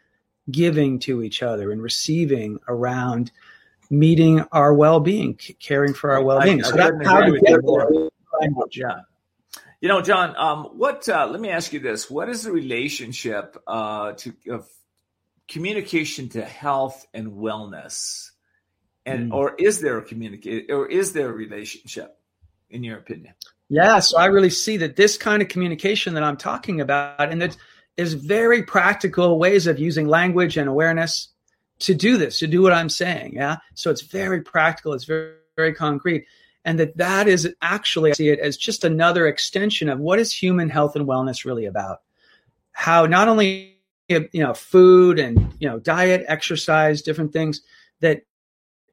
giving 0.50 0.98
to 1.00 1.22
each 1.22 1.42
other 1.42 1.70
and 1.70 1.82
receiving 1.82 2.58
around 2.68 3.30
meeting 3.90 4.40
our 4.52 4.74
well-being, 4.74 5.38
caring 5.60 5.94
for 5.94 6.12
our 6.12 6.22
well-being. 6.22 6.64
I, 6.64 6.68
so 6.68 6.76
that's 6.76 7.06
how 7.06 7.30
we 7.30 7.40
get 7.40 7.60
there. 7.64 8.08
Yeah. 8.72 9.00
You 9.80 9.88
know, 9.88 10.00
John. 10.00 10.34
Um, 10.36 10.64
what? 10.78 11.08
Uh, 11.08 11.26
let 11.26 11.40
me 11.40 11.50
ask 11.50 11.72
you 11.72 11.80
this: 11.80 12.08
What 12.08 12.28
is 12.28 12.44
the 12.44 12.52
relationship 12.52 13.60
uh, 13.66 14.12
to 14.12 14.32
of 14.48 14.68
communication 15.48 16.28
to 16.30 16.44
health 16.44 17.04
and 17.12 17.32
wellness, 17.32 18.30
and 19.04 19.32
mm. 19.32 19.34
or 19.34 19.54
is 19.58 19.80
there 19.80 19.98
a 19.98 20.02
communicate 20.02 20.70
or 20.70 20.88
is 20.88 21.12
there 21.12 21.28
a 21.28 21.32
relationship, 21.32 22.16
in 22.70 22.84
your 22.84 22.96
opinion? 22.96 23.34
Yeah, 23.68 23.98
so 23.98 24.18
I 24.18 24.26
really 24.26 24.50
see 24.50 24.76
that 24.78 24.96
this 24.96 25.16
kind 25.16 25.42
of 25.42 25.48
communication 25.48 26.14
that 26.14 26.22
I'm 26.22 26.36
talking 26.36 26.80
about, 26.80 27.32
and 27.32 27.42
that 27.42 27.56
is 27.96 28.14
very 28.14 28.62
practical 28.62 29.38
ways 29.38 29.66
of 29.66 29.78
using 29.78 30.08
language 30.08 30.56
and 30.56 30.68
awareness 30.68 31.28
to 31.80 31.94
do 31.94 32.16
this, 32.16 32.38
to 32.38 32.46
do 32.46 32.62
what 32.62 32.72
I'm 32.72 32.88
saying. 32.88 33.34
Yeah. 33.34 33.56
So 33.74 33.90
it's 33.90 34.02
very 34.02 34.40
practical. 34.40 34.92
It's 34.94 35.04
very, 35.04 35.34
very 35.56 35.74
concrete. 35.74 36.26
And 36.64 36.78
that 36.78 36.96
that 36.96 37.26
is 37.26 37.52
actually, 37.60 38.10
I 38.12 38.14
see 38.14 38.28
it 38.28 38.38
as 38.38 38.56
just 38.56 38.84
another 38.84 39.26
extension 39.26 39.88
of 39.88 39.98
what 39.98 40.20
is 40.20 40.32
human 40.32 40.70
health 40.70 40.94
and 40.94 41.08
wellness 41.08 41.44
really 41.44 41.66
about. 41.66 42.02
How 42.70 43.06
not 43.06 43.28
only, 43.28 43.78
you 44.08 44.28
know, 44.34 44.54
food 44.54 45.18
and, 45.18 45.52
you 45.58 45.68
know, 45.68 45.78
diet, 45.78 46.24
exercise, 46.28 47.02
different 47.02 47.32
things 47.32 47.62
that 48.00 48.22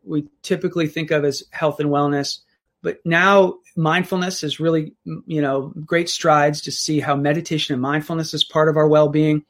we 0.04 0.26
typically 0.42 0.88
think 0.88 1.12
of 1.12 1.24
as 1.24 1.44
health 1.52 1.80
and 1.80 1.90
wellness, 1.90 2.40
but 2.82 3.00
now 3.06 3.56
mindfulness 3.76 4.44
is 4.44 4.60
really, 4.60 4.94
you 5.26 5.42
know, 5.42 5.74
great 5.86 6.10
strides 6.10 6.62
to 6.62 6.72
see 6.72 7.00
how 7.00 7.16
meditation 7.16 7.74
and 7.74 7.82
mindfulness 7.82 8.34
is 8.34 8.44
part 8.44 8.70
of 8.70 8.78
our 8.78 8.88
well-being, 8.88 9.44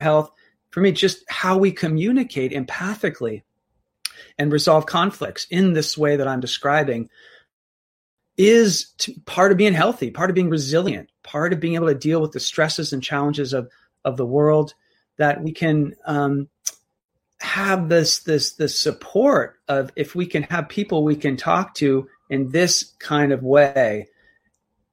health. 0.00 0.30
For 0.70 0.80
me, 0.80 0.92
just 0.92 1.24
how 1.28 1.56
we 1.56 1.72
communicate 1.72 2.52
empathically 2.52 3.42
and 4.38 4.52
resolve 4.52 4.86
conflicts 4.86 5.46
in 5.50 5.72
this 5.72 5.96
way 5.96 6.16
that 6.16 6.28
I'm 6.28 6.40
describing 6.40 7.08
is 8.36 8.94
part 9.26 9.50
of 9.50 9.58
being 9.58 9.74
healthy, 9.74 10.10
part 10.10 10.30
of 10.30 10.34
being 10.34 10.50
resilient, 10.50 11.10
part 11.22 11.52
of 11.52 11.60
being 11.60 11.74
able 11.74 11.88
to 11.88 11.94
deal 11.94 12.20
with 12.20 12.32
the 12.32 12.40
stresses 12.40 12.92
and 12.92 13.02
challenges 13.02 13.52
of 13.52 13.70
of 14.04 14.16
the 14.16 14.26
world. 14.26 14.74
That 15.16 15.42
we 15.42 15.50
can 15.52 15.96
um, 16.06 16.48
have 17.40 17.88
this 17.88 18.20
this 18.20 18.52
this 18.52 18.78
support 18.78 19.56
of 19.66 19.90
if 19.96 20.14
we 20.14 20.26
can 20.26 20.44
have 20.44 20.68
people 20.68 21.02
we 21.02 21.16
can 21.16 21.36
talk 21.36 21.74
to 21.74 22.08
in 22.30 22.50
this 22.50 22.94
kind 22.98 23.32
of 23.32 23.42
way 23.42 24.08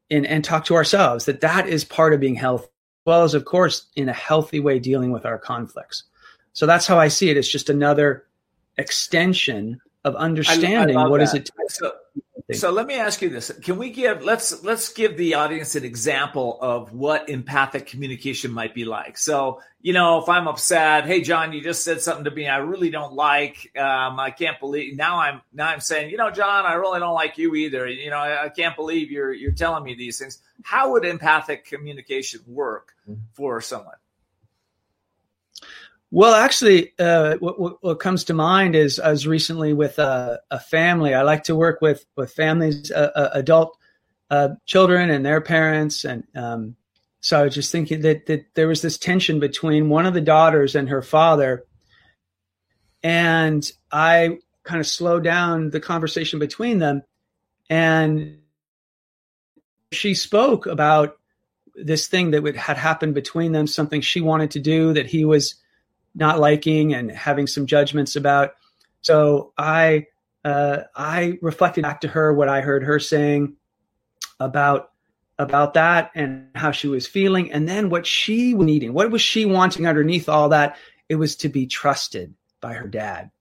and, 0.09 0.25
and 0.25 0.43
talk 0.43 0.65
to 0.65 0.75
ourselves 0.75 1.25
that 1.25 1.41
that 1.41 1.67
is 1.67 1.83
part 1.83 2.13
of 2.13 2.19
being 2.19 2.36
healthy 2.36 2.65
as 2.65 3.05
well 3.05 3.23
as 3.23 3.33
of 3.33 3.45
course 3.45 3.88
in 3.95 4.09
a 4.09 4.13
healthy 4.13 4.59
way 4.59 4.79
dealing 4.79 5.11
with 5.11 5.25
our 5.25 5.38
conflicts 5.38 6.03
so 6.53 6.65
that's 6.65 6.88
how 6.88 6.99
i 6.99 7.07
see 7.07 7.29
it 7.29 7.38
it's 7.38 7.51
just 7.51 7.69
another 7.69 8.25
extension 8.77 9.79
of 10.03 10.15
understanding 10.15 10.95
what 10.95 11.17
that. 11.17 11.23
is 11.23 11.33
it 11.33 11.49
so, 11.69 11.91
so 12.54 12.72
let 12.72 12.86
me 12.86 12.93
ask 12.93 13.24
you 13.24 13.30
this: 13.30 13.52
Can 13.64 13.78
we 13.78 13.89
give 13.89 14.24
let's 14.24 14.64
let's 14.64 14.93
give 14.93 15.18
the 15.18 15.34
audience 15.34 15.76
an 15.76 15.84
example 15.84 16.60
of 16.62 16.93
what 16.93 17.28
empathic 17.28 17.88
communication 17.88 18.52
might 18.52 18.76
be 18.76 18.86
like. 18.86 19.18
So 19.18 19.62
you 19.82 19.93
know, 19.93 20.22
if 20.22 20.30
I'm 20.30 20.48
upset, 20.48 21.06
hey 21.06 21.22
John, 21.22 21.54
you 21.54 21.62
just 21.62 21.84
said 21.84 22.02
something 22.02 22.26
to 22.26 22.32
me 22.32 22.48
I 22.48 22.58
really 22.58 22.91
don't 22.91 23.14
like. 23.14 23.72
Um, 23.76 24.20
I 24.20 24.30
can't 24.30 24.60
believe 24.60 24.96
now 24.96 25.18
I'm 25.20 25.41
now 25.54 25.70
I'm 25.70 25.80
saying, 25.80 26.12
you 26.12 26.18
know, 26.18 26.30
John, 26.30 26.66
I 26.66 26.74
really 26.74 27.00
don't 27.00 27.16
like 27.16 27.39
you 27.39 27.56
either. 27.56 27.88
You 27.88 28.12
know, 28.12 28.18
I, 28.18 28.46
I 28.46 28.50
can't 28.50 28.76
believe 28.76 29.10
you're 29.10 29.34
you're 29.34 29.52
telling 29.52 29.84
me 29.84 29.96
these 29.96 30.20
things. 30.20 30.39
How 30.62 30.91
would 30.91 31.04
empathic 31.04 31.66
communication 31.66 32.41
work 32.48 32.93
mm-hmm. 33.10 33.22
for 33.34 33.60
someone? 33.60 33.96
Well, 36.12 36.34
actually, 36.34 36.93
uh, 36.99 37.36
what, 37.39 37.84
what, 37.84 37.99
comes 37.99 38.24
to 38.26 38.34
mind 38.34 38.76
is 38.76 38.99
I 38.99 39.10
was 39.10 39.26
recently 39.26 39.74
with 39.74 39.97
a, 39.99 40.39
a 40.51 40.60
family. 40.60 41.14
I 41.14 41.24
like 41.24 41.43
to 41.45 41.56
work 41.56 41.82
with 41.82 42.06
with 42.16 42.32
families, 42.32 42.91
uh, 42.91 43.12
uh, 43.16 43.30
adult 43.34 43.78
uh, 44.30 44.49
children 44.66 45.10
and 45.10 45.26
their 45.26 45.41
parents, 45.41 46.06
and 46.06 46.24
um, 46.36 46.76
so 47.22 47.39
I 47.39 47.43
was 47.43 47.56
just 47.56 47.72
thinking 47.72 48.01
that 48.01 48.28
that 48.28 48.45
there 48.53 48.68
was 48.68 48.82
this 48.82 48.97
tension 48.97 49.39
between 49.39 49.89
one 49.89 50.06
of 50.06 50.14
the 50.14 50.22
daughters 50.22 50.76
and 50.76 50.89
her 50.89 51.01
father, 51.01 51.66
and 53.01 53.70
I 53.91 54.38
kind 54.64 54.80
of 54.80 54.88
slowed 54.88 55.24
down 55.24 55.72
the 55.72 55.80
conversation 55.80 56.38
between 56.38 56.80
them, 56.80 57.01
and 57.70 58.38
she 59.91 60.14
spoke 60.14 60.68
about 60.68 61.18
this 61.76 62.08
thing 62.08 62.32
that 62.32 62.56
had 62.56 62.78
happened 62.78 63.16
between 63.16 63.51
them, 63.51 63.68
something 63.68 64.01
she 64.01 64.22
wanted 64.22 64.51
to 64.51 64.60
do 64.60 64.93
that 64.93 65.08
he 65.08 65.26
was 65.26 65.56
not 66.16 66.39
liking 66.39 66.93
and 66.93 67.11
having 67.11 67.45
some 67.45 67.66
judgments 67.66 68.16
about. 68.16 68.55
So 69.01 69.53
I 69.57 70.07
uh, 70.43 70.84
I 70.95 71.38
reflected 71.41 71.84
back 71.84 72.01
to 72.01 72.07
her 72.07 72.34
what 72.34 72.49
I 72.49 72.61
heard 72.61 72.84
her 72.84 72.99
saying 72.99 73.55
about 74.39 74.91
about 75.38 75.74
that 75.74 76.11
and 76.16 76.47
how 76.55 76.72
she 76.72 76.88
was 76.88 77.05
feeling, 77.05 77.51
and 77.51 77.68
then 77.68 77.89
what 77.89 78.07
she 78.07 78.53
was 78.53 78.66
needing. 78.66 78.93
What 78.93 79.11
was 79.11 79.22
she 79.22 79.45
wanting 79.45 79.86
underneath 79.86 80.30
all 80.30 80.49
that? 80.49 80.78
It 81.09 81.16
was 81.16 81.36
to 81.38 81.49
be 81.49 81.68
trusted 81.68 82.34
by 82.61 82.74
her 82.74 82.88
dad. 82.88 83.32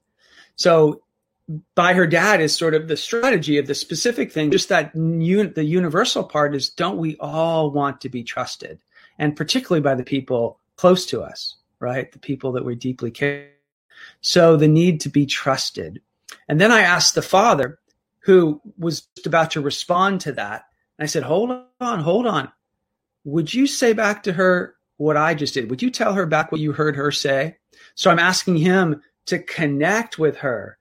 So 0.57 1.03
by 1.75 1.95
her 1.95 2.07
dad 2.07 2.41
is 2.41 2.57
sort 2.57 2.75
of 2.75 2.89
the 2.89 2.97
strategy 2.97 3.59
of 3.59 3.66
the 3.66 3.75
specific 3.75 4.33
thing. 4.33 4.51
Just 4.51 4.70
that 4.70 4.95
un- 4.95 5.53
the 5.55 5.64
universal 5.64 6.25
part 6.25 6.55
is 6.55 6.70
don't 6.70 6.99
we 6.99 7.16
all 7.20 7.70
want 7.70 8.01
to 8.01 8.09
be 8.09 8.25
trusted, 8.25 8.81
and 9.18 9.37
particularly 9.37 9.83
by 9.83 9.95
the 9.95 10.05
people 10.05 10.59
close 10.77 11.07
to 11.07 11.22
us 11.22 11.57
right? 11.81 12.11
The 12.11 12.18
people 12.18 12.53
that 12.53 12.64
we 12.64 12.75
deeply 12.75 13.11
care. 13.11 13.51
So 14.20 14.57
the 14.57 14.68
need 14.68 15.01
to 15.03 15.09
be 15.09 15.27
trusted. 15.27 16.01
And 16.49 16.61
then 16.61 16.72
I 16.72 16.81
asked 16.81 17.14
the 17.14 17.22
father, 17.22 17.79
who 18.25 18.61
was 18.79 19.07
about 19.27 19.51
to 19.53 19.61
respond 19.61 20.22
to 20.22 20.33
that. 20.33 20.64
And 20.99 21.05
I 21.05 21.07
said, 21.07 21.22
Hold 21.22 21.51
on, 21.81 22.01
hold 22.01 22.27
on. 22.27 22.51
Would 23.25 23.53
you 23.53 23.66
say 23.66 23.93
back 23.93 24.22
to 24.25 24.33
her 24.33 24.77
what 24.97 25.16
I 25.16 25.35
just 25.35 25.55
did? 25.55 25.70
Would 25.70 25.83
you 25.83 25.91
tell 25.91 26.14
her 26.14 26.27
back 26.27 26.51
what 26.51 26.61
you 26.61 26.72
heard 26.72 26.97
her 26.97 27.12
say? 27.12 27.57
So 27.95 28.11
I'm 28.11 28.18
asking 28.18 28.57
him 28.57 29.03
to 29.27 29.39
connect 29.39 30.18
with 30.18 30.39
her. 30.39 30.79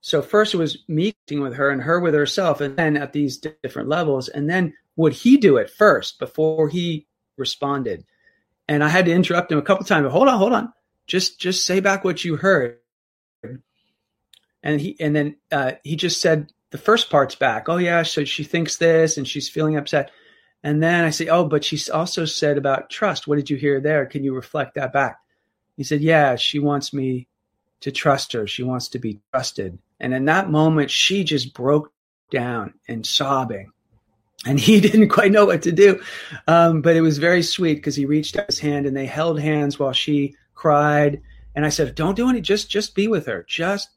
So 0.00 0.22
first 0.22 0.54
it 0.54 0.58
was 0.58 0.84
meeting 0.88 1.40
with 1.40 1.54
her 1.54 1.70
and 1.70 1.82
her 1.82 2.00
with 2.00 2.14
herself, 2.14 2.60
and 2.60 2.76
then 2.76 2.96
at 2.96 3.12
these 3.12 3.36
different 3.36 3.88
levels. 3.88 4.28
And 4.28 4.48
then 4.48 4.72
would 4.96 5.12
he 5.12 5.36
do 5.36 5.56
it 5.58 5.70
first 5.70 6.18
before 6.18 6.68
he 6.68 7.06
responded? 7.36 8.04
And 8.68 8.84
I 8.84 8.88
had 8.88 9.06
to 9.06 9.12
interrupt 9.12 9.50
him 9.50 9.58
a 9.58 9.62
couple 9.62 9.84
times. 9.84 10.04
But 10.04 10.12
hold 10.12 10.28
on, 10.28 10.38
hold 10.38 10.52
on. 10.52 10.72
Just 11.06 11.40
just 11.40 11.64
say 11.64 11.80
back 11.80 12.04
what 12.04 12.24
you 12.24 12.36
heard. 12.36 12.78
And 14.62 14.80
he 14.80 14.96
and 15.00 15.16
then 15.16 15.36
uh, 15.50 15.72
he 15.82 15.96
just 15.96 16.20
said 16.20 16.52
the 16.70 16.78
first 16.78 17.10
part's 17.10 17.34
back. 17.34 17.68
Oh 17.68 17.78
yeah, 17.78 18.02
so 18.02 18.24
she 18.24 18.44
thinks 18.44 18.76
this 18.76 19.16
and 19.16 19.26
she's 19.26 19.48
feeling 19.48 19.76
upset. 19.76 20.10
And 20.62 20.82
then 20.82 21.04
I 21.04 21.10
say, 21.10 21.28
oh, 21.28 21.44
but 21.44 21.64
she 21.64 21.78
also 21.90 22.24
said 22.24 22.58
about 22.58 22.90
trust. 22.90 23.26
What 23.26 23.36
did 23.36 23.48
you 23.48 23.56
hear 23.56 23.80
there? 23.80 24.06
Can 24.06 24.24
you 24.24 24.34
reflect 24.34 24.74
that 24.74 24.92
back? 24.92 25.18
He 25.76 25.84
said, 25.84 26.00
yeah, 26.00 26.34
she 26.34 26.58
wants 26.58 26.92
me 26.92 27.28
to 27.80 27.92
trust 27.92 28.32
her. 28.32 28.46
She 28.48 28.64
wants 28.64 28.88
to 28.88 28.98
be 28.98 29.20
trusted. 29.32 29.78
And 30.00 30.12
in 30.12 30.24
that 30.24 30.50
moment, 30.50 30.90
she 30.90 31.22
just 31.22 31.54
broke 31.54 31.92
down 32.30 32.74
and 32.88 33.06
sobbing 33.06 33.70
and 34.46 34.58
he 34.58 34.80
didn't 34.88 35.08
quite 35.08 35.32
know 35.32 35.46
what 35.46 35.62
to 35.62 35.72
do. 35.72 36.00
Um, 36.46 36.80
but 36.82 36.96
it 36.96 37.00
was 37.00 37.18
very 37.18 37.42
sweet 37.42 37.74
because 37.74 37.96
he 37.96 38.06
reached 38.06 38.36
out 38.36 38.46
his 38.46 38.58
hand 38.58 38.86
and 38.86 38.96
they 38.96 39.06
held 39.06 39.40
hands 39.40 39.78
while 39.78 39.92
she 39.92 40.34
cried. 40.54 41.20
And 41.54 41.64
I 41.66 41.70
said, 41.70 41.94
"Don't 41.94 42.16
do 42.16 42.28
any. 42.28 42.40
Just 42.40 42.70
just 42.70 42.94
be 42.94 43.08
with 43.08 43.26
her. 43.26 43.44
Just 43.48 43.90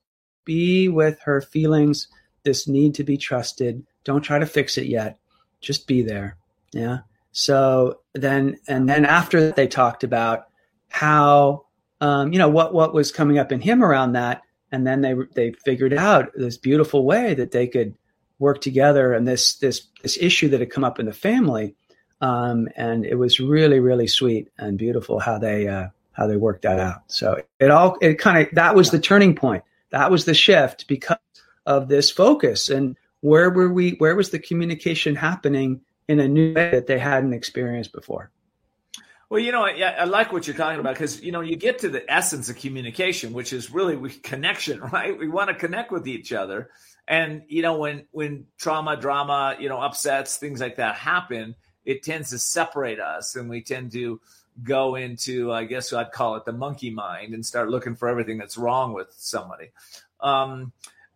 be 0.46 0.88
with 0.88 1.20
her 1.22 1.42
feelings. 1.42 2.08
This 2.44 2.68
need 2.68 2.96
to 2.96 3.04
be 3.04 3.18
trusted. 3.18 3.86
Don't 4.04 4.22
try 4.22 4.40
to 4.40 4.46
fix 4.46 4.78
it 4.78 4.88
yet. 4.88 5.20
Just 5.60 5.88
be 5.88 6.02
there." 6.02 6.38
Yeah. 6.74 7.00
So 7.34 8.00
then, 8.14 8.58
and 8.68 8.90
then 8.90 9.06
after 9.06 9.42
that, 9.42 9.56
they 9.56 9.68
talked 9.68 10.04
about 10.04 10.48
how, 10.90 11.66
um, 12.02 12.34
you 12.34 12.40
know, 12.40 12.50
what 12.50 12.74
what 12.74 12.94
was 12.94 13.12
coming 13.12 13.38
up 13.38 13.52
in 13.52 13.62
him 13.62 13.84
around 13.84 14.14
that, 14.14 14.42
and 14.72 14.86
then 14.86 15.02
they 15.02 15.14
they 15.36 15.52
figured 15.64 15.94
out 15.94 16.32
this 16.36 16.58
beautiful 16.58 17.06
way 17.06 17.34
that 17.36 17.52
they 17.52 17.68
could 17.68 17.96
work 18.42 18.60
together 18.60 19.14
and 19.14 19.28
this 19.28 19.56
this 19.56 19.88
this 20.02 20.18
issue 20.20 20.50
that 20.50 20.60
had 20.60 20.72
come 20.72 20.84
up 20.84 21.00
in 21.00 21.06
the 21.06 21.14
family 21.14 21.76
um, 22.20 22.68
and 22.76 23.06
it 23.06 23.16
was 23.16 23.40
really 23.40 23.80
really 23.80 24.08
sweet 24.08 24.50
and 24.58 24.78
beautiful 24.78 25.20
how 25.20 25.38
they 25.38 25.68
uh, 25.68 25.88
how 26.12 26.28
they 26.28 26.38
worked 26.38 26.64
that 26.64 26.80
out. 26.80 27.04
So 27.08 27.42
it 27.60 27.72
all 27.72 27.98
it 28.02 28.16
kind 28.16 28.46
of 28.46 28.54
that 28.54 28.76
was 28.76 28.92
the 28.92 29.00
turning 29.00 29.36
point. 29.36 29.64
That 29.90 30.12
was 30.12 30.26
the 30.26 30.34
shift 30.34 30.88
because 30.88 31.18
of 31.66 31.88
this 31.88 32.12
focus. 32.12 32.70
And 32.70 32.98
where 33.22 33.50
were 33.50 33.72
we 33.72 33.92
where 33.92 34.16
was 34.16 34.30
the 34.30 34.40
communication 34.40 35.16
happening 35.16 35.82
in 36.08 36.20
a 36.20 36.28
new 36.28 36.54
way 36.54 36.72
that 36.72 36.88
they 36.88 37.00
hadn't 37.00 37.34
experienced 37.34 37.92
before? 37.92 38.32
Well, 39.30 39.40
you 39.40 39.54
know, 39.54 39.64
I, 39.64 39.80
I 39.80 40.04
like 40.04 40.34
what 40.34 40.46
you're 40.46 40.58
talking 40.58 40.82
about 40.82 40.94
because 40.94 41.22
you 41.22 41.32
know 41.32 41.42
you 41.42 41.56
get 41.56 41.80
to 41.80 41.90
the 41.90 42.10
essence 42.12 42.50
of 42.50 42.58
communication, 42.58 43.34
which 43.34 43.54
is 43.54 43.72
really 43.72 44.10
connection, 44.10 44.80
right? 44.94 45.18
We 45.18 45.30
want 45.30 45.50
to 45.50 45.56
connect 45.56 45.92
with 45.92 46.08
each 46.08 46.34
other, 46.34 46.70
and 47.08 47.44
you 47.48 47.62
know, 47.62 47.78
when 47.78 48.06
when 48.12 48.46
trauma, 48.58 48.98
drama, 48.98 49.56
you 49.60 49.70
know, 49.70 49.80
upsets, 49.80 50.38
things 50.38 50.60
like 50.60 50.78
that 50.78 50.96
happen, 50.96 51.56
it 51.86 52.04
tends 52.04 52.30
to 52.32 52.40
separate 52.40 53.00
us 53.00 53.36
and 53.36 53.50
we 53.50 53.62
tend 53.62 53.92
to 53.94 54.22
go 54.64 54.96
into, 54.96 55.52
I 55.52 55.64
guess 55.66 55.94
I'd 55.94 56.12
call 56.12 56.36
it 56.36 56.46
the 56.46 56.52
monkey 56.52 56.90
mind 56.90 57.34
and 57.34 57.46
start 57.46 57.70
looking 57.70 57.96
for 57.96 58.08
everything 58.08 58.38
that's 58.38 58.58
wrong 58.58 58.94
with 58.94 59.08
somebody. 59.18 59.72
Um, 60.20 60.74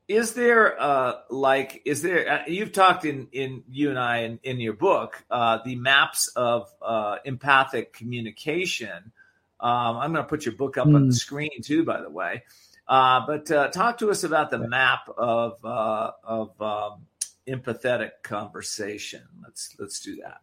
is 0.08 0.34
there 0.34 0.80
uh, 0.80 1.14
like 1.30 1.82
is 1.86 2.02
there 2.02 2.30
uh, 2.30 2.44
you've 2.48 2.72
talked 2.72 3.06
in 3.06 3.28
in 3.32 3.64
you 3.70 3.90
and 3.90 3.98
i 3.98 4.20
in, 4.20 4.40
in 4.44 4.60
your 4.60 4.74
book 4.74 5.24
uh, 5.32 5.60
the 5.66 5.76
maps 5.76 6.28
of 6.36 6.72
uh, 6.82 7.18
empathic 7.26 7.94
communication 7.94 9.12
um, 9.60 9.98
i'm 9.98 10.14
going 10.14 10.24
to 10.24 10.30
put 10.30 10.46
your 10.46 10.56
book 10.56 10.78
up 10.78 10.88
mm. 10.88 10.96
on 10.96 11.02
the 11.02 11.08
hmm. 11.08 11.12
screen 11.12 11.62
too 11.64 11.84
by 11.84 12.02
the 12.02 12.10
way 12.10 12.44
uh, 12.88 13.26
but 13.26 13.50
uh, 13.52 13.70
talk 13.70 13.98
to 14.00 14.10
us 14.10 14.24
about 14.24 14.52
the 14.52 14.60
map 14.60 15.10
of 15.18 15.64
of 15.64 16.62
um, 16.62 17.06
empathetic 17.48 18.12
conversation. 18.24 19.22
Let's 19.44 19.76
let's 19.80 20.00
do 20.00 20.18
that. 20.18 20.42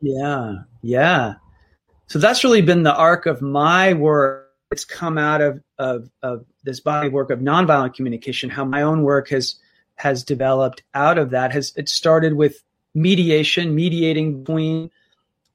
Yeah. 0.00 0.54
Yeah. 0.82 1.34
So 2.06 2.18
that's 2.18 2.44
really 2.44 2.62
been 2.62 2.84
the 2.84 2.94
arc 2.94 3.26
of 3.26 3.42
my 3.42 3.92
work. 3.92 4.46
It's 4.70 4.84
come 4.84 5.18
out 5.18 5.40
of, 5.40 5.62
of, 5.78 6.10
of 6.22 6.44
this 6.62 6.80
body 6.80 7.08
of 7.08 7.12
work 7.12 7.30
of 7.30 7.40
nonviolent 7.40 7.94
communication, 7.94 8.50
how 8.50 8.64
my 8.64 8.82
own 8.82 9.02
work 9.02 9.28
has 9.30 9.56
has 9.96 10.22
developed 10.22 10.82
out 10.94 11.18
of 11.18 11.30
that. 11.30 11.52
Has 11.52 11.72
it 11.76 11.88
started 11.88 12.34
with 12.34 12.62
mediation, 12.94 13.74
mediating 13.74 14.44
between 14.44 14.90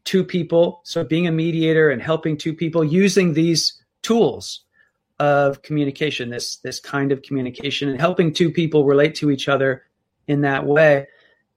two 0.04 0.24
people. 0.24 0.82
So 0.84 1.04
being 1.04 1.28
a 1.28 1.32
mediator 1.32 1.90
and 1.90 2.02
helping 2.02 2.38
two 2.38 2.54
people 2.54 2.84
using 2.84 3.34
these 3.34 3.82
tools 4.02 4.62
of 5.24 5.62
communication, 5.62 6.30
this 6.30 6.58
this 6.58 6.80
kind 6.80 7.12
of 7.12 7.22
communication, 7.22 7.90
and 7.90 8.00
helping 8.00 8.34
two 8.34 8.52
people 8.52 8.86
relate 8.86 9.16
to 9.16 9.32
each 9.32 9.48
other 9.48 9.84
in 10.28 10.42
that 10.42 10.66
way. 10.66 11.08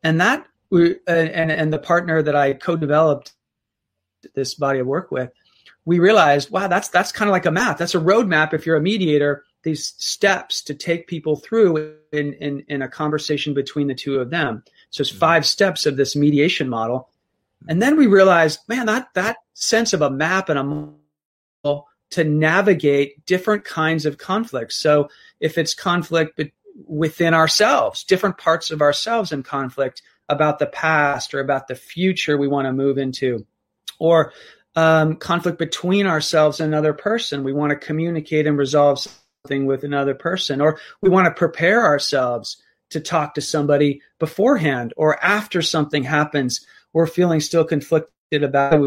And 0.02 0.20
that 0.20 0.46
we 0.70 0.96
and 1.06 1.50
and 1.50 1.72
the 1.72 1.78
partner 1.78 2.22
that 2.22 2.36
I 2.36 2.54
co-developed 2.54 3.32
this 4.34 4.54
body 4.54 4.80
of 4.80 4.86
work 4.86 5.10
with 5.10 5.30
we 5.86 6.00
realized, 6.00 6.50
wow, 6.50 6.66
that's 6.66 6.88
that's 6.88 7.12
kind 7.12 7.28
of 7.28 7.32
like 7.32 7.46
a 7.46 7.50
map. 7.50 7.78
That's 7.78 7.94
a 7.94 8.00
roadmap 8.00 8.52
if 8.52 8.66
you're 8.66 8.76
a 8.76 8.80
mediator, 8.80 9.44
these 9.62 9.94
steps 9.98 10.60
to 10.62 10.74
take 10.74 11.06
people 11.06 11.36
through 11.36 11.96
in, 12.12 12.34
in, 12.34 12.64
in 12.68 12.82
a 12.82 12.88
conversation 12.88 13.54
between 13.54 13.86
the 13.86 13.94
two 13.94 14.20
of 14.20 14.30
them. 14.30 14.62
So 14.90 15.00
it's 15.00 15.10
mm-hmm. 15.10 15.20
five 15.20 15.46
steps 15.46 15.86
of 15.86 15.96
this 15.96 16.14
mediation 16.14 16.68
model. 16.68 17.08
And 17.68 17.80
then 17.80 17.96
we 17.96 18.06
realized, 18.06 18.60
man, 18.68 18.86
that 18.86 19.08
that 19.14 19.38
sense 19.54 19.92
of 19.92 20.02
a 20.02 20.10
map 20.10 20.48
and 20.48 20.58
a 20.58 20.64
model 20.64 21.88
to 22.10 22.24
navigate 22.24 23.24
different 23.26 23.64
kinds 23.64 24.06
of 24.06 24.18
conflicts. 24.18 24.76
So 24.76 25.08
if 25.40 25.58
it's 25.58 25.74
conflict 25.74 26.40
within 26.86 27.34
ourselves, 27.34 28.04
different 28.04 28.38
parts 28.38 28.70
of 28.70 28.82
ourselves 28.82 29.32
in 29.32 29.42
conflict 29.42 30.02
about 30.28 30.58
the 30.58 30.66
past 30.66 31.34
or 31.34 31.40
about 31.40 31.68
the 31.68 31.74
future 31.74 32.36
we 32.36 32.48
want 32.48 32.66
to 32.66 32.72
move 32.72 32.98
into, 32.98 33.46
or 33.98 34.32
um, 34.74 35.16
conflict 35.16 35.58
between 35.58 36.06
ourselves 36.06 36.60
and 36.60 36.72
another 36.72 36.92
person. 36.92 37.44
We 37.44 37.52
want 37.52 37.70
to 37.70 37.86
communicate 37.86 38.46
and 38.46 38.58
resolve 38.58 38.98
something 38.98 39.66
with 39.66 39.84
another 39.84 40.14
person, 40.14 40.60
or 40.60 40.78
we 41.00 41.08
want 41.08 41.26
to 41.26 41.32
prepare 41.32 41.84
ourselves 41.84 42.62
to 42.90 43.00
talk 43.00 43.34
to 43.34 43.40
somebody 43.40 44.00
beforehand 44.18 44.92
or 44.96 45.22
after 45.24 45.62
something 45.62 46.04
happens. 46.04 46.66
We're 46.92 47.06
feeling 47.06 47.40
still 47.40 47.64
conflicted 47.64 48.42
about 48.42 48.80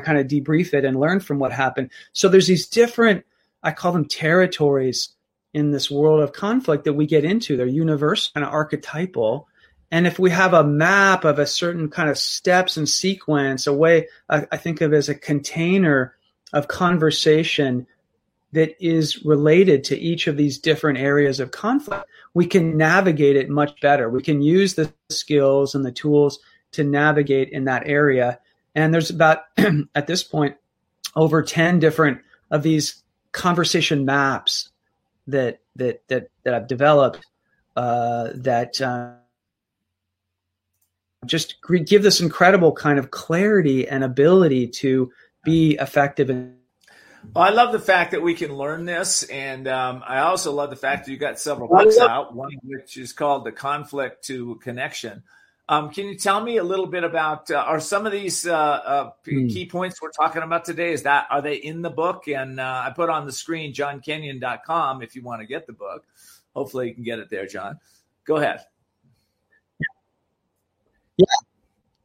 to 0.00 0.06
kind 0.06 0.18
of 0.18 0.26
debrief 0.26 0.74
it 0.74 0.84
and 0.84 0.98
learn 0.98 1.20
from 1.20 1.38
what 1.38 1.52
happened. 1.52 1.90
So 2.12 2.28
there's 2.28 2.46
these 2.46 2.66
different, 2.66 3.24
I 3.62 3.72
call 3.72 3.92
them 3.92 4.06
territories 4.06 5.10
in 5.54 5.70
this 5.70 5.90
world 5.90 6.22
of 6.22 6.32
conflict 6.32 6.84
that 6.84 6.94
we 6.94 7.06
get 7.06 7.24
into. 7.24 7.56
They're 7.56 7.66
universal, 7.66 8.32
kind 8.34 8.46
of 8.46 8.52
archetypal. 8.52 9.48
And 9.90 10.06
if 10.06 10.18
we 10.18 10.30
have 10.30 10.54
a 10.54 10.64
map 10.64 11.24
of 11.24 11.38
a 11.38 11.46
certain 11.46 11.90
kind 11.90 12.08
of 12.08 12.16
steps 12.16 12.76
and 12.76 12.88
sequence, 12.88 13.66
a 13.66 13.72
way 13.72 14.08
I, 14.28 14.46
I 14.50 14.56
think 14.56 14.80
of 14.80 14.94
as 14.94 15.08
a 15.08 15.14
container 15.14 16.16
of 16.52 16.68
conversation 16.68 17.86
that 18.52 18.74
is 18.84 19.24
related 19.24 19.84
to 19.84 19.98
each 19.98 20.26
of 20.26 20.36
these 20.36 20.58
different 20.58 20.98
areas 20.98 21.40
of 21.40 21.50
conflict, 21.50 22.04
we 22.34 22.46
can 22.46 22.76
navigate 22.76 23.36
it 23.36 23.48
much 23.48 23.78
better. 23.80 24.08
We 24.08 24.22
can 24.22 24.42
use 24.42 24.74
the 24.74 24.92
skills 25.10 25.74
and 25.74 25.84
the 25.84 25.92
tools 25.92 26.38
to 26.72 26.84
navigate 26.84 27.50
in 27.50 27.64
that 27.64 27.86
area. 27.86 28.38
And 28.74 28.92
there's 28.92 29.10
about, 29.10 29.40
at 29.94 30.06
this 30.06 30.22
point, 30.22 30.56
over 31.14 31.42
10 31.42 31.78
different 31.78 32.20
of 32.50 32.62
these 32.62 33.02
conversation 33.32 34.04
maps 34.04 34.70
that, 35.26 35.60
that, 35.76 36.02
that, 36.08 36.28
that 36.44 36.54
I've 36.54 36.66
developed 36.66 37.26
uh, 37.76 38.30
that, 38.34 38.80
uh, 38.80 39.14
just 41.24 41.56
give 41.86 42.02
this 42.02 42.20
incredible 42.20 42.72
kind 42.72 42.98
of 42.98 43.10
clarity 43.10 43.86
and 43.86 44.02
ability 44.02 44.66
to 44.66 45.12
be 45.44 45.76
effective 45.80 46.30
in 46.30 46.56
well, 47.34 47.44
I 47.44 47.50
love 47.50 47.72
the 47.72 47.78
fact 47.78 48.10
that 48.10 48.20
we 48.20 48.34
can 48.34 48.52
learn 48.52 48.84
this, 48.84 49.22
and 49.22 49.68
um, 49.68 50.02
I 50.06 50.20
also 50.20 50.52
love 50.52 50.70
the 50.70 50.76
fact 50.76 51.06
that 51.06 51.12
you 51.12 51.18
got 51.18 51.38
several 51.38 51.68
books 51.68 51.98
out. 51.98 52.34
One 52.34 52.50
which 52.64 52.96
is 52.96 53.12
called 53.12 53.44
"The 53.44 53.52
Conflict 53.52 54.24
to 54.24 54.56
Connection." 54.56 55.22
Um, 55.68 55.90
can 55.90 56.06
you 56.06 56.16
tell 56.16 56.42
me 56.42 56.56
a 56.56 56.64
little 56.64 56.86
bit 56.86 57.04
about 57.04 57.50
uh, 57.50 57.56
are 57.56 57.80
some 57.80 58.04
of 58.04 58.12
these 58.12 58.46
uh, 58.46 58.52
uh, 58.54 59.10
hmm. 59.24 59.46
key 59.46 59.66
points 59.66 60.02
we're 60.02 60.10
talking 60.10 60.42
about 60.42 60.64
today? 60.64 60.92
Is 60.92 61.04
that 61.04 61.26
are 61.30 61.40
they 61.40 61.54
in 61.54 61.82
the 61.82 61.90
book? 61.90 62.26
And 62.28 62.58
uh, 62.58 62.82
I 62.86 62.90
put 62.90 63.08
on 63.08 63.26
the 63.26 63.32
screen 63.32 63.72
johnkinyon.com 63.72 65.02
if 65.02 65.14
you 65.14 65.22
want 65.22 65.40
to 65.40 65.46
get 65.46 65.66
the 65.66 65.72
book. 65.72 66.04
Hopefully, 66.54 66.88
you 66.88 66.94
can 66.94 67.04
get 67.04 67.20
it 67.20 67.30
there, 67.30 67.46
John. 67.46 67.78
Go 68.26 68.36
ahead. 68.36 68.60
Yeah, 71.16 71.26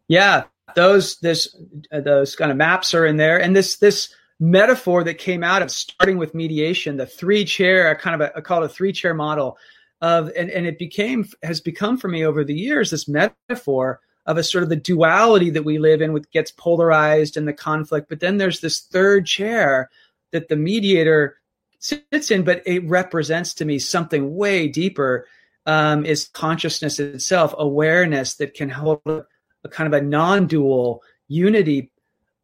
yeah. 0.08 0.43
Those 0.76 1.20
this 1.20 1.55
uh, 1.91 2.01
those 2.01 2.36
kind 2.36 2.51
of 2.51 2.58
maps 2.58 2.93
are 2.93 3.05
in 3.05 3.18
there, 3.18 3.41
and 3.41 3.55
this 3.55 3.78
this 3.78 4.14
metaphor 4.39 5.03
that 5.03 5.18
came 5.18 5.43
out 5.43 5.64
of 5.64 5.72
starting 5.72 6.18
with 6.18 6.36
mediation, 6.36 6.97
the 6.97 7.08
three 7.08 7.43
chair, 7.43 7.93
kind 7.95 8.22
of 8.22 8.30
a, 8.30 8.38
I 8.38 8.41
call 8.41 8.62
it 8.62 8.68
a 8.68 8.70
three 8.70 8.93
chair 8.93 9.16
model 9.16 9.58
of, 10.02 10.32
and 10.36 10.50
and 10.50 10.68
it 10.68 10.78
became 10.78 11.28
has 11.43 11.62
become 11.62 11.98
for 11.98 12.08
me 12.08 12.26
over 12.26 12.43
the 12.43 12.54
years 12.54 12.91
this 12.91 13.08
metaphor 13.08 14.00
of 14.26 14.38
a 14.38 14.43
sort 14.43 14.64
of 14.64 14.70
the 14.70 14.76
duality 14.76 15.50
that 15.50 15.64
we 15.64 15.80
live 15.80 16.02
in, 16.02 16.14
which 16.14 16.30
gets 16.32 16.52
polarized 16.52 17.38
and 17.38 17.48
the 17.48 17.54
conflict. 17.54 18.10
But 18.10 18.20
then 18.20 18.38
there's 18.38 18.60
this 18.60 18.82
third 18.82 19.26
chair 19.26 19.89
that 20.32 20.50
the 20.50 20.58
mediator 20.58 21.38
sits 21.80 22.30
in, 22.30 22.43
but 22.43 22.62
it 22.66 22.88
represents 22.88 23.54
to 23.56 23.66
me 23.66 23.80
something 23.80 24.36
way 24.36 24.68
deeper 24.68 25.26
um, 25.66 26.06
is 26.06 26.28
consciousness 26.28 27.00
itself, 27.00 27.54
awareness 27.58 28.36
that 28.36 28.54
can 28.54 28.70
hold 28.70 29.02
a, 29.06 29.26
a 29.64 29.70
kind 29.70 29.93
of 29.93 30.00
a 30.00 30.04
non-dual 30.04 31.04
unity 31.28 31.91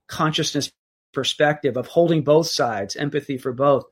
consciousness 0.07 0.71
perspective 1.13 1.77
of 1.77 1.87
holding 1.87 2.23
both 2.23 2.47
sides, 2.47 2.95
empathy 2.95 3.37
for 3.37 3.53
both. 3.53 3.85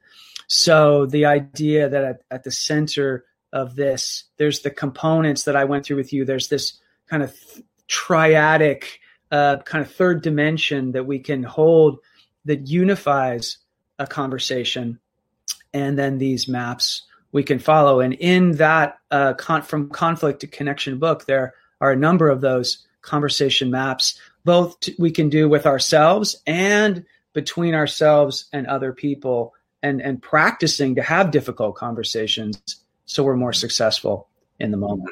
So 0.47 1.05
the 1.05 1.26
idea 1.26 1.88
that 1.88 2.03
at, 2.03 2.22
at, 2.30 2.43
the 2.43 2.51
center 2.51 3.24
of 3.54 3.76
this, 3.76 4.26
there's 4.38 4.62
the 4.62 4.72
components 4.72 5.43
that 5.43 5.56
I 5.56 5.66
went 5.66 5.86
through 5.86 5.97
with 5.97 6.14
you. 6.14 6.26
There's 6.26 6.47
this 6.47 6.80
kind 7.08 7.24
of 7.24 7.36
triadic, 7.88 8.86
uh, 9.32 9.58
kind 9.58 9.86
of 9.86 9.91
third 9.91 10.22
dimension 10.22 10.93
that 10.93 11.06
we 11.06 11.20
can 11.20 11.43
hold 11.43 11.99
that 12.45 12.68
unifies 12.68 13.58
a 13.99 14.08
conversation, 14.08 14.99
and 15.74 15.97
then 15.97 16.18
these 16.18 16.47
maps 16.47 17.04
we 17.32 17.43
can 17.43 17.60
follow. 17.60 17.99
And 17.99 18.14
in 18.14 18.54
that 18.54 18.99
uh, 19.10 19.34
con- 19.36 19.62
from 19.62 19.89
conflict 19.89 20.41
to 20.41 20.47
connection 20.47 20.99
book, 20.99 21.26
there 21.26 21.54
are 21.80 21.91
a 21.91 21.95
number 21.97 22.30
of 22.30 22.41
those 22.41 22.86
conversation 23.02 23.72
maps. 23.72 24.20
Both 24.43 24.80
t- 24.80 24.95
we 24.97 25.12
can 25.12 25.30
do 25.30 25.47
with 25.47 25.66
ourselves 25.66 26.41
and 26.47 27.06
between 27.34 27.74
ourselves 27.74 28.45
and 28.52 28.68
other 28.68 28.91
people, 28.91 29.54
and 29.84 30.02
and 30.02 30.22
practicing 30.22 30.95
to 30.95 31.02
have 31.02 31.32
difficult 31.32 31.76
conversations 31.76 32.80
so 33.12 33.24
we're 33.24 33.36
more 33.36 33.51
successful 33.51 34.30
in 34.57 34.72
the 34.72 34.78
moment. 34.78 35.09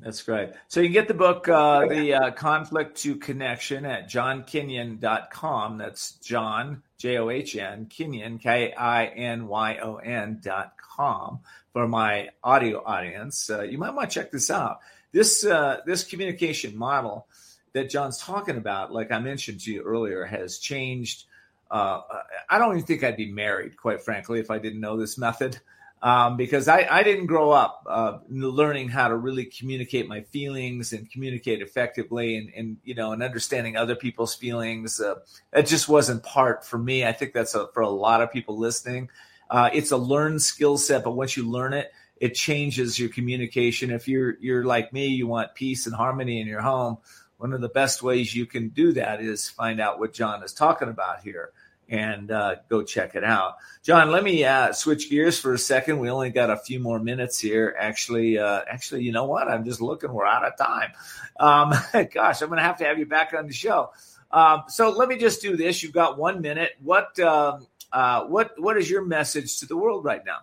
That's 0.00 0.22
great. 0.22 0.48
So 0.68 0.80
you 0.80 0.86
can 0.86 0.94
get 0.94 1.08
the 1.08 1.14
book, 1.14 1.46
uh, 1.46 1.86
The 1.86 2.14
uh, 2.14 2.30
Conflict 2.30 2.96
to 3.02 3.16
Connection, 3.16 3.84
at 3.84 4.08
johnkinyon.com. 4.08 5.76
That's 5.76 6.12
John, 6.22 6.82
J 6.96 7.18
O 7.18 7.28
H 7.28 7.54
N, 7.54 7.84
Kinyon, 7.84 8.40
K 8.40 8.72
I 8.72 9.06
N 9.08 9.46
Y 9.46 9.76
O 9.82 9.96
N.com 9.96 11.40
for 11.74 11.86
my 11.86 12.30
audio 12.42 12.82
audience. 12.82 13.50
Uh, 13.50 13.60
you 13.60 13.76
might 13.76 13.92
want 13.92 14.08
to 14.08 14.14
check 14.14 14.32
this 14.32 14.50
out. 14.50 14.78
This, 15.12 15.44
uh, 15.44 15.80
this 15.84 16.04
communication 16.04 16.78
model 16.78 17.26
that 17.74 17.90
John's 17.90 18.16
talking 18.16 18.56
about, 18.56 18.90
like 18.90 19.12
I 19.12 19.18
mentioned 19.18 19.60
to 19.60 19.72
you 19.72 19.82
earlier, 19.82 20.24
has 20.24 20.58
changed. 20.58 21.24
Uh, 21.70 22.00
I 22.48 22.56
don't 22.56 22.72
even 22.72 22.86
think 22.86 23.04
I'd 23.04 23.18
be 23.18 23.30
married, 23.30 23.76
quite 23.76 24.00
frankly, 24.00 24.40
if 24.40 24.50
I 24.50 24.58
didn't 24.58 24.80
know 24.80 24.96
this 24.96 25.18
method 25.18 25.60
um, 26.02 26.36
because 26.36 26.68
I, 26.68 26.86
I 26.88 27.02
didn't 27.02 27.26
grow 27.26 27.50
up 27.50 27.84
uh, 27.88 28.18
learning 28.28 28.88
how 28.88 29.08
to 29.08 29.16
really 29.16 29.44
communicate 29.44 30.08
my 30.08 30.22
feelings 30.22 30.92
and 30.92 31.10
communicate 31.10 31.60
effectively 31.60 32.36
and, 32.36 32.52
and 32.54 32.76
you 32.84 32.94
know 32.94 33.12
and 33.12 33.22
understanding 33.22 33.76
other 33.76 33.96
people's 33.96 34.34
feelings. 34.34 35.00
Uh, 35.00 35.16
it 35.52 35.66
just 35.66 35.88
wasn't 35.88 36.22
part 36.22 36.64
for 36.64 36.78
me. 36.78 37.04
I 37.04 37.12
think 37.12 37.32
that's 37.32 37.54
a, 37.54 37.68
for 37.74 37.80
a 37.80 37.88
lot 37.88 38.22
of 38.22 38.32
people 38.32 38.58
listening. 38.58 39.10
Uh, 39.50 39.70
it's 39.72 39.90
a 39.90 39.96
learned 39.96 40.42
skill 40.42 40.78
set, 40.78 41.04
but 41.04 41.12
once 41.12 41.36
you 41.36 41.50
learn 41.50 41.72
it, 41.72 41.90
it 42.16 42.34
changes 42.34 42.98
your 42.98 43.08
communication. 43.08 43.90
If 43.90 44.06
you're 44.06 44.36
you're 44.40 44.64
like 44.64 44.92
me, 44.92 45.08
you 45.08 45.26
want 45.26 45.54
peace 45.54 45.86
and 45.86 45.96
harmony 45.96 46.40
in 46.40 46.46
your 46.46 46.60
home. 46.60 46.98
one 47.38 47.52
of 47.52 47.60
the 47.60 47.68
best 47.68 48.02
ways 48.02 48.34
you 48.34 48.46
can 48.46 48.68
do 48.68 48.92
that 48.92 49.20
is 49.20 49.48
find 49.48 49.80
out 49.80 49.98
what 49.98 50.12
John 50.12 50.42
is 50.44 50.52
talking 50.52 50.88
about 50.88 51.20
here 51.20 51.52
and 51.88 52.30
uh, 52.30 52.56
go 52.68 52.82
check 52.82 53.14
it 53.14 53.24
out. 53.24 53.56
John, 53.82 54.10
let 54.10 54.22
me 54.22 54.44
uh, 54.44 54.72
switch 54.72 55.08
gears 55.08 55.38
for 55.38 55.54
a 55.54 55.58
second. 55.58 55.98
We 55.98 56.10
only 56.10 56.30
got 56.30 56.50
a 56.50 56.56
few 56.56 56.80
more 56.80 56.98
minutes 56.98 57.38
here. 57.38 57.74
Actually, 57.78 58.38
uh, 58.38 58.60
actually, 58.68 59.02
you 59.02 59.12
know 59.12 59.24
what? 59.24 59.48
I'm 59.48 59.64
just 59.64 59.80
looking. 59.80 60.12
We're 60.12 60.26
out 60.26 60.44
of 60.44 60.56
time. 60.58 60.92
Um, 61.40 62.06
gosh, 62.14 62.42
I'm 62.42 62.48
going 62.48 62.58
to 62.58 62.64
have 62.64 62.78
to 62.78 62.84
have 62.84 62.98
you 62.98 63.06
back 63.06 63.32
on 63.36 63.46
the 63.46 63.52
show. 63.52 63.90
Um, 64.30 64.64
so 64.68 64.90
let 64.90 65.08
me 65.08 65.16
just 65.16 65.40
do 65.40 65.56
this. 65.56 65.82
You've 65.82 65.92
got 65.92 66.18
one 66.18 66.40
minute. 66.42 66.72
What 66.82 67.18
um, 67.20 67.66
uh, 67.92 68.24
what 68.24 68.52
what 68.58 68.76
is 68.76 68.90
your 68.90 69.02
message 69.02 69.58
to 69.60 69.66
the 69.66 69.76
world 69.76 70.04
right 70.04 70.22
now? 70.24 70.40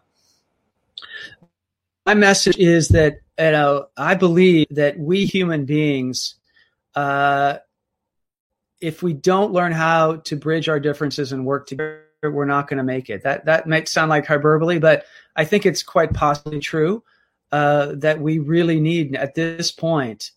My 2.05 2.15
message 2.15 2.57
is 2.57 2.89
that 2.89 3.19
you 3.37 3.51
know 3.51 3.87
I 3.95 4.15
believe 4.15 4.67
that 4.71 4.97
we 4.97 5.25
human 5.25 5.65
beings 5.65 6.35
uh, 6.95 7.57
if 8.81 9.01
we 9.01 9.13
don't 9.13 9.53
learn 9.53 9.71
how 9.71 10.17
to 10.17 10.35
bridge 10.35 10.69
our 10.69 10.79
differences 10.79 11.31
and 11.31 11.45
work 11.45 11.67
together, 11.67 12.01
we're 12.23 12.45
not 12.45 12.67
going 12.67 12.77
to 12.77 12.83
make 12.83 13.09
it. 13.09 13.23
That 13.23 13.45
that 13.45 13.67
might 13.67 13.87
sound 13.87 14.09
like 14.09 14.25
hyperbole, 14.25 14.79
but 14.79 15.05
I 15.35 15.45
think 15.45 15.65
it's 15.65 15.83
quite 15.83 16.13
possibly 16.13 16.59
true 16.59 17.03
uh, 17.51 17.93
that 17.97 18.19
we 18.19 18.39
really 18.39 18.79
need 18.79 19.15
at 19.15 19.35
this 19.35 19.71
point 19.71 20.31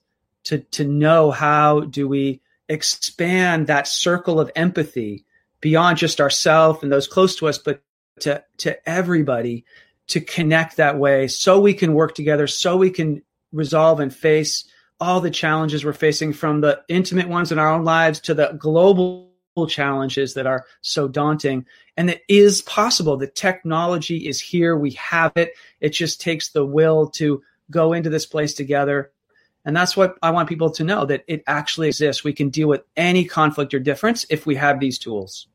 to 0.45 0.59
to 0.59 0.84
know 0.84 1.30
how 1.30 1.80
do 1.80 2.07
we 2.09 2.41
expand 2.68 3.66
that 3.66 3.89
circle 3.89 4.39
of 4.39 4.51
empathy 4.55 5.24
beyond 5.61 5.99
just 5.99 6.20
ourselves 6.20 6.82
and 6.82 6.93
those 6.93 7.07
close 7.09 7.36
to 7.36 7.49
us, 7.49 7.59
but 7.59 7.82
to 8.20 8.45
to 8.59 8.89
everybody 8.89 9.64
to 10.09 10.20
connect 10.20 10.76
that 10.76 10.99
way, 10.99 11.28
so 11.28 11.61
we 11.61 11.74
can 11.74 11.93
work 11.93 12.14
together, 12.14 12.47
so 12.47 12.76
we 12.76 12.91
can 12.91 13.22
resolve 13.53 14.01
and 14.01 14.14
face 14.14 14.64
all 15.01 15.20
the 15.20 15.30
challenges 15.30 15.84
we're 15.84 15.92
facing 15.92 16.32
from 16.32 16.61
the 16.61 16.82
intimate 16.88 17.28
ones 17.28 17.53
in 17.53 17.59
our 17.59 17.70
own 17.70 17.84
lives 17.84 18.20
to 18.20 18.34
the 18.34 18.57
global 18.59 19.28
challenges 19.68 20.34
that 20.34 20.46
are 20.46 20.64
so 20.82 21.09
daunting. 21.09 21.66
And 21.96 22.11
it 22.11 22.22
is 22.28 22.62
possible. 22.62 23.16
The 23.16 23.26
technology 23.26 24.28
is 24.28 24.40
here. 24.40 24.76
We 24.76 24.92
have 24.92 25.32
it. 25.36 25.53
It 25.80 25.90
just 25.90 26.20
takes 26.20 26.51
the 26.51 26.64
will 26.64 27.11
to 27.11 27.42
go 27.70 27.92
into 27.92 28.11
this 28.11 28.26
place 28.26 28.55
together. 28.55 29.11
And 29.64 29.76
that's 29.76 29.96
what 29.96 30.16
I 30.22 30.30
want 30.30 30.49
people 30.49 30.70
to 30.70 30.84
know 30.84 31.05
that 31.07 31.24
it 31.26 31.42
actually 31.46 31.88
exists. 31.88 32.24
We 32.24 32.32
can 32.32 32.49
deal 32.49 32.68
with 32.68 32.84
any 32.96 33.24
conflict 33.24 33.74
or 33.74 33.80
difference 33.80 34.24
if 34.30 34.46
we 34.46 34.55
have 34.55 34.80
these 34.80 34.99
tools. 34.99 35.49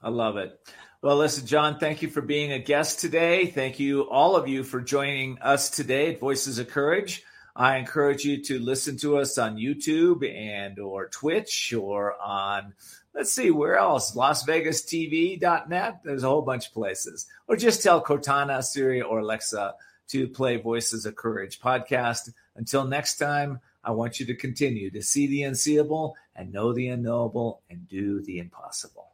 I 0.00 0.08
love 0.08 0.36
it. 0.36 0.58
Well, 1.02 1.16
listen, 1.16 1.46
John, 1.46 1.78
thank 1.78 2.00
you 2.00 2.08
for 2.08 2.20
being 2.20 2.52
a 2.52 2.60
guest 2.60 3.00
today. 3.00 3.46
Thank 3.46 3.80
you, 3.80 4.02
all 4.02 4.36
of 4.36 4.46
you, 4.46 4.62
for 4.62 4.80
joining 4.80 5.38
us 5.40 5.68
today 5.68 6.14
at 6.14 6.20
Voices 6.20 6.60
of 6.60 6.68
Courage. 6.68 7.24
I 7.54 7.76
encourage 7.76 8.24
you 8.24 8.42
to 8.44 8.58
listen 8.58 8.96
to 8.98 9.18
us 9.18 9.36
on 9.36 9.56
YouTube 9.56 10.28
and 10.28 10.78
or 10.78 11.08
Twitch 11.08 11.74
or 11.74 12.20
on 12.20 12.72
let's 13.14 13.32
see 13.32 13.50
where 13.50 13.76
else? 13.76 14.16
Lasvegastv.net 14.16 16.00
there's 16.02 16.22
a 16.22 16.28
whole 16.28 16.42
bunch 16.42 16.68
of 16.68 16.72
places. 16.72 17.26
Or 17.46 17.56
just 17.56 17.82
tell 17.82 18.02
cortana 18.02 18.62
siri 18.62 19.02
or 19.02 19.18
alexa 19.18 19.74
to 20.08 20.28
play 20.28 20.56
voices 20.56 21.04
of 21.04 21.14
courage 21.14 21.60
podcast. 21.60 22.32
Until 22.56 22.84
next 22.84 23.18
time 23.18 23.60
i 23.84 23.90
want 23.90 24.20
you 24.20 24.26
to 24.26 24.34
continue 24.34 24.90
to 24.90 25.02
see 25.02 25.26
the 25.26 25.42
unseeable 25.42 26.14
and 26.36 26.52
know 26.52 26.72
the 26.72 26.88
unknowable 26.88 27.62
and 27.68 27.88
do 27.88 28.22
the 28.22 28.38
impossible 28.38 29.11